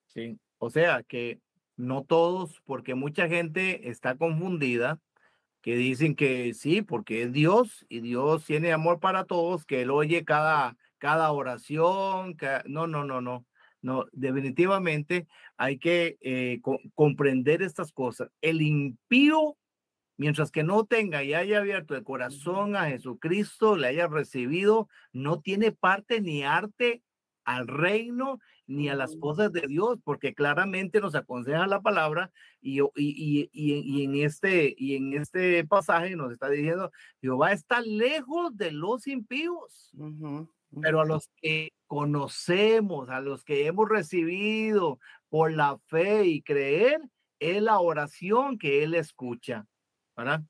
Sí, 0.07 0.39
o 0.63 0.69
sea 0.69 1.03
que 1.03 1.41
no 1.75 2.05
todos, 2.05 2.61
porque 2.65 2.95
mucha 2.95 3.27
gente 3.27 3.89
está 3.89 4.15
confundida, 4.15 4.97
que 5.61 5.75
dicen 5.75 6.15
que 6.15 6.53
sí, 6.53 6.81
porque 6.81 7.23
es 7.23 7.33
Dios 7.33 7.85
y 7.89 7.99
Dios 7.99 8.45
tiene 8.45 8.71
amor 8.71 9.01
para 9.01 9.25
todos, 9.25 9.65
que 9.65 9.81
él 9.81 9.91
oye 9.91 10.23
cada, 10.23 10.77
cada 10.99 11.33
oración, 11.33 12.37
no, 12.65 12.87
no, 12.87 13.03
no, 13.03 13.19
no. 13.19 13.45
No, 13.81 14.05
definitivamente 14.13 15.27
hay 15.57 15.77
que 15.77 16.17
eh, 16.21 16.61
comprender 16.95 17.61
estas 17.61 17.91
cosas. 17.91 18.29
El 18.39 18.61
impío, 18.61 19.57
mientras 20.15 20.49
que 20.49 20.63
no 20.63 20.85
tenga 20.85 21.25
y 21.25 21.33
haya 21.33 21.57
abierto 21.57 21.93
el 21.93 22.05
corazón 22.05 22.77
a 22.77 22.85
Jesucristo, 22.85 23.75
le 23.75 23.87
haya 23.87 24.07
recibido, 24.07 24.87
no 25.11 25.41
tiene 25.41 25.73
parte 25.73 26.21
ni 26.21 26.43
arte 26.43 27.03
al 27.43 27.67
reino 27.67 28.39
ni 28.67 28.89
a 28.89 28.95
las 28.95 29.15
cosas 29.17 29.51
de 29.51 29.67
Dios, 29.67 29.99
porque 30.03 30.33
claramente 30.33 31.01
nos 31.01 31.15
aconseja 31.15 31.67
la 31.67 31.81
palabra 31.81 32.31
y, 32.61 32.81
y, 32.95 33.49
y, 33.51 34.03
en 34.03 34.15
este, 34.15 34.73
y 34.77 34.95
en 34.95 35.13
este 35.13 35.65
pasaje 35.65 36.15
nos 36.15 36.31
está 36.31 36.49
diciendo, 36.49 36.91
Jehová 37.21 37.51
está 37.51 37.81
lejos 37.81 38.55
de 38.55 38.71
los 38.71 39.07
impíos. 39.07 39.91
Pero 40.81 41.01
a 41.01 41.05
los 41.05 41.29
que 41.41 41.71
conocemos, 41.85 43.09
a 43.09 43.21
los 43.21 43.43
que 43.43 43.67
hemos 43.67 43.87
recibido 43.87 44.99
por 45.29 45.51
la 45.51 45.77
fe 45.87 46.25
y 46.25 46.41
creer, 46.41 46.99
es 47.39 47.61
la 47.61 47.79
oración 47.79 48.57
que 48.57 48.83
Él 48.83 48.95
escucha. 48.95 49.67
¿Verdad? 50.15 50.41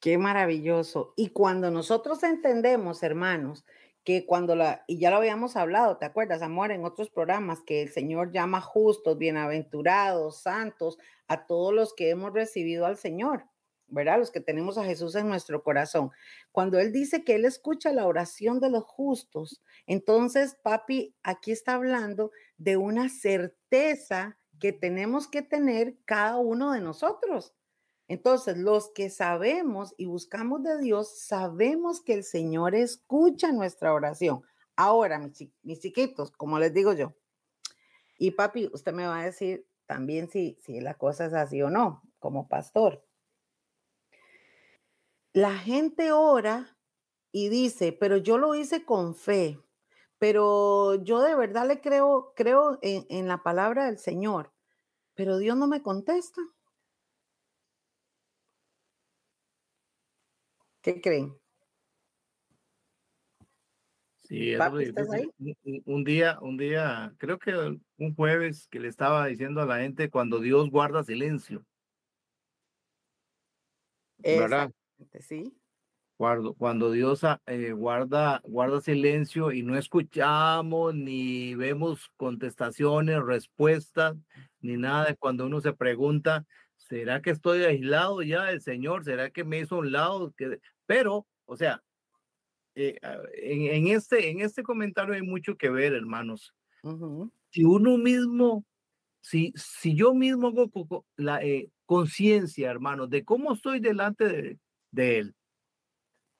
Qué 0.00 0.16
maravilloso. 0.16 1.12
Y 1.16 1.28
cuando 1.28 1.70
nosotros 1.70 2.22
entendemos, 2.22 3.02
hermanos, 3.02 3.66
que 4.04 4.26
cuando 4.26 4.56
la, 4.56 4.84
y 4.86 4.98
ya 4.98 5.10
lo 5.10 5.16
habíamos 5.16 5.56
hablado, 5.56 5.98
¿te 5.98 6.06
acuerdas, 6.06 6.42
amor, 6.42 6.70
en 6.72 6.84
otros 6.84 7.10
programas, 7.10 7.62
que 7.62 7.82
el 7.82 7.90
Señor 7.90 8.32
llama 8.32 8.60
justos, 8.60 9.18
bienaventurados, 9.18 10.42
santos, 10.42 10.98
a 11.28 11.46
todos 11.46 11.72
los 11.72 11.94
que 11.94 12.10
hemos 12.10 12.32
recibido 12.32 12.86
al 12.86 12.96
Señor. 12.96 13.44
¿verdad? 13.90 14.18
Los 14.18 14.30
que 14.30 14.40
tenemos 14.40 14.78
a 14.78 14.84
Jesús 14.84 15.14
en 15.16 15.28
nuestro 15.28 15.62
corazón. 15.62 16.10
Cuando 16.52 16.78
Él 16.78 16.92
dice 16.92 17.24
que 17.24 17.34
Él 17.34 17.44
escucha 17.44 17.92
la 17.92 18.06
oración 18.06 18.60
de 18.60 18.70
los 18.70 18.84
justos, 18.84 19.62
entonces, 19.86 20.56
papi, 20.62 21.14
aquí 21.22 21.50
está 21.50 21.74
hablando 21.74 22.30
de 22.56 22.76
una 22.76 23.08
certeza 23.08 24.38
que 24.60 24.72
tenemos 24.72 25.26
que 25.26 25.42
tener 25.42 25.96
cada 26.04 26.36
uno 26.36 26.72
de 26.72 26.80
nosotros. 26.80 27.54
Entonces, 28.10 28.58
los 28.58 28.90
que 28.90 29.08
sabemos 29.08 29.94
y 29.96 30.06
buscamos 30.06 30.64
de 30.64 30.78
Dios, 30.78 31.16
sabemos 31.16 32.00
que 32.00 32.14
el 32.14 32.24
Señor 32.24 32.74
escucha 32.74 33.52
nuestra 33.52 33.94
oración. 33.94 34.42
Ahora, 34.74 35.20
mis, 35.62 35.78
chiquitos, 35.80 36.32
como 36.32 36.58
les 36.58 36.74
digo 36.74 36.92
yo, 36.92 37.14
y 38.18 38.32
papi, 38.32 38.68
usted 38.72 38.92
me 38.92 39.06
va 39.06 39.20
a 39.20 39.24
decir 39.26 39.64
también 39.86 40.28
si, 40.28 40.58
si 40.60 40.80
la 40.80 40.94
cosa 40.94 41.26
es 41.26 41.34
así 41.34 41.62
o 41.62 41.70
no, 41.70 42.02
como 42.18 42.48
pastor. 42.48 43.06
la 45.32 45.56
gente 45.56 46.10
ora 46.10 46.76
y 47.30 47.48
dice, 47.48 47.92
pero 47.92 48.16
yo 48.16 48.38
lo 48.38 48.56
hice 48.56 48.84
con 48.84 49.14
fe, 49.14 49.60
pero 50.18 50.96
yo 50.96 51.20
de 51.20 51.36
verdad 51.36 51.68
le 51.68 51.80
creo, 51.80 52.32
creo 52.34 52.80
en, 52.82 53.06
en 53.08 53.28
la 53.28 53.44
palabra 53.44 53.86
del 53.86 53.98
Señor, 53.98 54.52
pero 55.14 55.38
Dios 55.38 55.56
no 55.56 55.68
me 55.68 55.80
contesta. 55.80 56.40
¿Qué 60.82 61.00
creen? 61.00 61.34
Sí, 64.30 64.54
Un, 65.86 66.04
día, 66.04 66.38
un 66.40 66.56
día, 66.56 67.12
creo 67.18 67.38
que 67.38 67.52
un 67.96 68.14
jueves 68.14 68.68
que 68.68 68.78
le 68.78 68.86
estaba 68.86 69.26
diciendo 69.26 69.60
a 69.60 69.66
la 69.66 69.78
gente 69.78 70.08
cuando 70.08 70.38
Dios 70.38 70.70
guarda 70.70 71.02
silencio. 71.02 71.66
¿Verdad? 74.18 74.70
Sí. 75.18 75.52
Cuando, 76.16 76.54
cuando 76.54 76.92
Dios 76.92 77.24
ah, 77.24 77.40
eh, 77.46 77.72
guarda, 77.72 78.40
guarda 78.44 78.80
silencio 78.80 79.50
y 79.50 79.62
no 79.62 79.76
escuchamos 79.76 80.94
ni 80.94 81.54
vemos 81.56 82.10
contestaciones, 82.16 83.22
respuestas, 83.22 84.16
ni 84.60 84.76
nada. 84.76 85.16
Cuando 85.16 85.46
uno 85.46 85.60
se 85.60 85.72
pregunta, 85.72 86.44
¿será 86.90 87.22
que 87.22 87.30
estoy 87.30 87.62
aislado 87.62 88.20
ya 88.20 88.46
del 88.46 88.60
Señor? 88.60 89.04
¿Será 89.04 89.30
que 89.30 89.44
me 89.44 89.60
hizo 89.60 89.78
un 89.78 89.92
lado? 89.92 90.34
Pero, 90.86 91.26
o 91.46 91.56
sea, 91.56 91.82
eh, 92.74 92.98
en, 93.34 93.86
este, 93.86 94.28
en 94.30 94.40
este 94.40 94.64
comentario 94.64 95.14
hay 95.14 95.22
mucho 95.22 95.56
que 95.56 95.70
ver, 95.70 95.94
hermanos. 95.94 96.52
Si 97.50 97.62
uno 97.64 97.96
mismo, 97.96 98.64
si, 99.20 99.52
si 99.54 99.94
yo 99.94 100.14
mismo 100.14 100.48
hago 100.48 101.06
la 101.16 101.42
eh, 101.44 101.70
conciencia, 101.86 102.70
hermanos, 102.70 103.08
de 103.08 103.24
cómo 103.24 103.52
estoy 103.52 103.78
delante 103.78 104.24
de, 104.24 104.58
de 104.90 105.18
Él, 105.18 105.34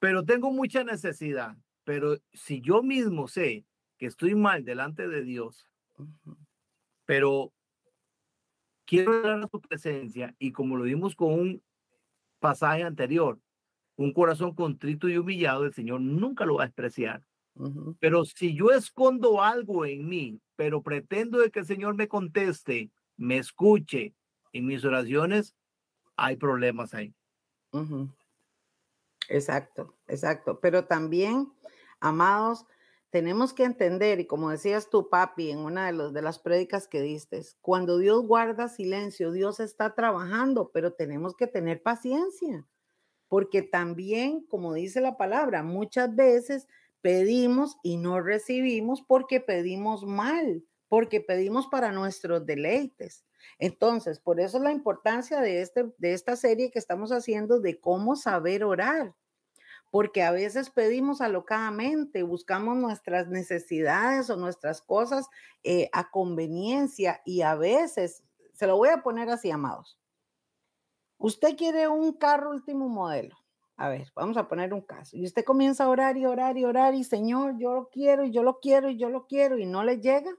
pero 0.01 0.25
tengo 0.25 0.51
mucha 0.51 0.83
necesidad, 0.83 1.57
pero 1.85 2.17
si 2.33 2.61
yo 2.61 2.83
mismo 2.83 3.29
sé 3.29 3.65
que 3.99 4.07
estoy 4.07 4.35
mal 4.35 4.65
delante 4.65 5.07
de 5.07 5.23
Dios, 5.23 5.65
pero 7.05 7.53
quiero 8.91 9.23
dar 9.23 9.41
a 9.41 9.47
su 9.47 9.61
presencia 9.61 10.35
y 10.41 10.51
como 10.51 10.77
lo 10.77 10.83
vimos 10.83 11.15
con 11.15 11.33
un 11.33 11.63
pasaje 12.41 12.83
anterior, 12.83 13.39
un 13.95 14.13
corazón 14.13 14.53
contrito 14.53 15.09
y 15.09 15.17
humillado, 15.17 15.65
el 15.65 15.73
Señor 15.73 16.01
nunca 16.01 16.45
lo 16.45 16.57
va 16.57 16.65
a 16.65 16.67
despreciar. 16.67 17.23
Pero 18.01 18.25
si 18.25 18.55
yo 18.55 18.71
escondo 18.71 19.43
algo 19.43 19.85
en 19.85 20.09
mí, 20.09 20.41
pero 20.57 20.83
pretendo 20.83 21.39
de 21.39 21.51
que 21.51 21.61
el 21.61 21.67
Señor 21.67 21.95
me 21.95 22.09
conteste, 22.09 22.91
me 23.17 23.37
escuche 23.37 24.15
en 24.53 24.67
mis 24.67 24.85
oraciones, 24.85 25.55
hay 26.17 26.37
problemas 26.37 26.93
ahí. 26.95 27.15
Exacto, 29.29 29.95
exacto. 30.09 30.59
Pero 30.61 30.87
también, 30.87 31.53
amados, 32.01 32.67
tenemos 33.11 33.53
que 33.53 33.65
entender, 33.65 34.21
y 34.21 34.27
como 34.27 34.51
decías 34.51 34.89
tú, 34.89 35.09
papi, 35.09 35.51
en 35.51 35.59
una 35.59 35.87
de, 35.87 35.93
los, 35.93 36.13
de 36.13 36.23
las 36.23 36.39
prédicas 36.39 36.89
que 36.89 37.03
diste, 37.03 37.43
cuando 37.61 37.99
Dios 37.99 38.27
guarda 38.27 38.69
silencio, 38.69 39.33
Dios 39.33 39.61
está 39.61 39.95
trabajando, 39.95 40.71
pero 40.73 40.93
tenemos 40.93 41.35
que 41.35 41.47
tener 41.47 41.83
paciencia 41.83 42.67
porque 43.31 43.63
también, 43.63 44.45
como 44.45 44.75
dice 44.75 45.01
la 45.01 45.17
palabra, 45.17 45.63
muchas 45.63 46.17
veces 46.17 46.67
pedimos 47.01 47.77
y 47.85 47.97
no 47.97 48.21
recibimos 48.21 49.03
porque 49.03 49.41
pedimos 49.41 50.05
mal, 50.05 50.65
porque 50.89 51.21
pedimos 51.21 51.69
para 51.69 51.93
nuestros 51.93 52.45
deleites. 52.45 53.25
Entonces, 53.61 54.19
por 54.19 54.41
eso 54.41 54.59
la 54.59 54.73
importancia 54.73 55.41
de, 55.41 55.63
este, 55.63 55.93
de 55.99 56.13
esta 56.13 56.35
serie 56.35 56.73
que 56.73 56.81
estamos 56.81 57.13
haciendo 57.13 57.61
de 57.61 57.79
cómo 57.79 58.17
saber 58.17 58.65
orar, 58.65 59.15
porque 59.91 60.23
a 60.23 60.31
veces 60.31 60.71
pedimos 60.71 61.21
alocadamente, 61.21 62.23
buscamos 62.23 62.77
nuestras 62.77 63.29
necesidades 63.29 64.31
o 64.31 64.37
nuestras 64.37 64.83
cosas 64.83 65.29
eh, 65.65 65.91
a 65.93 66.11
conveniencia 66.11 67.21
y 67.25 67.43
a 67.43 67.55
veces, 67.55 68.23
se 68.53 68.67
lo 68.67 68.77
voy 68.77 68.91
a 68.91 69.03
poner 69.03 69.29
así, 69.31 69.51
amados, 69.51 70.01
Usted 71.23 71.55
quiere 71.55 71.87
un 71.87 72.15
carro 72.15 72.51
último 72.51 72.89
modelo. 72.89 73.37
A 73.77 73.91
ver, 73.91 74.11
vamos 74.15 74.39
a 74.39 74.49
poner 74.49 74.73
un 74.73 74.81
caso. 74.81 75.19
Y 75.19 75.27
usted 75.27 75.45
comienza 75.45 75.85
a 75.85 75.91
orar 75.91 76.17
y 76.17 76.25
orar 76.25 76.57
y 76.57 76.65
orar 76.65 76.95
y 76.95 77.05
Señor, 77.05 77.59
yo 77.59 77.75
lo 77.75 77.91
quiero 77.91 78.25
y 78.25 78.31
yo 78.31 78.43
lo 78.43 78.59
quiero 78.59 78.89
y 78.89 78.97
yo 78.97 79.11
lo 79.11 79.27
quiero 79.27 79.59
y 79.59 79.67
no 79.67 79.85
le 79.85 80.01
llega. 80.01 80.31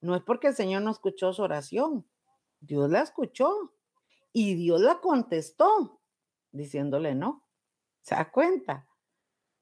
No 0.00 0.16
es 0.16 0.22
porque 0.22 0.48
el 0.48 0.54
Señor 0.54 0.80
no 0.80 0.90
escuchó 0.90 1.34
su 1.34 1.42
oración. 1.42 2.08
Dios 2.58 2.90
la 2.90 3.02
escuchó 3.02 3.74
y 4.32 4.54
Dios 4.54 4.80
la 4.80 4.98
contestó 5.00 6.00
diciéndole 6.52 7.14
no. 7.14 7.44
¿Se 8.02 8.14
da 8.14 8.30
cuenta? 8.30 8.86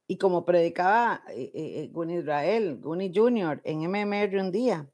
Y 0.06 0.18
como 0.18 0.44
predicaba 0.44 1.22
eh, 1.28 1.52
eh, 1.54 1.82
eh, 1.82 1.88
Gunny 1.92 2.18
Israel, 2.18 2.80
Gunny 2.80 3.12
Jr. 3.14 3.60
en 3.64 3.88
MMR 3.88 4.40
un 4.40 4.50
día, 4.50 4.90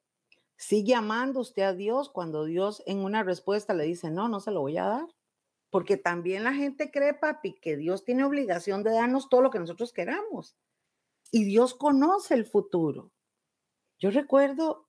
sigue 0.56 0.94
amando 0.94 1.40
usted 1.40 1.62
a 1.62 1.72
Dios 1.72 2.10
cuando 2.10 2.44
Dios 2.44 2.82
en 2.86 2.98
una 2.98 3.22
respuesta 3.22 3.74
le 3.74 3.84
dice, 3.84 4.10
no, 4.10 4.28
no 4.28 4.40
se 4.40 4.50
lo 4.50 4.60
voy 4.60 4.76
a 4.76 4.84
dar. 4.84 5.06
Porque 5.70 5.96
también 5.96 6.44
la 6.44 6.54
gente 6.54 6.90
cree, 6.90 7.14
papi, 7.14 7.54
que 7.54 7.76
Dios 7.76 8.04
tiene 8.04 8.24
obligación 8.24 8.82
de 8.82 8.92
darnos 8.92 9.28
todo 9.28 9.42
lo 9.42 9.50
que 9.50 9.58
nosotros 9.58 9.92
queramos. 9.92 10.56
Y 11.32 11.44
Dios 11.44 11.74
conoce 11.74 12.34
el 12.34 12.46
futuro. 12.46 13.12
Yo 13.98 14.10
recuerdo, 14.10 14.88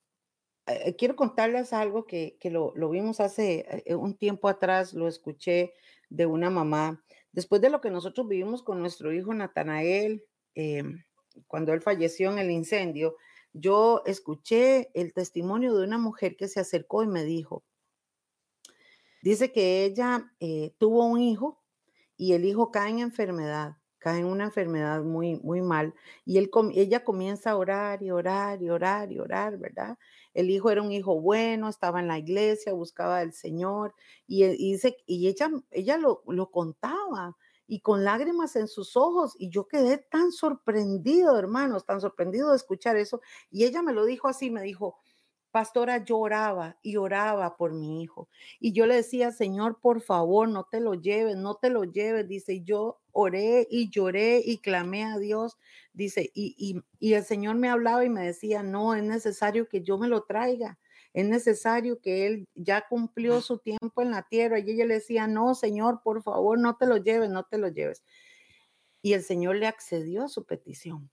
eh, 0.68 0.96
quiero 0.96 1.16
contarles 1.16 1.74
algo 1.74 2.06
que, 2.06 2.38
lo, 2.44 2.74
vimos 2.90 3.20
hace 3.20 3.84
eh, 3.86 3.96
un 3.96 4.18
tiempo 4.18 4.50
atrás, 4.50 4.94
lo 4.94 5.08
escuché 5.08 5.74
de 6.10 6.26
una 6.26 6.50
mamá. 6.50 7.04
Después 7.32 7.62
de 7.62 7.70
lo 7.70 7.82
que 7.82 7.92
nosotros 7.92 8.28
vivimos 8.28 8.64
con 8.64 8.80
nuestro 8.80 9.14
hijo 9.14 9.34
Natanael, 9.34 10.26
em, 10.56 11.04
cuando 11.48 11.74
él 11.74 11.82
falleció 11.82 12.32
en 12.32 12.40
el 12.40 12.52
incendio, 12.52 13.16
yo 13.54 14.04
escuché 14.06 14.90
el 14.94 15.14
testimonio 15.14 15.76
de 15.76 15.84
una 15.84 15.98
mujer 15.98 16.36
que 16.36 16.48
se 16.48 16.60
acercó 16.60 17.04
y 17.04 17.08
me 17.08 17.24
dijo, 17.24 17.64
Dice 19.22 19.52
que 19.52 19.84
ella 19.84 20.32
eh, 20.40 20.74
tuvo 20.78 21.06
un 21.06 21.20
hijo 21.20 21.62
y 22.16 22.34
el 22.34 22.46
hijo 22.46 22.72
cae 22.72 22.92
en 22.92 23.00
enfermedad, 23.00 23.78
cae 24.00 24.20
en 24.20 24.26
una 24.26 24.46
enfermedad 24.46 25.04
muy, 25.04 25.36
muy 25.38 25.62
mal. 25.62 25.94
Y 26.26 26.38
él, 26.38 26.50
ella 26.74 27.04
comienza 27.04 27.52
a 27.52 27.58
orar 27.58 28.04
y 28.04 28.12
orar 28.12 28.62
y 28.62 28.70
orar 28.70 29.12
y 29.12 29.20
orar, 29.20 29.58
¿verdad? 29.58 29.98
El 30.34 30.50
hijo 30.50 30.70
era 30.70 30.82
un 30.82 30.92
hijo 30.92 31.20
bueno, 31.20 31.70
estaba 31.70 32.00
en 32.00 32.08
la 32.08 32.18
iglesia, 32.20 32.74
buscaba 32.74 33.20
al 33.20 33.34
Señor 33.34 33.94
y, 34.28 34.46
dice, 34.46 34.98
y 35.06 35.28
ella, 35.28 35.50
ella 35.72 35.98
lo, 35.98 36.24
lo 36.28 36.52
contaba 36.52 37.36
y 37.68 37.82
con 37.82 38.04
lágrimas 38.04 38.56
en 38.56 38.68
sus 38.68 38.96
ojos. 38.96 39.36
Y 39.38 39.50
yo 39.50 39.68
quedé 39.68 39.98
tan 39.98 40.32
sorprendido, 40.32 41.38
hermanos, 41.38 41.86
tan 41.86 42.02
sorprendido 42.02 42.52
de 42.52 42.56
escuchar 42.56 42.96
eso. 42.96 43.22
Y 43.52 43.66
ella 43.66 43.82
me 43.82 43.94
lo 43.94 44.06
dijo 44.06 44.28
así, 44.28 44.50
me 44.50 44.62
dijo, 44.62 44.98
pastora 45.52 46.04
lloraba 46.04 46.78
y 46.82 46.98
oraba 46.98 47.58
por 47.58 47.74
mi 47.74 48.02
hijo. 48.02 48.30
Y 48.60 48.74
yo 48.74 48.86
le 48.86 48.96
decía, 48.96 49.32
Señor, 49.32 49.80
por 49.82 50.02
favor, 50.02 50.48
no 50.50 50.66
te 50.66 50.80
lo 50.80 50.94
lleves, 50.94 51.36
no 51.36 51.56
te 51.56 51.70
lo 51.70 51.84
lleves. 51.84 52.28
Dice, 52.28 52.62
yo 52.62 53.00
oré 53.20 53.68
y 53.72 53.90
lloré 53.90 54.44
y 54.46 54.60
clamé 54.60 55.04
a 55.04 55.18
Dios. 55.18 55.58
Dice, 55.92 56.30
y, 56.36 56.84
y, 57.00 57.14
el 57.14 57.24
Señor 57.24 57.56
me 57.56 57.68
hablaba 57.68 58.06
y 58.06 58.10
me 58.10 58.24
decía, 58.24 58.62
no, 58.62 58.94
es 58.94 59.04
necesario 59.04 59.68
que 59.68 59.82
yo 59.82 59.98
me 59.98 60.08
lo 60.08 60.24
traiga. 60.24 60.78
Es 61.14 61.28
necesario 61.28 62.00
que 62.00 62.28
él 62.28 62.46
ya 62.54 62.86
cumplió 62.88 63.42
su 63.42 63.58
tiempo 63.58 64.04
en 64.04 64.12
la 64.12 64.28
tierra. 64.28 64.60
Y 64.60 64.70
ella 64.70 64.86
le 64.86 64.96
decía, 64.96 65.26
no, 65.26 65.56
Señor, 65.56 66.02
por 66.04 66.22
favor, 66.22 66.60
no 66.60 66.78
te 66.78 66.86
lo 66.86 66.98
lleves, 66.98 67.32
no 67.32 67.44
te 67.44 67.58
lo 67.58 67.70
lleves. 67.70 68.04
Y 69.02 69.14
el 69.14 69.24
Señor 69.24 69.56
le 69.56 69.66
accedió 69.66 70.26
a 70.26 70.30
su 70.30 70.46
petición. 70.46 71.10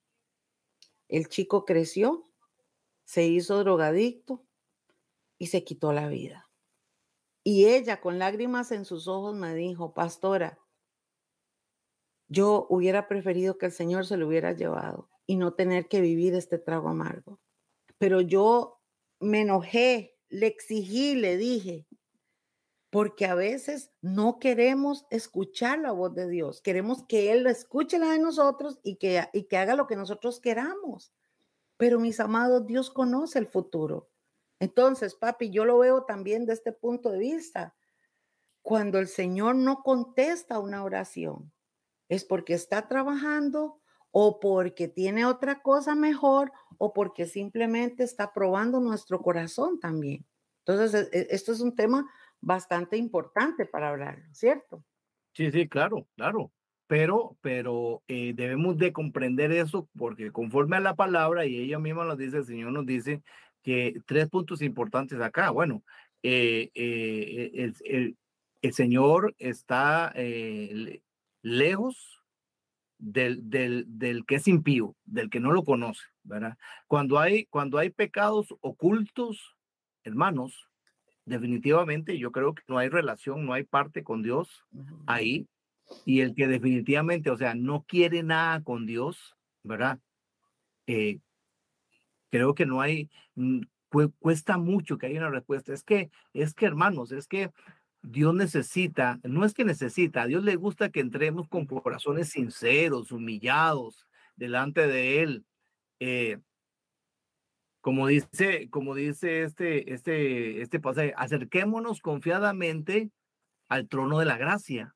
El 1.08 1.28
chico 1.28 1.64
creció, 1.64 2.28
se 3.04 3.24
hizo 3.24 3.58
drogadicto 3.60 4.44
y 5.38 5.46
se 5.46 5.64
quitó 5.64 5.94
la 5.94 6.08
vida. 6.08 6.50
Y 7.42 7.66
ella 7.66 8.02
con 8.02 8.18
lágrimas 8.18 8.72
en 8.72 8.84
sus 8.84 9.08
ojos 9.08 9.34
me 9.34 9.54
dijo, 9.54 9.94
pastora, 9.94 10.58
yo 12.28 12.66
hubiera 12.70 13.08
preferido 13.08 13.58
que 13.58 13.66
el 13.66 13.72
Señor 13.72 14.06
se 14.06 14.16
lo 14.16 14.26
hubiera 14.26 14.52
llevado 14.52 15.08
y 15.26 15.36
no 15.36 15.54
tener 15.54 15.88
que 15.88 16.00
vivir 16.00 16.34
este 16.34 16.58
trago 16.58 16.88
amargo. 16.88 17.40
Pero 17.98 18.20
yo 18.20 18.80
me 19.20 19.42
enojé, 19.42 20.16
le 20.28 20.46
exigí, 20.46 21.14
le 21.14 21.36
dije, 21.36 21.86
porque 22.90 23.26
a 23.26 23.34
veces 23.34 23.90
no 24.02 24.38
queremos 24.38 25.06
escuchar 25.10 25.80
la 25.80 25.92
voz 25.92 26.14
de 26.14 26.28
Dios, 26.28 26.60
queremos 26.60 27.04
que 27.08 27.32
Él 27.32 27.46
escuche 27.46 27.98
la 27.98 28.10
de 28.10 28.20
nosotros 28.20 28.78
y 28.82 28.96
que, 28.96 29.28
y 29.32 29.44
que 29.44 29.56
haga 29.56 29.74
lo 29.74 29.86
que 29.86 29.96
nosotros 29.96 30.40
queramos. 30.40 31.12
Pero 31.76 31.98
mis 31.98 32.20
amados, 32.20 32.66
Dios 32.66 32.90
conoce 32.90 33.38
el 33.38 33.46
futuro. 33.46 34.08
Entonces, 34.60 35.14
papi, 35.16 35.50
yo 35.50 35.64
lo 35.64 35.78
veo 35.78 36.04
también 36.04 36.46
de 36.46 36.52
este 36.52 36.72
punto 36.72 37.10
de 37.10 37.18
vista. 37.18 37.74
Cuando 38.62 38.98
el 38.98 39.08
Señor 39.08 39.56
no 39.56 39.82
contesta 39.82 40.58
una 40.58 40.84
oración, 40.84 41.52
es 42.08 42.24
porque 42.24 42.54
está 42.54 42.88
trabajando 42.88 43.80
o 44.10 44.38
porque 44.38 44.86
tiene 44.86 45.26
otra 45.26 45.60
cosa 45.60 45.94
mejor 45.94 46.52
o 46.78 46.92
porque 46.92 47.26
simplemente 47.26 48.04
está 48.04 48.32
probando 48.32 48.80
nuestro 48.80 49.20
corazón 49.20 49.80
también. 49.80 50.24
Entonces, 50.64 51.08
e, 51.12 51.18
e, 51.18 51.26
esto 51.30 51.52
es 51.52 51.60
un 51.60 51.74
tema 51.74 52.08
bastante 52.40 52.96
importante 52.96 53.66
para 53.66 53.90
hablar, 53.90 54.22
¿cierto? 54.32 54.84
Sí, 55.32 55.50
sí, 55.50 55.68
claro, 55.68 56.06
claro. 56.16 56.52
pero, 56.86 57.36
pero 57.40 58.02
eh, 58.06 58.34
debemos 58.36 58.78
de 58.78 58.92
comprender 58.92 59.50
eso 59.50 59.88
porque 59.98 60.30
conforme 60.30 60.76
a 60.76 60.80
la 60.80 60.94
palabra, 60.94 61.44
y 61.46 61.58
ella 61.58 61.78
misma 61.78 62.04
nos 62.04 62.18
dice, 62.18 62.38
el 62.38 62.44
Señor 62.44 62.70
nos 62.70 62.86
dice 62.86 63.22
que 63.62 63.94
tres 64.06 64.28
puntos 64.28 64.62
importantes 64.62 65.20
acá. 65.20 65.50
Bueno, 65.50 65.82
eh, 66.22 66.70
eh, 66.74 67.50
el, 67.54 67.74
el, 67.84 68.16
el, 68.62 68.72
Señor 68.72 69.34
está 69.38 70.12
lejos 71.44 72.22
del, 72.98 73.50
del, 73.50 73.84
del, 73.86 74.24
que 74.24 74.36
es 74.36 74.48
impío, 74.48 74.96
del 75.04 75.28
que 75.28 75.40
no 75.40 75.52
lo 75.52 75.62
conoce, 75.62 76.02
¿verdad? 76.22 76.56
Cuando 76.88 77.18
hay, 77.18 77.44
cuando 77.46 77.76
hay 77.76 77.90
pecados 77.90 78.54
ocultos, 78.60 79.54
hermanos, 80.04 80.70
definitivamente 81.26 82.18
yo 82.18 82.32
creo 82.32 82.54
que 82.54 82.62
no 82.66 82.78
hay 82.78 82.88
relación, 82.88 83.44
no 83.44 83.52
hay 83.52 83.64
parte 83.64 84.02
con 84.02 84.22
Dios 84.22 84.64
ahí, 85.06 85.46
y 86.06 86.20
el 86.20 86.34
que 86.34 86.48
definitivamente, 86.48 87.30
o 87.30 87.36
sea, 87.36 87.54
no 87.54 87.84
quiere 87.86 88.22
nada 88.22 88.62
con 88.62 88.86
Dios, 88.86 89.36
¿verdad? 89.62 89.98
Eh, 90.86 91.18
creo 92.30 92.54
que 92.54 92.64
no 92.64 92.80
hay, 92.80 93.10
mm, 93.34 93.60
cuesta 94.18 94.56
mucho 94.56 94.96
que 94.96 95.06
haya 95.06 95.20
una 95.20 95.30
respuesta. 95.30 95.74
Es 95.74 95.84
que, 95.84 96.10
es 96.32 96.54
que 96.54 96.64
hermanos, 96.64 97.12
es 97.12 97.28
que 97.28 97.52
Dios 98.04 98.34
necesita, 98.34 99.18
no 99.22 99.44
es 99.44 99.54
que 99.54 99.64
necesita, 99.64 100.22
a 100.22 100.26
Dios 100.26 100.44
le 100.44 100.56
gusta 100.56 100.90
que 100.90 101.00
entremos 101.00 101.48
con 101.48 101.66
corazones 101.66 102.28
sinceros, 102.28 103.12
humillados 103.12 104.06
delante 104.36 104.86
de 104.86 105.22
Él. 105.22 105.46
Eh, 106.00 106.38
como 107.80 108.06
dice, 108.06 108.68
como 108.70 108.94
dice 108.94 109.42
este, 109.42 109.92
este, 109.94 110.62
este 110.62 110.80
pasaje, 110.80 111.14
acerquémonos 111.16 112.00
confiadamente 112.00 113.10
al 113.68 113.88
trono 113.88 114.18
de 114.18 114.26
la 114.26 114.36
gracia 114.36 114.94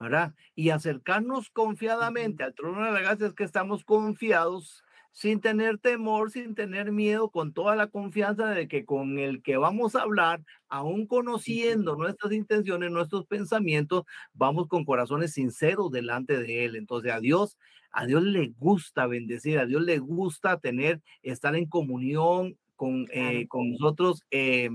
¿verdad? 0.00 0.34
Y 0.54 0.70
acercarnos 0.70 1.50
confiadamente 1.50 2.44
al 2.44 2.54
trono 2.54 2.84
de 2.84 2.92
la 2.92 3.00
gracia 3.00 3.26
es 3.26 3.34
que 3.34 3.44
estamos 3.44 3.84
confiados 3.84 4.84
sin 5.18 5.40
tener 5.40 5.78
temor, 5.78 6.30
sin 6.30 6.54
tener 6.54 6.92
miedo, 6.92 7.28
con 7.28 7.52
toda 7.52 7.74
la 7.74 7.88
confianza 7.88 8.50
de 8.50 8.68
que 8.68 8.84
con 8.84 9.18
el 9.18 9.42
que 9.42 9.56
vamos 9.56 9.96
a 9.96 10.02
hablar, 10.02 10.42
aún 10.68 11.08
conociendo 11.08 11.96
nuestras 11.96 12.32
intenciones, 12.32 12.92
nuestros 12.92 13.26
pensamientos, 13.26 14.04
vamos 14.32 14.68
con 14.68 14.84
corazones 14.84 15.32
sinceros 15.32 15.90
delante 15.90 16.38
de 16.38 16.64
Él. 16.64 16.76
Entonces 16.76 17.10
a 17.10 17.18
Dios, 17.18 17.58
a 17.90 18.06
Dios 18.06 18.22
le 18.22 18.52
gusta 18.60 19.08
bendecir, 19.08 19.58
a 19.58 19.66
Dios 19.66 19.82
le 19.82 19.98
gusta 19.98 20.60
tener, 20.60 21.00
estar 21.24 21.56
en 21.56 21.66
comunión 21.66 22.56
con, 22.76 23.08
eh, 23.10 23.48
con 23.48 23.72
nosotros. 23.72 24.22
Eh, 24.30 24.70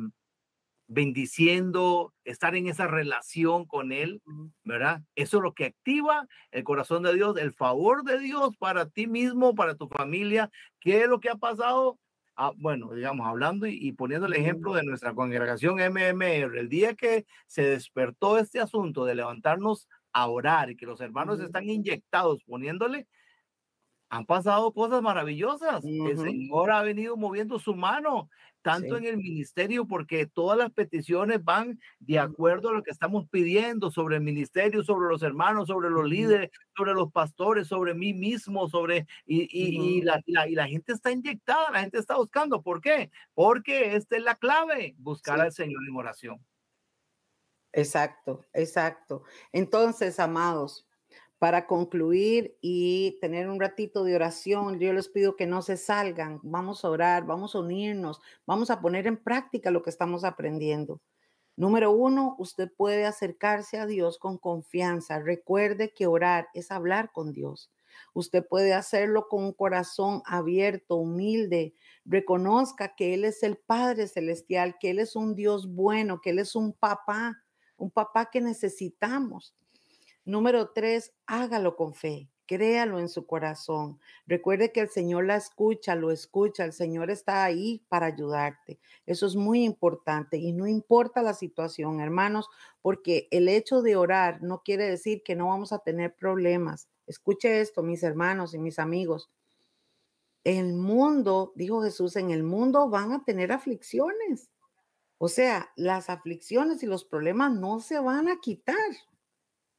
bendiciendo, 0.88 2.14
estar 2.24 2.56
en 2.56 2.68
esa 2.68 2.88
relación 2.88 3.66
con 3.66 3.92
Él, 3.92 4.22
¿verdad? 4.64 5.02
Eso 5.16 5.38
es 5.38 5.44
lo 5.44 5.54
que 5.54 5.66
activa 5.66 6.28
el 6.52 6.64
corazón 6.64 7.04
de 7.04 7.14
Dios, 7.14 7.38
el 7.38 7.54
favor 7.54 8.04
de 8.04 8.20
Dios 8.20 8.56
para 8.58 8.90
ti 8.90 9.08
mismo, 9.08 9.56
para 9.56 9.76
tu 9.76 9.88
familia. 9.88 10.50
¿Qué 10.80 11.02
es 11.02 11.08
lo 11.08 11.20
que 11.20 11.30
ha 11.30 11.36
pasado? 11.36 12.00
Ah, 12.36 12.52
bueno, 12.56 12.92
digamos, 12.94 13.28
hablando 13.28 13.68
y, 13.68 13.92
poniendo 13.92 14.26
el 14.26 14.34
ejemplo 14.34 14.74
de 14.74 14.84
nuestra 14.84 15.14
congregación 15.14 15.76
MMR, 15.76 16.58
el 16.58 16.68
día 16.68 16.96
que 16.96 17.26
se 17.46 17.64
despertó 17.64 18.40
este 18.40 18.60
asunto 18.60 19.06
de 19.06 19.16
levantarnos 19.16 19.88
a 20.14 20.28
orar 20.28 20.72
y 20.72 20.76
que 20.76 20.88
los 20.88 21.00
hermanos 21.02 21.40
están 21.40 21.70
inyectados 21.70 22.44
poniéndole, 22.44 23.08
han 24.14 24.28
pasado 24.28 24.72
cosas 24.74 25.02
maravillosas. 25.02 25.84
El 25.84 26.20
Señor 26.20 26.70
ha 26.70 26.84
venido 26.84 27.18
moviendo 27.18 27.58
su 27.58 27.74
mano 27.74 28.30
tanto 28.62 28.96
en 28.96 29.06
el 29.06 29.18
ministerio, 29.18 29.88
porque 29.88 30.28
todas 30.28 30.56
las 30.56 30.72
peticiones 30.72 31.44
van 31.44 31.80
de 32.00 32.20
acuerdo 32.20 32.70
a 32.70 32.74
lo 32.74 32.84
que 32.84 32.92
estamos 32.92 33.28
pidiendo 33.28 33.90
sobre 33.90 34.18
el 34.18 34.22
ministerio, 34.22 34.84
sobre 34.84 35.10
los 35.10 35.24
hermanos, 35.24 35.68
sobre 35.68 35.90
los 35.90 36.08
líderes, 36.08 36.52
sobre 36.78 36.94
los 36.94 37.12
pastores, 37.12 37.68
sobre 37.68 37.96
mí 37.96 38.14
mismo, 38.14 38.70
sobre, 38.70 39.08
y, 39.26 39.42
y, 39.52 39.98
y, 39.98 40.02
la, 40.04 40.22
y, 40.28 40.54
la, 40.54 40.68
gente 40.68 40.94
está 40.94 41.12
inyectada, 41.12 41.72
la 41.72 41.82
gente 41.82 41.98
está 41.98 42.16
buscando. 42.16 42.62
¿Por 42.62 42.82
qué? 42.82 43.10
Porque 43.34 43.96
esta 43.96 44.16
es 44.16 44.22
la 44.22 44.36
clave, 44.36 44.94
buscar 45.00 45.42
al 45.42 45.52
Señor 45.52 45.82
en 45.90 45.96
oración. 45.96 46.46
Exacto, 47.72 48.46
exacto. 48.54 49.24
Entonces, 49.52 50.20
amados, 50.20 50.88
para 51.44 51.68
concluir 51.68 52.58
y 52.62 53.18
tener 53.20 53.50
un 53.50 53.60
ratito 53.60 54.06
de 54.06 54.16
oración, 54.16 54.80
yo 54.80 54.94
les 54.94 55.10
pido 55.10 55.36
que 55.36 55.46
no 55.46 55.62
se 55.62 55.76
salgan, 55.76 56.40
vamos 56.42 56.86
a 56.86 56.90
orar, 56.90 57.26
vamos 57.26 57.54
a 57.54 57.60
unirnos, 57.60 58.22
vamos 58.48 58.70
a 58.70 58.80
poner 58.80 59.08
en 59.08 59.18
práctica 59.18 59.70
lo 59.70 59.84
que 59.84 59.90
estamos 59.90 60.24
aprendiendo. 60.24 61.02
Número 61.58 61.92
uno, 61.92 62.38
usted 62.40 62.72
puede 62.72 63.06
acercarse 63.06 63.78
a 63.78 63.86
Dios 63.86 64.20
con 64.20 64.38
confianza. 64.38 65.20
Recuerde 65.20 65.94
que 65.94 66.08
orar 66.08 66.48
es 66.54 66.72
hablar 66.72 67.12
con 67.12 67.34
Dios. 67.34 67.70
Usted 68.14 68.48
puede 68.48 68.74
hacerlo 68.74 69.28
con 69.28 69.44
un 69.44 69.52
corazón 69.52 70.22
abierto, 70.26 70.96
humilde. 70.96 71.74
Reconozca 72.06 72.96
que 72.96 73.16
Él 73.16 73.26
es 73.26 73.44
el 73.44 73.58
Padre 73.58 74.08
Celestial, 74.08 74.78
que 74.80 74.92
Él 74.92 75.00
es 75.00 75.14
un 75.18 75.36
Dios 75.36 75.68
bueno, 75.68 76.22
que 76.22 76.30
Él 76.30 76.40
es 76.40 76.56
un 76.56 76.72
papá, 76.72 77.44
un 77.76 77.92
papá 77.92 78.30
que 78.32 78.40
necesitamos. 78.40 79.54
Número 80.26 80.70
tres, 80.70 81.14
hágalo 81.26 81.76
con 81.76 81.94
fe. 81.94 82.30
Créalo 82.46 83.00
en 83.00 83.08
su 83.08 83.26
corazón. 83.26 84.00
Recuerde 84.28 84.72
que 84.72 84.82
el 84.82 84.90
Señor 84.90 85.26
la 85.26 85.38
escucha, 85.38 85.96
lo 85.96 86.12
escucha. 86.12 86.66
El 86.66 86.74
Señor 86.74 87.10
está 87.10 87.44
ahí 87.44 87.86
para 87.88 88.08
ayudarte. 88.08 88.80
Eso 89.06 89.26
es 89.26 89.36
muy 89.36 89.64
importante 89.64 90.38
y 90.38 90.52
no 90.52 90.68
importa 90.68 91.22
la 91.22 91.34
situación, 91.34 92.02
hermanos, 92.02 92.50
porque 92.82 93.28
el 93.32 93.48
hecho 93.48 93.82
de 93.82 93.96
orar 93.96 94.44
no 94.44 94.62
quiere 94.64 94.90
decir 94.90 95.24
que 95.24 95.36
no 95.36 95.48
vamos 95.48 95.72
a 95.72 95.80
tener 95.80 96.16
problemas. 96.16 96.90
Escuche 97.08 97.62
esto, 97.62 97.82
mis 97.82 98.04
hermanos 98.04 98.54
y 98.54 98.60
mis 98.60 98.78
amigos. 98.78 99.30
El 100.44 100.74
mundo, 100.74 101.54
dijo 101.56 101.82
Jesús, 101.82 102.18
en 102.18 102.32
el 102.32 102.44
mundo 102.44 102.90
van 102.90 103.14
a 103.14 103.24
tener 103.24 103.54
aflicciones. 103.54 104.50
O 105.18 105.30
sea, 105.30 105.72
las 105.78 106.10
aflicciones 106.10 106.84
y 106.84 106.86
los 106.86 107.06
problemas 107.06 107.54
no 107.54 107.80
se 107.80 108.00
van 108.00 108.28
a 108.28 108.42
quitar 108.42 108.76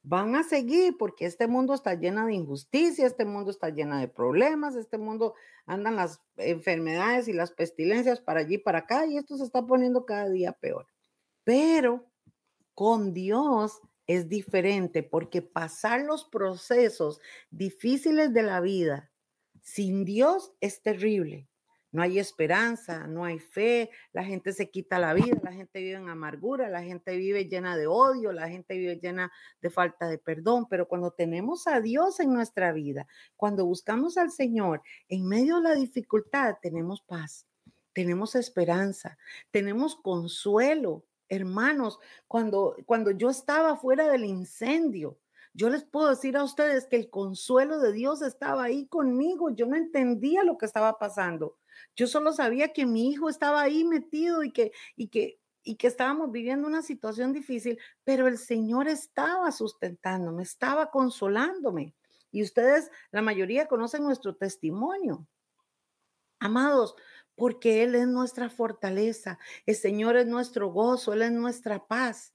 van 0.07 0.35
a 0.35 0.43
seguir 0.43 0.97
porque 0.97 1.25
este 1.25 1.47
mundo 1.47 1.73
está 1.73 1.95
lleno 1.95 2.27
de 2.27 2.35
injusticia, 2.35 3.07
este 3.07 3.25
mundo 3.25 3.49
está 3.49 3.69
lleno 3.69 3.97
de 3.97 4.07
problemas, 4.07 4.75
este 4.75 4.99
mundo 4.99 5.33
andan 5.65 5.95
las 5.95 6.21
enfermedades 6.37 7.27
y 7.27 7.33
las 7.33 7.51
pestilencias 7.51 8.21
para 8.21 8.41
allí, 8.41 8.59
para 8.59 8.79
acá, 8.79 9.07
y 9.07 9.17
esto 9.17 9.35
se 9.35 9.43
está 9.43 9.65
poniendo 9.65 10.05
cada 10.05 10.29
día 10.29 10.53
peor. 10.53 10.87
Pero 11.43 12.05
con 12.75 13.13
Dios 13.13 13.81
es 14.05 14.29
diferente 14.29 15.01
porque 15.01 15.41
pasar 15.41 16.01
los 16.01 16.25
procesos 16.25 17.19
difíciles 17.49 18.31
de 18.31 18.43
la 18.43 18.61
vida 18.61 19.11
sin 19.63 20.05
Dios 20.05 20.53
es 20.61 20.83
terrible 20.83 21.49
no 21.95 22.01
hay 22.01 22.19
esperanza, 22.19 23.07
no 23.07 23.23
hay 23.23 23.39
fe, 23.39 23.89
la 24.11 24.25
gente 24.25 24.51
se 24.51 24.69
quita 24.69 24.99
la 24.99 25.13
vida, 25.13 25.39
la 25.41 25.53
gente 25.53 25.79
vive 25.79 25.95
en 25.95 26.09
amargura, 26.09 26.67
la 26.69 26.83
gente 26.83 27.15
vive 27.15 27.45
llena 27.45 27.77
de 27.77 27.87
odio, 27.87 28.33
la 28.33 28.49
gente 28.49 28.77
vive 28.77 28.97
llena 28.97 29.31
de 29.61 29.69
falta 29.69 30.09
de 30.09 30.17
perdón, 30.17 30.67
pero 30.69 30.89
cuando 30.89 31.11
tenemos 31.11 31.67
a 31.67 31.79
Dios 31.79 32.19
en 32.19 32.33
nuestra 32.33 32.73
vida, 32.73 33.07
cuando 33.37 33.65
buscamos 33.65 34.17
al 34.17 34.29
Señor 34.29 34.81
en 35.07 35.25
medio 35.25 35.55
de 35.55 35.61
la 35.63 35.75
dificultad, 35.75 36.55
tenemos 36.61 37.01
paz, 37.01 37.47
tenemos 37.93 38.35
esperanza, 38.35 39.17
tenemos 39.51 39.95
consuelo. 39.95 41.05
Hermanos, 41.29 41.97
cuando, 42.27 42.75
cuando 42.85 43.11
yo 43.11 43.29
estaba 43.29 43.77
fuera 43.77 44.09
del 44.09 44.25
incendio, 44.25 45.17
yo 45.53 45.69
les 45.69 45.85
puedo 45.85 46.09
decir 46.09 46.35
a 46.35 46.43
ustedes 46.43 46.87
que 46.87 46.97
el 46.97 47.09
consuelo 47.09 47.79
de 47.79 47.93
Dios 47.93 48.21
estaba 48.21 48.65
ahí 48.65 48.85
conmigo. 48.87 49.49
Yo 49.51 49.65
no 49.65 49.77
entendía 49.77 50.43
lo 50.43 50.57
que 50.57 50.65
estaba 50.65 50.99
pasando. 50.99 51.55
Yo 51.95 52.07
solo 52.07 52.33
sabía 52.33 52.73
que 52.73 52.85
mi 52.85 53.09
hijo 53.09 53.29
estaba 53.29 53.61
ahí 53.61 53.83
metido 53.83 54.43
y 54.43 54.51
que, 54.51 54.71
y 54.95 55.07
que, 55.07 55.39
y 55.63 55.75
que 55.75 55.87
estábamos 55.87 56.31
viviendo 56.31 56.67
una 56.67 56.81
situación 56.81 57.33
difícil, 57.33 57.79
pero 58.03 58.27
el 58.27 58.37
Señor 58.37 58.87
estaba 58.87 59.51
sustentándome, 59.51 60.43
estaba 60.43 60.91
consolándome. 60.91 61.95
Y 62.31 62.43
ustedes, 62.43 62.91
la 63.11 63.21
mayoría, 63.21 63.67
conocen 63.67 64.03
nuestro 64.03 64.35
testimonio. 64.35 65.27
Amados, 66.39 66.95
porque 67.35 67.83
Él 67.83 67.95
es 67.95 68.07
nuestra 68.07 68.49
fortaleza, 68.49 69.39
el 69.65 69.75
Señor 69.75 70.17
es 70.17 70.27
nuestro 70.27 70.69
gozo, 70.71 71.13
Él 71.13 71.23
es 71.23 71.31
nuestra 71.31 71.87
paz. 71.87 72.34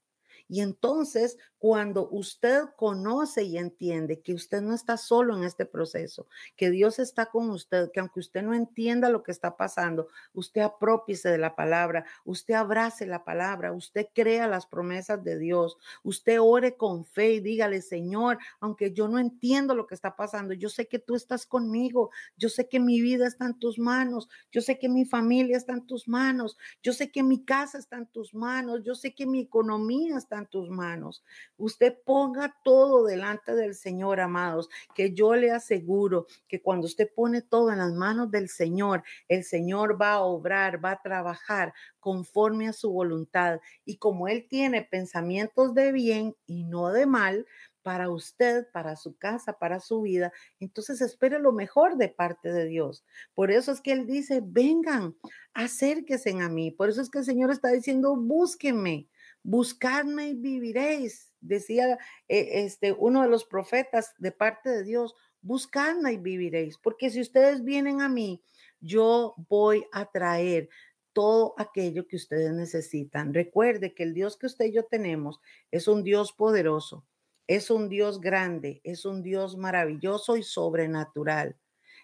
Y 0.51 0.59
entonces, 0.59 1.37
cuando 1.59 2.09
usted 2.09 2.63
conoce 2.75 3.43
y 3.43 3.57
entiende 3.57 4.19
que 4.19 4.33
usted 4.33 4.61
no 4.61 4.73
está 4.73 4.97
solo 4.97 5.37
en 5.37 5.45
este 5.45 5.65
proceso, 5.65 6.27
que 6.57 6.69
Dios 6.71 6.99
está 6.99 7.27
con 7.27 7.51
usted, 7.51 7.89
que 7.93 8.01
aunque 8.01 8.19
usted 8.19 8.43
no 8.43 8.53
entienda 8.53 9.07
lo 9.07 9.23
que 9.23 9.31
está 9.31 9.55
pasando, 9.55 10.09
usted 10.33 10.59
apropiese 10.59 11.29
de 11.29 11.37
la 11.37 11.55
palabra, 11.55 12.03
usted 12.25 12.55
abrace 12.55 13.05
la 13.05 13.23
palabra, 13.23 13.71
usted 13.71 14.07
crea 14.13 14.45
las 14.45 14.65
promesas 14.65 15.23
de 15.23 15.39
Dios, 15.39 15.77
usted 16.03 16.41
ore 16.41 16.75
con 16.75 17.05
fe 17.05 17.35
y 17.35 17.39
dígale, 17.39 17.81
Señor, 17.81 18.37
aunque 18.59 18.91
yo 18.91 19.07
no 19.07 19.19
entiendo 19.19 19.73
lo 19.73 19.87
que 19.87 19.95
está 19.95 20.17
pasando, 20.17 20.53
yo 20.53 20.67
sé 20.67 20.89
que 20.89 20.99
tú 20.99 21.15
estás 21.15 21.45
conmigo, 21.45 22.09
yo 22.35 22.49
sé 22.49 22.67
que 22.67 22.81
mi 22.81 22.99
vida 22.99 23.25
está 23.25 23.45
en 23.45 23.57
tus 23.57 23.79
manos, 23.79 24.27
yo 24.51 24.59
sé 24.59 24.77
que 24.77 24.89
mi 24.89 25.05
familia 25.05 25.55
está 25.55 25.71
en 25.71 25.87
tus 25.87 26.09
manos, 26.09 26.57
yo 26.83 26.91
sé 26.91 27.09
que 27.09 27.23
mi 27.23 27.45
casa 27.45 27.77
está 27.77 27.95
en 27.95 28.07
tus 28.07 28.33
manos, 28.33 28.83
yo 28.83 28.95
sé 28.95 29.15
que 29.15 29.25
mi 29.25 29.39
economía 29.39 30.17
está 30.17 30.39
en 30.39 30.40
tus 30.47 30.69
manos. 30.69 31.23
Usted 31.57 31.95
ponga 32.05 32.55
todo 32.63 33.05
delante 33.05 33.55
del 33.55 33.75
Señor, 33.75 34.19
amados, 34.19 34.69
que 34.95 35.13
yo 35.13 35.35
le 35.35 35.51
aseguro 35.51 36.27
que 36.47 36.61
cuando 36.61 36.87
usted 36.87 37.09
pone 37.13 37.41
todo 37.41 37.71
en 37.71 37.79
las 37.79 37.93
manos 37.93 38.31
del 38.31 38.49
Señor, 38.49 39.03
el 39.27 39.43
Señor 39.43 40.01
va 40.01 40.13
a 40.13 40.21
obrar, 40.21 40.83
va 40.83 40.91
a 40.91 41.01
trabajar 41.01 41.73
conforme 41.99 42.67
a 42.67 42.73
su 42.73 42.91
voluntad. 42.91 43.59
Y 43.85 43.97
como 43.97 44.27
Él 44.27 44.47
tiene 44.49 44.81
pensamientos 44.81 45.73
de 45.73 45.91
bien 45.91 46.35
y 46.45 46.63
no 46.63 46.89
de 46.89 47.05
mal, 47.05 47.45
para 47.81 48.09
usted, 48.09 48.67
para 48.71 48.95
su 48.95 49.17
casa, 49.17 49.53
para 49.53 49.79
su 49.79 50.01
vida, 50.01 50.31
entonces 50.59 51.01
espere 51.01 51.39
lo 51.39 51.51
mejor 51.51 51.97
de 51.97 52.09
parte 52.09 52.51
de 52.51 52.65
Dios. 52.65 53.03
Por 53.33 53.51
eso 53.51 53.71
es 53.71 53.81
que 53.81 53.91
Él 53.91 54.05
dice, 54.05 54.41
vengan, 54.43 55.15
acérquense 55.53 56.31
a 56.41 56.49
mí. 56.49 56.71
Por 56.71 56.89
eso 56.89 57.01
es 57.01 57.09
que 57.09 57.19
el 57.19 57.25
Señor 57.25 57.51
está 57.51 57.69
diciendo, 57.69 58.15
búsquenme, 58.15 59.07
buscadme 59.43 60.29
y 60.29 60.33
viviréis. 60.33 61.33
Decía 61.39 61.97
eh, 62.27 62.63
este, 62.65 62.93
uno 62.93 63.21
de 63.21 63.29
los 63.29 63.45
profetas 63.45 64.13
de 64.17 64.31
parte 64.31 64.69
de 64.69 64.83
Dios, 64.83 65.15
buscadme 65.41 66.13
y 66.13 66.17
viviréis. 66.17 66.77
Porque 66.77 67.09
si 67.09 67.21
ustedes 67.21 67.63
vienen 67.63 68.01
a 68.01 68.09
mí, 68.09 68.43
yo 68.79 69.35
voy 69.49 69.85
a 69.91 70.05
traer 70.05 70.69
todo 71.13 71.55
aquello 71.57 72.07
que 72.07 72.15
ustedes 72.15 72.53
necesitan. 72.53 73.33
Recuerde 73.33 73.93
que 73.93 74.03
el 74.03 74.13
Dios 74.13 74.37
que 74.37 74.45
usted 74.45 74.65
y 74.65 74.73
yo 74.73 74.83
tenemos 74.83 75.39
es 75.71 75.87
un 75.87 76.03
Dios 76.03 76.31
poderoso 76.31 77.05
es 77.51 77.69
un 77.69 77.89
Dios 77.89 78.21
grande, 78.21 78.79
es 78.85 79.03
un 79.03 79.23
Dios 79.23 79.57
maravilloso 79.57 80.37
y 80.37 80.43
sobrenatural. 80.43 81.57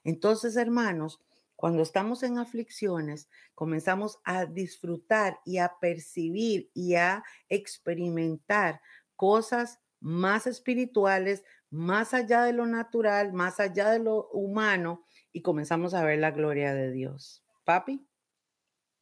Entonces, 0.04 0.58
hermanos, 0.58 1.22
cuando 1.58 1.82
estamos 1.82 2.22
en 2.22 2.38
aflicciones, 2.38 3.30
comenzamos 3.56 4.20
a 4.24 4.46
disfrutar 4.46 5.40
y 5.44 5.58
a 5.58 5.74
percibir 5.82 6.70
y 6.76 6.94
a 6.94 7.24
experimentar 7.50 8.80
cosas 9.16 9.80
más 10.00 10.46
espirituales, 10.46 11.44
más 11.72 12.14
allá 12.14 12.44
de 12.44 12.54
lo 12.54 12.68
natural, 12.68 13.34
más 13.34 13.60
allá 13.60 13.90
de 13.90 13.98
lo 13.98 14.28
humano, 14.30 15.04
y 15.34 15.42
comenzamos 15.42 15.96
a 15.96 16.06
ver 16.06 16.20
la 16.20 16.30
gloria 16.30 16.76
de 16.76 16.92
Dios. 16.92 17.44
Papi. 17.64 18.06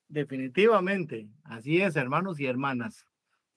Definitivamente, 0.07 1.27
así 1.43 1.81
es, 1.81 1.97
hermanos 1.97 2.39
y 2.39 2.45
hermanas. 2.45 3.05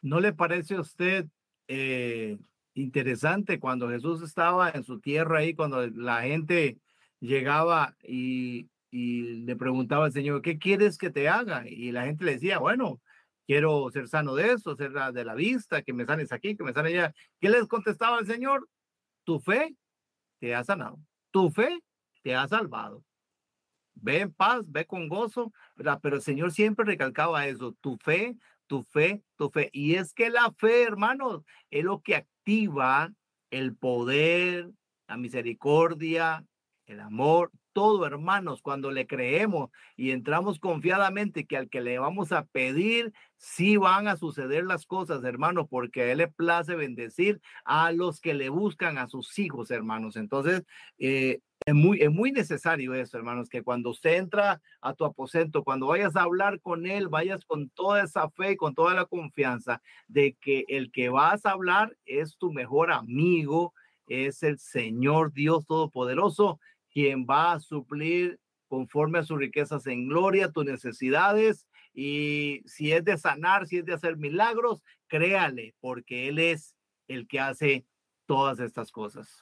¿No 0.02 0.18
le 0.18 0.32
parece 0.32 0.74
a 0.74 0.80
usted 0.80 1.26
eh, 1.68 2.36
interesante 2.74 3.60
cuando 3.60 3.90
Jesús 3.90 4.22
estaba 4.22 4.70
en 4.70 4.82
su 4.82 4.98
tierra 4.98 5.38
ahí, 5.38 5.54
cuando 5.54 5.86
la 5.86 6.22
gente 6.22 6.80
llegaba 7.20 7.96
y, 8.02 8.68
y 8.90 9.44
le 9.44 9.56
preguntaba 9.56 10.06
al 10.06 10.12
Señor, 10.12 10.42
¿qué 10.42 10.58
quieres 10.58 10.98
que 10.98 11.10
te 11.10 11.28
haga? 11.28 11.68
Y 11.68 11.92
la 11.92 12.04
gente 12.04 12.24
le 12.24 12.32
decía, 12.32 12.58
bueno, 12.58 13.00
quiero 13.46 13.90
ser 13.90 14.08
sano 14.08 14.34
de 14.34 14.52
eso, 14.52 14.76
ser 14.76 14.92
de 14.92 15.24
la 15.24 15.34
vista, 15.34 15.82
que 15.82 15.92
me 15.92 16.06
sanes 16.06 16.32
aquí, 16.32 16.56
que 16.56 16.64
me 16.64 16.72
sanes 16.72 16.92
allá. 16.92 17.14
¿Qué 17.40 17.50
les 17.50 17.66
contestaba 17.66 18.18
el 18.18 18.26
Señor? 18.26 18.68
Tu 19.24 19.40
fe 19.40 19.76
te 20.38 20.54
ha 20.54 20.64
sanado, 20.64 20.98
tu 21.30 21.50
fe 21.50 21.82
te 22.22 22.34
ha 22.34 22.46
salvado. 22.48 23.04
Ve 23.94 24.20
en 24.20 24.32
paz, 24.32 24.70
ve 24.70 24.86
con 24.86 25.08
gozo, 25.08 25.52
pero 26.02 26.16
el 26.16 26.22
Señor 26.22 26.52
siempre 26.52 26.84
recalcaba 26.84 27.46
eso, 27.46 27.76
tu 27.80 27.96
fe, 27.96 28.36
tu 28.66 28.82
fe, 28.82 29.24
tu 29.36 29.50
fe. 29.50 29.70
Y 29.72 29.96
es 29.96 30.14
que 30.14 30.30
la 30.30 30.52
fe, 30.52 30.84
hermanos, 30.84 31.42
es 31.70 31.84
lo 31.84 32.00
que 32.00 32.14
activa 32.14 33.12
el 33.50 33.74
poder, 33.74 34.70
la 35.08 35.16
misericordia, 35.16 36.44
el 36.86 37.00
amor, 37.00 37.50
todo, 37.78 38.04
hermanos, 38.06 38.60
cuando 38.60 38.90
le 38.90 39.06
creemos 39.06 39.70
y 39.94 40.10
entramos 40.10 40.58
confiadamente 40.58 41.46
que 41.46 41.56
al 41.56 41.68
que 41.68 41.80
le 41.80 42.00
vamos 42.00 42.32
a 42.32 42.44
pedir, 42.44 43.12
sí 43.36 43.76
van 43.76 44.08
a 44.08 44.16
suceder 44.16 44.64
las 44.64 44.84
cosas, 44.84 45.22
hermanos, 45.22 45.68
porque 45.70 46.02
a 46.02 46.10
él 46.10 46.18
le 46.18 46.26
place 46.26 46.74
bendecir 46.74 47.40
a 47.64 47.92
los 47.92 48.20
que 48.20 48.34
le 48.34 48.48
buscan, 48.48 48.98
a 48.98 49.06
sus 49.06 49.38
hijos, 49.38 49.70
hermanos. 49.70 50.16
Entonces, 50.16 50.64
eh, 50.98 51.38
es 51.64 51.72
muy, 51.72 52.02
es 52.02 52.10
muy 52.10 52.32
necesario 52.32 52.94
eso, 52.94 53.16
hermanos, 53.16 53.48
que 53.48 53.62
cuando 53.62 53.90
usted 53.90 54.16
entra 54.16 54.60
a 54.80 54.94
tu 54.94 55.04
aposento, 55.04 55.62
cuando 55.62 55.86
vayas 55.86 56.16
a 56.16 56.22
hablar 56.22 56.60
con 56.60 56.84
él, 56.84 57.06
vayas 57.06 57.44
con 57.44 57.70
toda 57.70 58.02
esa 58.02 58.28
fe 58.28 58.50
y 58.50 58.56
con 58.56 58.74
toda 58.74 58.92
la 58.92 59.04
confianza 59.04 59.82
de 60.08 60.36
que 60.40 60.64
el 60.66 60.90
que 60.90 61.10
vas 61.10 61.46
a 61.46 61.52
hablar 61.52 61.96
es 62.06 62.38
tu 62.38 62.52
mejor 62.52 62.90
amigo, 62.90 63.72
es 64.08 64.42
el 64.42 64.58
Señor 64.58 65.32
Dios 65.32 65.64
Todopoderoso, 65.64 66.58
quien 66.98 67.24
va 67.24 67.52
a 67.52 67.60
suplir 67.60 68.40
conforme 68.66 69.20
a 69.20 69.22
sus 69.22 69.38
riquezas 69.38 69.86
en 69.86 70.08
gloria 70.08 70.50
tus 70.50 70.64
necesidades. 70.64 71.68
Y 71.94 72.64
si 72.66 72.90
es 72.90 73.04
de 73.04 73.16
sanar, 73.16 73.68
si 73.68 73.78
es 73.78 73.84
de 73.84 73.94
hacer 73.94 74.16
milagros, 74.16 74.82
créale, 75.06 75.76
porque 75.78 76.26
Él 76.26 76.40
es 76.40 76.74
el 77.06 77.28
que 77.28 77.38
hace 77.38 77.86
todas 78.26 78.58
estas 78.58 78.90
cosas. 78.90 79.40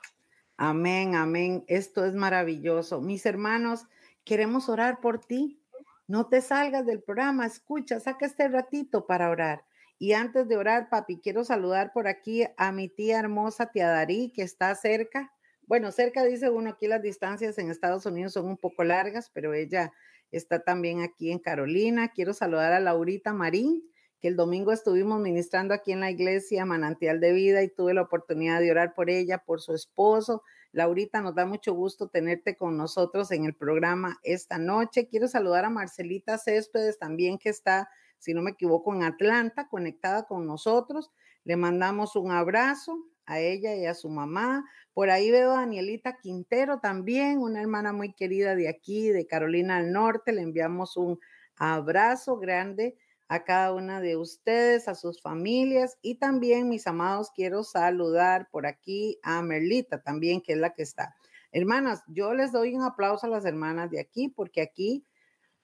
Amén, 0.58 1.14
amén. 1.14 1.64
Esto 1.66 2.04
es 2.04 2.14
maravilloso. 2.14 3.00
Mis 3.00 3.24
hermanos, 3.24 3.86
queremos 4.22 4.68
orar 4.68 5.00
por 5.00 5.18
ti. 5.18 5.58
No 6.06 6.26
te 6.26 6.42
salgas 6.42 6.84
del 6.84 7.02
programa, 7.02 7.46
escucha, 7.46 8.00
saca 8.00 8.26
este 8.26 8.48
ratito 8.48 9.06
para 9.06 9.30
orar. 9.30 9.64
Y 9.98 10.12
antes 10.12 10.46
de 10.46 10.58
orar, 10.58 10.90
papi, 10.90 11.20
quiero 11.20 11.42
saludar 11.42 11.94
por 11.94 12.06
aquí 12.06 12.44
a 12.58 12.70
mi 12.70 12.90
tía 12.90 13.18
hermosa, 13.18 13.70
tía 13.70 13.88
Darí, 13.88 14.30
que 14.30 14.42
está 14.42 14.74
cerca. 14.74 15.32
Bueno, 15.66 15.90
cerca 15.90 16.22
dice 16.22 16.48
uno, 16.48 16.70
aquí 16.70 16.86
las 16.86 17.02
distancias 17.02 17.58
en 17.58 17.70
Estados 17.70 18.06
Unidos 18.06 18.32
son 18.32 18.46
un 18.46 18.56
poco 18.56 18.84
largas, 18.84 19.30
pero 19.34 19.52
ella 19.52 19.92
está 20.30 20.60
también 20.60 21.00
aquí 21.00 21.32
en 21.32 21.40
Carolina. 21.40 22.12
Quiero 22.14 22.32
saludar 22.34 22.72
a 22.72 22.78
Laurita 22.78 23.32
Marín, 23.32 23.82
que 24.20 24.28
el 24.28 24.36
domingo 24.36 24.70
estuvimos 24.70 25.20
ministrando 25.20 25.74
aquí 25.74 25.90
en 25.90 25.98
la 25.98 26.10
iglesia 26.12 26.64
Manantial 26.64 27.18
de 27.18 27.32
Vida 27.32 27.64
y 27.64 27.68
tuve 27.68 27.94
la 27.94 28.02
oportunidad 28.02 28.60
de 28.60 28.70
orar 28.70 28.94
por 28.94 29.10
ella, 29.10 29.38
por 29.44 29.60
su 29.60 29.74
esposo. 29.74 30.44
Laurita, 30.70 31.20
nos 31.20 31.34
da 31.34 31.46
mucho 31.46 31.74
gusto 31.74 32.08
tenerte 32.10 32.56
con 32.56 32.76
nosotros 32.76 33.32
en 33.32 33.44
el 33.44 33.56
programa 33.56 34.20
esta 34.22 34.58
noche. 34.58 35.08
Quiero 35.08 35.26
saludar 35.26 35.64
a 35.64 35.70
Marcelita 35.70 36.38
Céspedes 36.38 36.96
también, 37.00 37.38
que 37.38 37.48
está, 37.48 37.88
si 38.18 38.34
no 38.34 38.42
me 38.42 38.52
equivoco, 38.52 38.94
en 38.94 39.02
Atlanta, 39.02 39.66
conectada 39.68 40.26
con 40.26 40.46
nosotros. 40.46 41.10
Le 41.46 41.54
mandamos 41.54 42.16
un 42.16 42.32
abrazo 42.32 43.06
a 43.24 43.38
ella 43.38 43.76
y 43.76 43.86
a 43.86 43.94
su 43.94 44.08
mamá. 44.08 44.68
Por 44.92 45.10
ahí 45.10 45.30
veo 45.30 45.52
a 45.52 45.60
Danielita 45.60 46.18
Quintero 46.18 46.80
también, 46.80 47.38
una 47.38 47.60
hermana 47.60 47.92
muy 47.92 48.12
querida 48.14 48.56
de 48.56 48.68
aquí, 48.68 49.10
de 49.10 49.28
Carolina 49.28 49.80
del 49.80 49.92
Norte. 49.92 50.32
Le 50.32 50.42
enviamos 50.42 50.96
un 50.96 51.20
abrazo 51.54 52.36
grande 52.38 52.96
a 53.28 53.44
cada 53.44 53.72
una 53.72 54.00
de 54.00 54.16
ustedes, 54.16 54.88
a 54.88 54.96
sus 54.96 55.22
familias 55.22 55.98
y 56.02 56.16
también, 56.16 56.68
mis 56.68 56.88
amados, 56.88 57.30
quiero 57.32 57.62
saludar 57.62 58.48
por 58.50 58.66
aquí 58.66 59.20
a 59.22 59.40
Merlita 59.40 60.02
también, 60.02 60.40
que 60.40 60.54
es 60.54 60.58
la 60.58 60.74
que 60.74 60.82
está. 60.82 61.14
Hermanas, 61.52 62.02
yo 62.08 62.34
les 62.34 62.50
doy 62.50 62.74
un 62.74 62.82
aplauso 62.82 63.24
a 63.24 63.30
las 63.30 63.44
hermanas 63.44 63.88
de 63.92 64.00
aquí 64.00 64.28
porque 64.28 64.62
aquí 64.62 65.06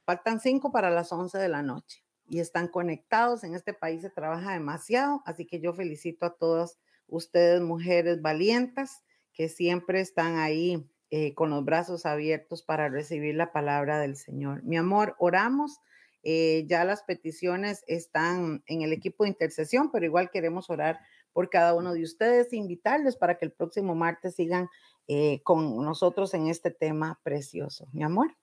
faltan 0.06 0.38
cinco 0.38 0.70
para 0.70 0.90
las 0.90 1.10
once 1.10 1.38
de 1.38 1.48
la 1.48 1.62
noche 1.62 2.04
y 2.32 2.40
están 2.40 2.66
conectados. 2.66 3.44
En 3.44 3.54
este 3.54 3.74
país 3.74 4.00
se 4.00 4.08
trabaja 4.08 4.54
demasiado, 4.54 5.22
así 5.26 5.46
que 5.46 5.60
yo 5.60 5.74
felicito 5.74 6.24
a 6.24 6.34
todas 6.34 6.78
ustedes, 7.06 7.60
mujeres 7.60 8.22
valientes, 8.22 9.02
que 9.34 9.50
siempre 9.50 10.00
están 10.00 10.38
ahí 10.38 10.90
eh, 11.10 11.34
con 11.34 11.50
los 11.50 11.62
brazos 11.62 12.06
abiertos 12.06 12.62
para 12.62 12.88
recibir 12.88 13.34
la 13.34 13.52
palabra 13.52 13.98
del 14.00 14.16
Señor. 14.16 14.62
Mi 14.64 14.78
amor, 14.78 15.14
oramos 15.18 15.78
eh, 16.22 16.64
ya 16.66 16.84
las 16.84 17.02
peticiones 17.02 17.84
están 17.86 18.62
en 18.66 18.80
el 18.80 18.94
equipo 18.94 19.24
de 19.24 19.30
intercesión, 19.30 19.90
pero 19.92 20.06
igual 20.06 20.30
queremos 20.30 20.70
orar 20.70 21.00
por 21.34 21.50
cada 21.50 21.74
uno 21.74 21.92
de 21.92 22.02
ustedes, 22.02 22.54
invitarles 22.54 23.16
para 23.16 23.36
que 23.36 23.44
el 23.44 23.52
próximo 23.52 23.94
martes 23.94 24.36
sigan 24.36 24.68
eh, 25.06 25.42
con 25.42 25.84
nosotros 25.84 26.32
en 26.32 26.46
este 26.46 26.70
tema 26.70 27.20
precioso. 27.22 27.88
Mi 27.92 28.04
amor. 28.04 28.34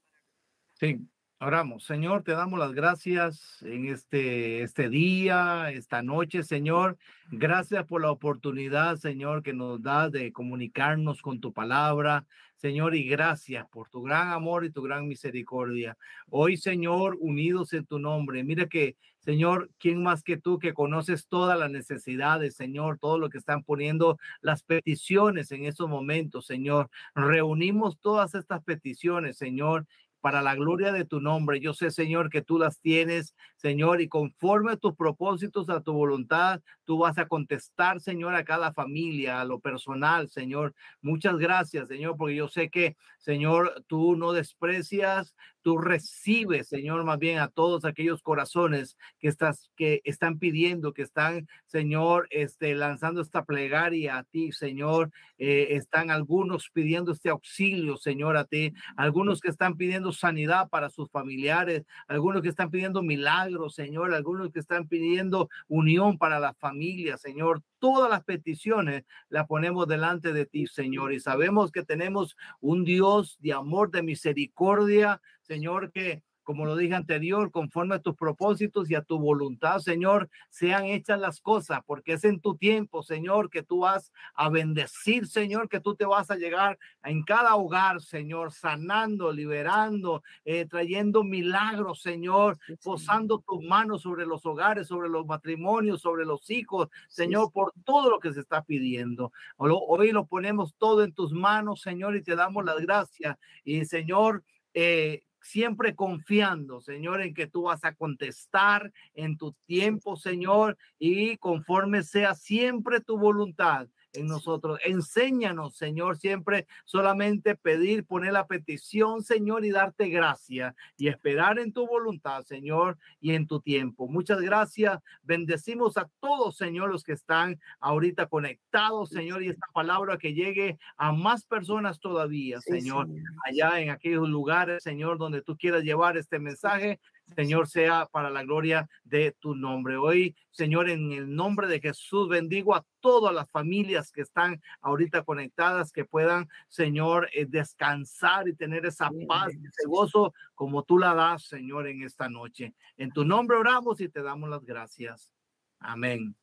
Sí, 0.74 1.10
oramos. 1.40 1.86
Señor, 1.86 2.24
te 2.24 2.34
damos 2.34 2.60
las 2.60 2.74
gracias 2.74 3.62
en 3.62 3.88
este, 3.88 4.62
este 4.62 4.90
día, 4.90 5.72
esta 5.72 6.04
noche, 6.04 6.44
Señor. 6.44 6.98
Gracias 7.32 7.86
por 7.86 8.02
la 8.02 8.12
oportunidad, 8.12 8.98
Señor, 8.98 9.42
que 9.42 9.54
nos 9.54 9.82
da 9.82 10.10
de 10.10 10.34
comunicarnos 10.34 11.22
con 11.22 11.40
tu 11.40 11.54
palabra. 11.54 12.26
Señor, 12.58 12.94
y 12.94 13.06
gracias 13.06 13.66
por 13.70 13.90
tu 13.90 14.04
gran 14.04 14.30
amor 14.30 14.66
y 14.66 14.72
tu 14.72 14.82
gran 14.82 15.08
misericordia. 15.08 15.98
Hoy, 16.30 16.58
Señor, 16.58 17.16
unidos 17.22 17.72
en 17.72 17.86
tu 17.86 18.00
nombre. 18.00 18.44
Mira 18.44 18.68
que, 18.68 18.98
Señor, 19.20 19.70
¿quién 19.80 20.04
más 20.04 20.24
que 20.24 20.36
tú 20.36 20.60
que 20.60 20.74
conoces 20.74 21.28
todas 21.28 21.58
las 21.58 21.72
necesidades, 21.72 22.56
Señor, 22.56 23.00
todo 23.00 23.18
lo 23.18 23.30
que 23.30 23.38
están 23.38 23.64
poniendo 23.64 24.18
las 24.42 24.64
peticiones 24.64 25.54
en 25.54 25.64
estos 25.64 25.88
momentos, 25.88 26.48
Señor? 26.48 26.90
Reunimos 27.16 27.98
todas 28.00 28.36
estas 28.36 28.62
peticiones, 28.62 29.38
Señor, 29.38 29.86
para 30.22 30.42
la 30.42 30.56
gloria 30.56 30.92
de 30.92 31.06
tu 31.06 31.20
nombre. 31.22 31.60
Yo 31.60 31.74
sé, 31.74 31.92
Señor, 31.92 32.30
que 32.30 32.42
tú 32.42 32.58
las 32.58 32.80
tienes, 32.80 33.36
Señor, 33.60 33.99
y 33.99 34.07
conforme 34.07 34.72
a 34.72 34.78
tus 34.78 34.95
propósitos, 34.95 35.70
a 35.70 35.82
tu 35.82 35.91
voluntad, 35.91 36.62
tú 36.86 36.97
vas 36.97 37.18
a 37.18 37.28
contestar, 37.28 37.99
Señor, 37.99 38.34
a 38.34 38.45
cada 38.45 38.72
familia, 38.72 39.41
a 39.41 39.45
lo 39.45 39.60
personal, 39.60 40.30
Señor. 40.30 40.74
Muchas 41.01 41.36
gracias, 41.38 41.89
Señor, 41.89 42.16
porque 42.16 42.36
yo 42.36 42.47
sé 42.47 42.70
que, 42.70 42.95
Señor, 43.18 43.84
tú 43.88 44.16
no 44.16 44.32
desprecias, 44.32 45.36
tú 45.62 45.78
recibes, 45.78 46.70
Señor, 46.70 47.03
más 47.03 47.20
bien 47.20 47.39
a 47.39 47.49
todos 47.49 47.84
aquellos 47.84 48.22
corazones 48.22 48.97
que 49.20 49.28
estás, 49.28 49.70
que 49.76 50.01
están 50.05 50.39
pidiendo, 50.39 50.93
que 50.93 51.01
están, 51.01 51.49
Señor, 51.66 52.28
este, 52.32 52.74
lanzando 52.76 53.22
esta 53.22 53.43
plegaria 53.43 54.18
a 54.18 54.24
ti, 54.24 54.53
Señor. 54.53 55.12
Eh, 55.38 55.68
están 55.72 56.12
algunos 56.12 56.70
pidiendo 56.72 57.12
este 57.12 57.30
auxilio, 57.30 57.97
Señor, 57.97 58.38
a 58.38 58.45
ti. 58.45 58.74
Algunos 58.95 59.41
que 59.41 59.49
están 59.49 59.76
pidiendo 59.76 60.14
sanidad 60.14 60.70
para 60.70 60.89
sus 60.89 61.12
familiares, 61.12 61.84
algunos 62.07 62.41
que 62.41 62.49
están 62.49 62.70
pidiendo 62.72 63.03
milagros, 63.03 63.49
Señor, 63.70 64.14
algunos 64.14 64.52
que 64.52 64.60
están 64.60 64.88
pidiendo 64.88 65.50
unión 65.68 66.18
para 66.18 66.39
la 66.39 66.54
familia, 66.54 67.18
Señor. 67.18 67.62
Todas 67.80 68.10
las 68.10 68.24
peticiones 68.24 69.04
las 69.30 69.47
ponemos 69.47 69.88
delante 69.88 70.34
de 70.34 70.45
ti, 70.45 70.68
Señor, 70.68 71.14
y 71.14 71.20
sabemos 71.20 71.72
que 71.72 71.84
tenemos 71.84 72.36
un 72.60 72.84
Dios 72.84 73.38
de 73.39 73.54
amor, 73.54 73.91
de 73.91 74.04
misericordia, 74.04 75.22
Señor, 75.41 75.91
que 75.91 76.22
como 76.50 76.66
lo 76.66 76.76
dije 76.76 76.95
anterior, 76.95 77.52
conforme 77.52 77.93
a 77.93 78.02
tus 78.02 78.16
propósitos 78.16 78.89
y 78.89 78.95
a 78.95 79.04
tu 79.04 79.20
voluntad, 79.20 79.78
Señor, 79.78 80.32
sean 80.50 80.86
hechas 80.86 81.20
las 81.20 81.41
cosas, 81.41 81.82
porque 81.86 82.14
es 82.14 82.24
en 82.24 82.39
tu 82.39 82.58
tiempo, 82.58 83.04
Señor, 83.04 83.52
que 83.52 83.62
tú 83.62 83.82
vas 83.82 84.12
a 84.34 84.50
bendecir, 84.50 85.28
Señor, 85.28 85.70
que 85.70 85.80
tú 85.80 85.93
te 85.93 86.06
vas 86.06 86.32
a 86.32 86.38
llegar 86.38 86.80
en 87.04 87.22
cada 87.22 87.56
hogar, 87.56 88.02
Señor, 88.02 88.52
sanando, 88.52 89.32
liberando, 89.32 90.24
eh, 90.43 90.66
trayendo 90.66 91.24
milagros, 91.24 92.02
Señor, 92.02 92.58
posando 92.84 93.43
tus 93.47 93.64
manos 93.64 94.02
sobre 94.02 94.26
los 94.26 94.43
hogares, 94.43 94.88
sobre 94.88 95.08
los 95.08 95.28
matrimonios, 95.28 96.02
sobre 96.02 96.26
los 96.26 96.50
hijos, 96.50 96.89
Señor, 97.10 97.52
por 97.52 97.74
todo 97.86 98.10
lo 98.10 98.18
que 98.18 98.34
se 98.34 98.39
está 98.39 98.64
pidiendo. 98.64 99.32
Hoy 99.58 100.12
lo 100.12 100.26
ponemos 100.26 100.74
todo 100.80 101.04
en 101.04 101.14
tus 101.14 101.32
manos, 101.32 101.82
Señor, 101.82 102.16
y 102.16 102.24
te 102.24 102.36
damos 102.36 102.66
las 102.66 102.80
gracias. 102.80 103.38
Y, 103.64 103.86
Señor, 103.86 104.43
eh, 104.74 105.24
siempre 105.42 105.96
confiando, 105.96 106.82
Señor, 106.82 107.22
en 107.22 107.34
que 107.34 107.48
tú 107.48 107.64
vas 107.64 107.84
a 107.84 107.94
contestar 107.94 108.92
en 109.14 109.38
tu 109.38 109.54
tiempo, 109.66 110.16
Señor, 110.16 110.78
y 110.98 111.38
conforme 111.38 112.04
sea 112.04 112.36
siempre 112.36 113.00
tu 113.00 113.18
voluntad 113.18 113.88
en 114.14 114.28
nosotros. 114.28 114.80
Enséñanos, 114.84 115.76
Señor, 115.76 116.18
siempre 116.18 116.68
solamente 116.86 117.55
pedir, 117.55 118.05
poner 118.05 118.34
la 118.34 118.47
petición, 118.47 119.24
Señor, 119.24 119.66
y 119.66 119.72
darte 119.72 120.10
gracia 120.10 120.76
y 120.97 121.07
esperar 121.07 121.60
en 121.60 121.74
tu 121.74 121.88
voluntad, 121.88 122.43
Señor, 122.43 122.97
y 123.20 123.34
en 123.34 123.47
tu 123.47 123.60
tiempo. 123.60 124.07
Muchas 124.07 124.41
gracias. 124.41 124.99
Bendecimos 125.24 125.97
a 125.97 126.10
todos, 126.20 126.57
Señor, 126.57 126.89
los 126.91 127.03
que 127.03 127.14
están 127.14 127.60
ahorita 127.80 128.28
conectados, 128.28 129.10
Señor, 129.10 129.43
y 129.43 129.49
esta 129.49 129.68
palabra 129.74 130.18
que 130.18 130.34
llegue 130.34 130.78
a 130.97 131.12
más 131.12 131.45
personas 131.45 131.99
todavía, 131.99 132.62
Señor, 132.62 133.07
allá 133.45 133.80
en 133.80 133.89
aquellos 133.89 134.28
lugares, 134.28 134.84
Señor, 134.84 135.18
donde 135.18 135.41
tú 135.41 135.57
quieras 135.57 135.84
llevar 135.84 136.18
este 136.18 136.39
mensaje. 136.39 136.99
Señor, 137.36 137.68
sea 137.68 138.08
para 138.12 138.30
la 138.30 138.44
gloria 138.44 138.90
de 139.04 139.36
tu 139.40 139.56
nombre. 139.56 139.98
Hoy, 139.98 140.36
Señor, 140.52 140.90
en 140.90 141.12
el 141.12 141.34
nombre 141.34 141.68
de 141.68 141.80
Jesús, 141.80 142.28
bendigo 142.28 142.76
a 142.76 142.86
todas 143.00 143.34
las 143.34 143.50
familias 143.50 144.12
que 144.12 144.22
están 144.22 144.62
ahorita 144.82 145.24
conectadas, 145.24 145.92
que 145.92 146.06
puedan, 146.06 146.48
Señor, 146.68 147.30
eh, 147.34 147.46
descansar 147.48 148.48
y 148.48 148.56
tener 148.56 148.86
esa 148.86 149.10
paz, 149.28 149.50
ese 149.50 149.88
gozo 149.88 150.34
como 150.56 150.84
tú 150.84 150.98
la 150.98 151.14
das, 151.14 151.44
Señor, 151.44 151.88
en 151.88 152.04
esta 152.04 152.30
noche. 152.30 152.74
En 152.98 153.12
tu 153.12 153.24
nombre 153.24 153.58
oramos 153.58 154.02
y 154.02 154.10
te 154.10 154.22
damos 154.22 154.50
las 154.50 154.66
gracias. 154.66 155.32
Amén. 155.80 156.36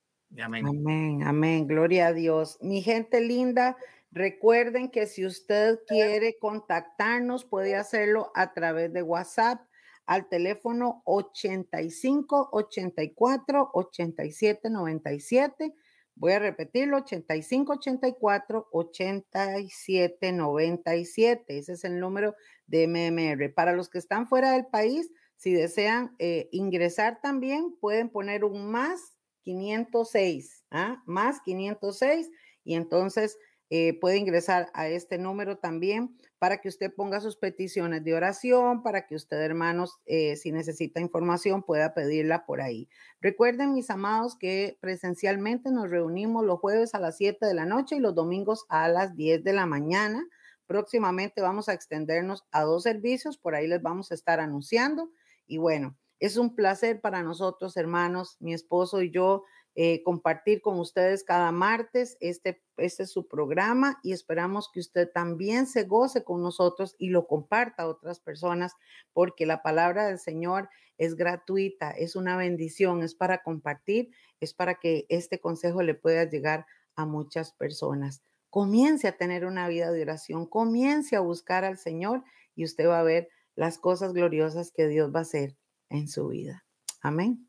Amén. 0.42 0.66
Amén, 0.66 1.22
amén. 1.22 1.66
Gloria 1.66 2.08
a 2.08 2.12
Dios. 2.12 2.58
Mi 2.60 2.82
gente 2.82 3.20
linda, 3.20 3.76
recuerden 4.10 4.90
que 4.90 5.06
si 5.06 5.24
usted 5.24 5.78
quiere 5.86 6.36
contactarnos, 6.38 7.44
puede 7.44 7.76
hacerlo 7.76 8.32
a 8.34 8.52
través 8.52 8.92
de 8.92 9.02
WhatsApp 9.02 9.60
al 10.06 10.28
teléfono 10.28 11.02
85 11.04 12.50
84 12.52 13.70
87 13.74 14.70
97. 14.70 15.74
Voy 16.14 16.32
a 16.32 16.38
repetirlo, 16.38 16.98
85 16.98 17.72
84 17.74 18.68
87 18.72 20.32
97. 20.32 21.58
Ese 21.58 21.72
es 21.72 21.84
el 21.84 22.00
número 22.00 22.34
de 22.66 22.86
MMR. 22.86 23.52
Para 23.52 23.72
los 23.72 23.90
que 23.90 23.98
están 23.98 24.26
fuera 24.26 24.52
del 24.52 24.66
país, 24.66 25.10
si 25.36 25.52
desean 25.52 26.14
eh, 26.18 26.48
ingresar 26.52 27.20
también, 27.20 27.76
pueden 27.80 28.08
poner 28.08 28.44
un 28.44 28.70
más 28.70 29.16
506, 29.42 30.64
¿ah? 30.70 31.02
más 31.06 31.40
506 31.42 32.30
y 32.64 32.74
entonces 32.74 33.38
eh, 33.68 33.98
puede 34.00 34.18
ingresar 34.18 34.70
a 34.74 34.88
este 34.88 35.18
número 35.18 35.58
también 35.58 36.16
para 36.38 36.58
que 36.60 36.68
usted 36.68 36.94
ponga 36.94 37.20
sus 37.20 37.36
peticiones 37.36 38.04
de 38.04 38.14
oración, 38.14 38.82
para 38.82 39.06
que 39.06 39.16
usted, 39.16 39.40
hermanos, 39.40 39.98
eh, 40.06 40.36
si 40.36 40.52
necesita 40.52 41.00
información, 41.00 41.62
pueda 41.62 41.94
pedirla 41.94 42.46
por 42.46 42.60
ahí. 42.60 42.88
Recuerden, 43.20 43.72
mis 43.72 43.90
amados, 43.90 44.36
que 44.36 44.78
presencialmente 44.80 45.70
nos 45.70 45.90
reunimos 45.90 46.44
los 46.44 46.60
jueves 46.60 46.94
a 46.94 47.00
las 47.00 47.16
7 47.16 47.44
de 47.44 47.54
la 47.54 47.64
noche 47.64 47.96
y 47.96 48.00
los 48.00 48.14
domingos 48.14 48.66
a 48.68 48.88
las 48.88 49.16
10 49.16 49.42
de 49.42 49.52
la 49.52 49.66
mañana. 49.66 50.24
Próximamente 50.66 51.40
vamos 51.40 51.68
a 51.68 51.72
extendernos 51.72 52.44
a 52.52 52.62
dos 52.62 52.82
servicios, 52.82 53.38
por 53.38 53.54
ahí 53.54 53.66
les 53.66 53.82
vamos 53.82 54.12
a 54.12 54.14
estar 54.14 54.40
anunciando. 54.40 55.10
Y 55.46 55.58
bueno, 55.58 55.96
es 56.18 56.36
un 56.36 56.54
placer 56.54 57.00
para 57.00 57.22
nosotros, 57.22 57.76
hermanos, 57.76 58.36
mi 58.40 58.54
esposo 58.54 59.02
y 59.02 59.10
yo, 59.10 59.44
eh, 59.78 60.02
compartir 60.02 60.62
con 60.62 60.78
ustedes 60.78 61.22
cada 61.22 61.52
martes 61.52 62.16
este, 62.20 62.62
este 62.78 63.02
es 63.02 63.10
su 63.10 63.28
programa 63.28 64.00
y 64.02 64.12
esperamos 64.12 64.70
que 64.72 64.80
usted 64.80 65.12
también 65.12 65.66
se 65.66 65.84
goce 65.84 66.24
con 66.24 66.42
nosotros 66.42 66.96
y 66.98 67.10
lo 67.10 67.26
comparta 67.26 67.82
a 67.82 67.88
otras 67.88 68.18
personas 68.18 68.72
porque 69.12 69.44
la 69.44 69.62
palabra 69.62 70.06
del 70.06 70.18
Señor 70.18 70.70
es 70.96 71.14
gratuita, 71.14 71.90
es 71.90 72.16
una 72.16 72.38
bendición, 72.38 73.02
es 73.02 73.14
para 73.14 73.42
compartir, 73.42 74.08
es 74.40 74.54
para 74.54 74.76
que 74.76 75.04
este 75.10 75.40
consejo 75.40 75.82
le 75.82 75.92
pueda 75.92 76.24
llegar 76.24 76.64
a 76.94 77.04
muchas 77.04 77.52
personas. 77.52 78.22
Comience 78.48 79.06
a 79.06 79.18
tener 79.18 79.44
una 79.44 79.68
vida 79.68 79.92
de 79.92 80.00
oración, 80.00 80.46
comience 80.46 81.16
a 81.16 81.20
buscar 81.20 81.66
al 81.66 81.76
Señor 81.76 82.24
y 82.54 82.64
usted 82.64 82.88
va 82.88 83.00
a 83.00 83.02
ver 83.04 83.28
las 83.54 83.76
cosas 83.76 84.14
gloriosas 84.14 84.72
que 84.72 84.88
Dios 84.88 85.14
va 85.14 85.18
a 85.18 85.22
hacer 85.22 85.58
en 85.90 86.08
su 86.08 86.28
vida. 86.28 86.64
Amén. 87.02 87.46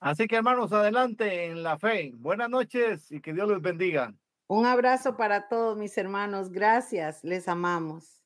Así 0.00 0.26
que 0.26 0.36
hermanos, 0.36 0.72
adelante 0.72 1.46
en 1.46 1.62
la 1.62 1.78
fe. 1.78 2.12
Buenas 2.16 2.50
noches 2.50 3.10
y 3.10 3.20
que 3.20 3.32
Dios 3.32 3.48
los 3.48 3.62
bendiga. 3.62 4.14
Un 4.48 4.66
abrazo 4.66 5.16
para 5.16 5.48
todos 5.48 5.76
mis 5.76 5.96
hermanos. 5.98 6.50
Gracias, 6.50 7.24
les 7.24 7.48
amamos. 7.48 8.25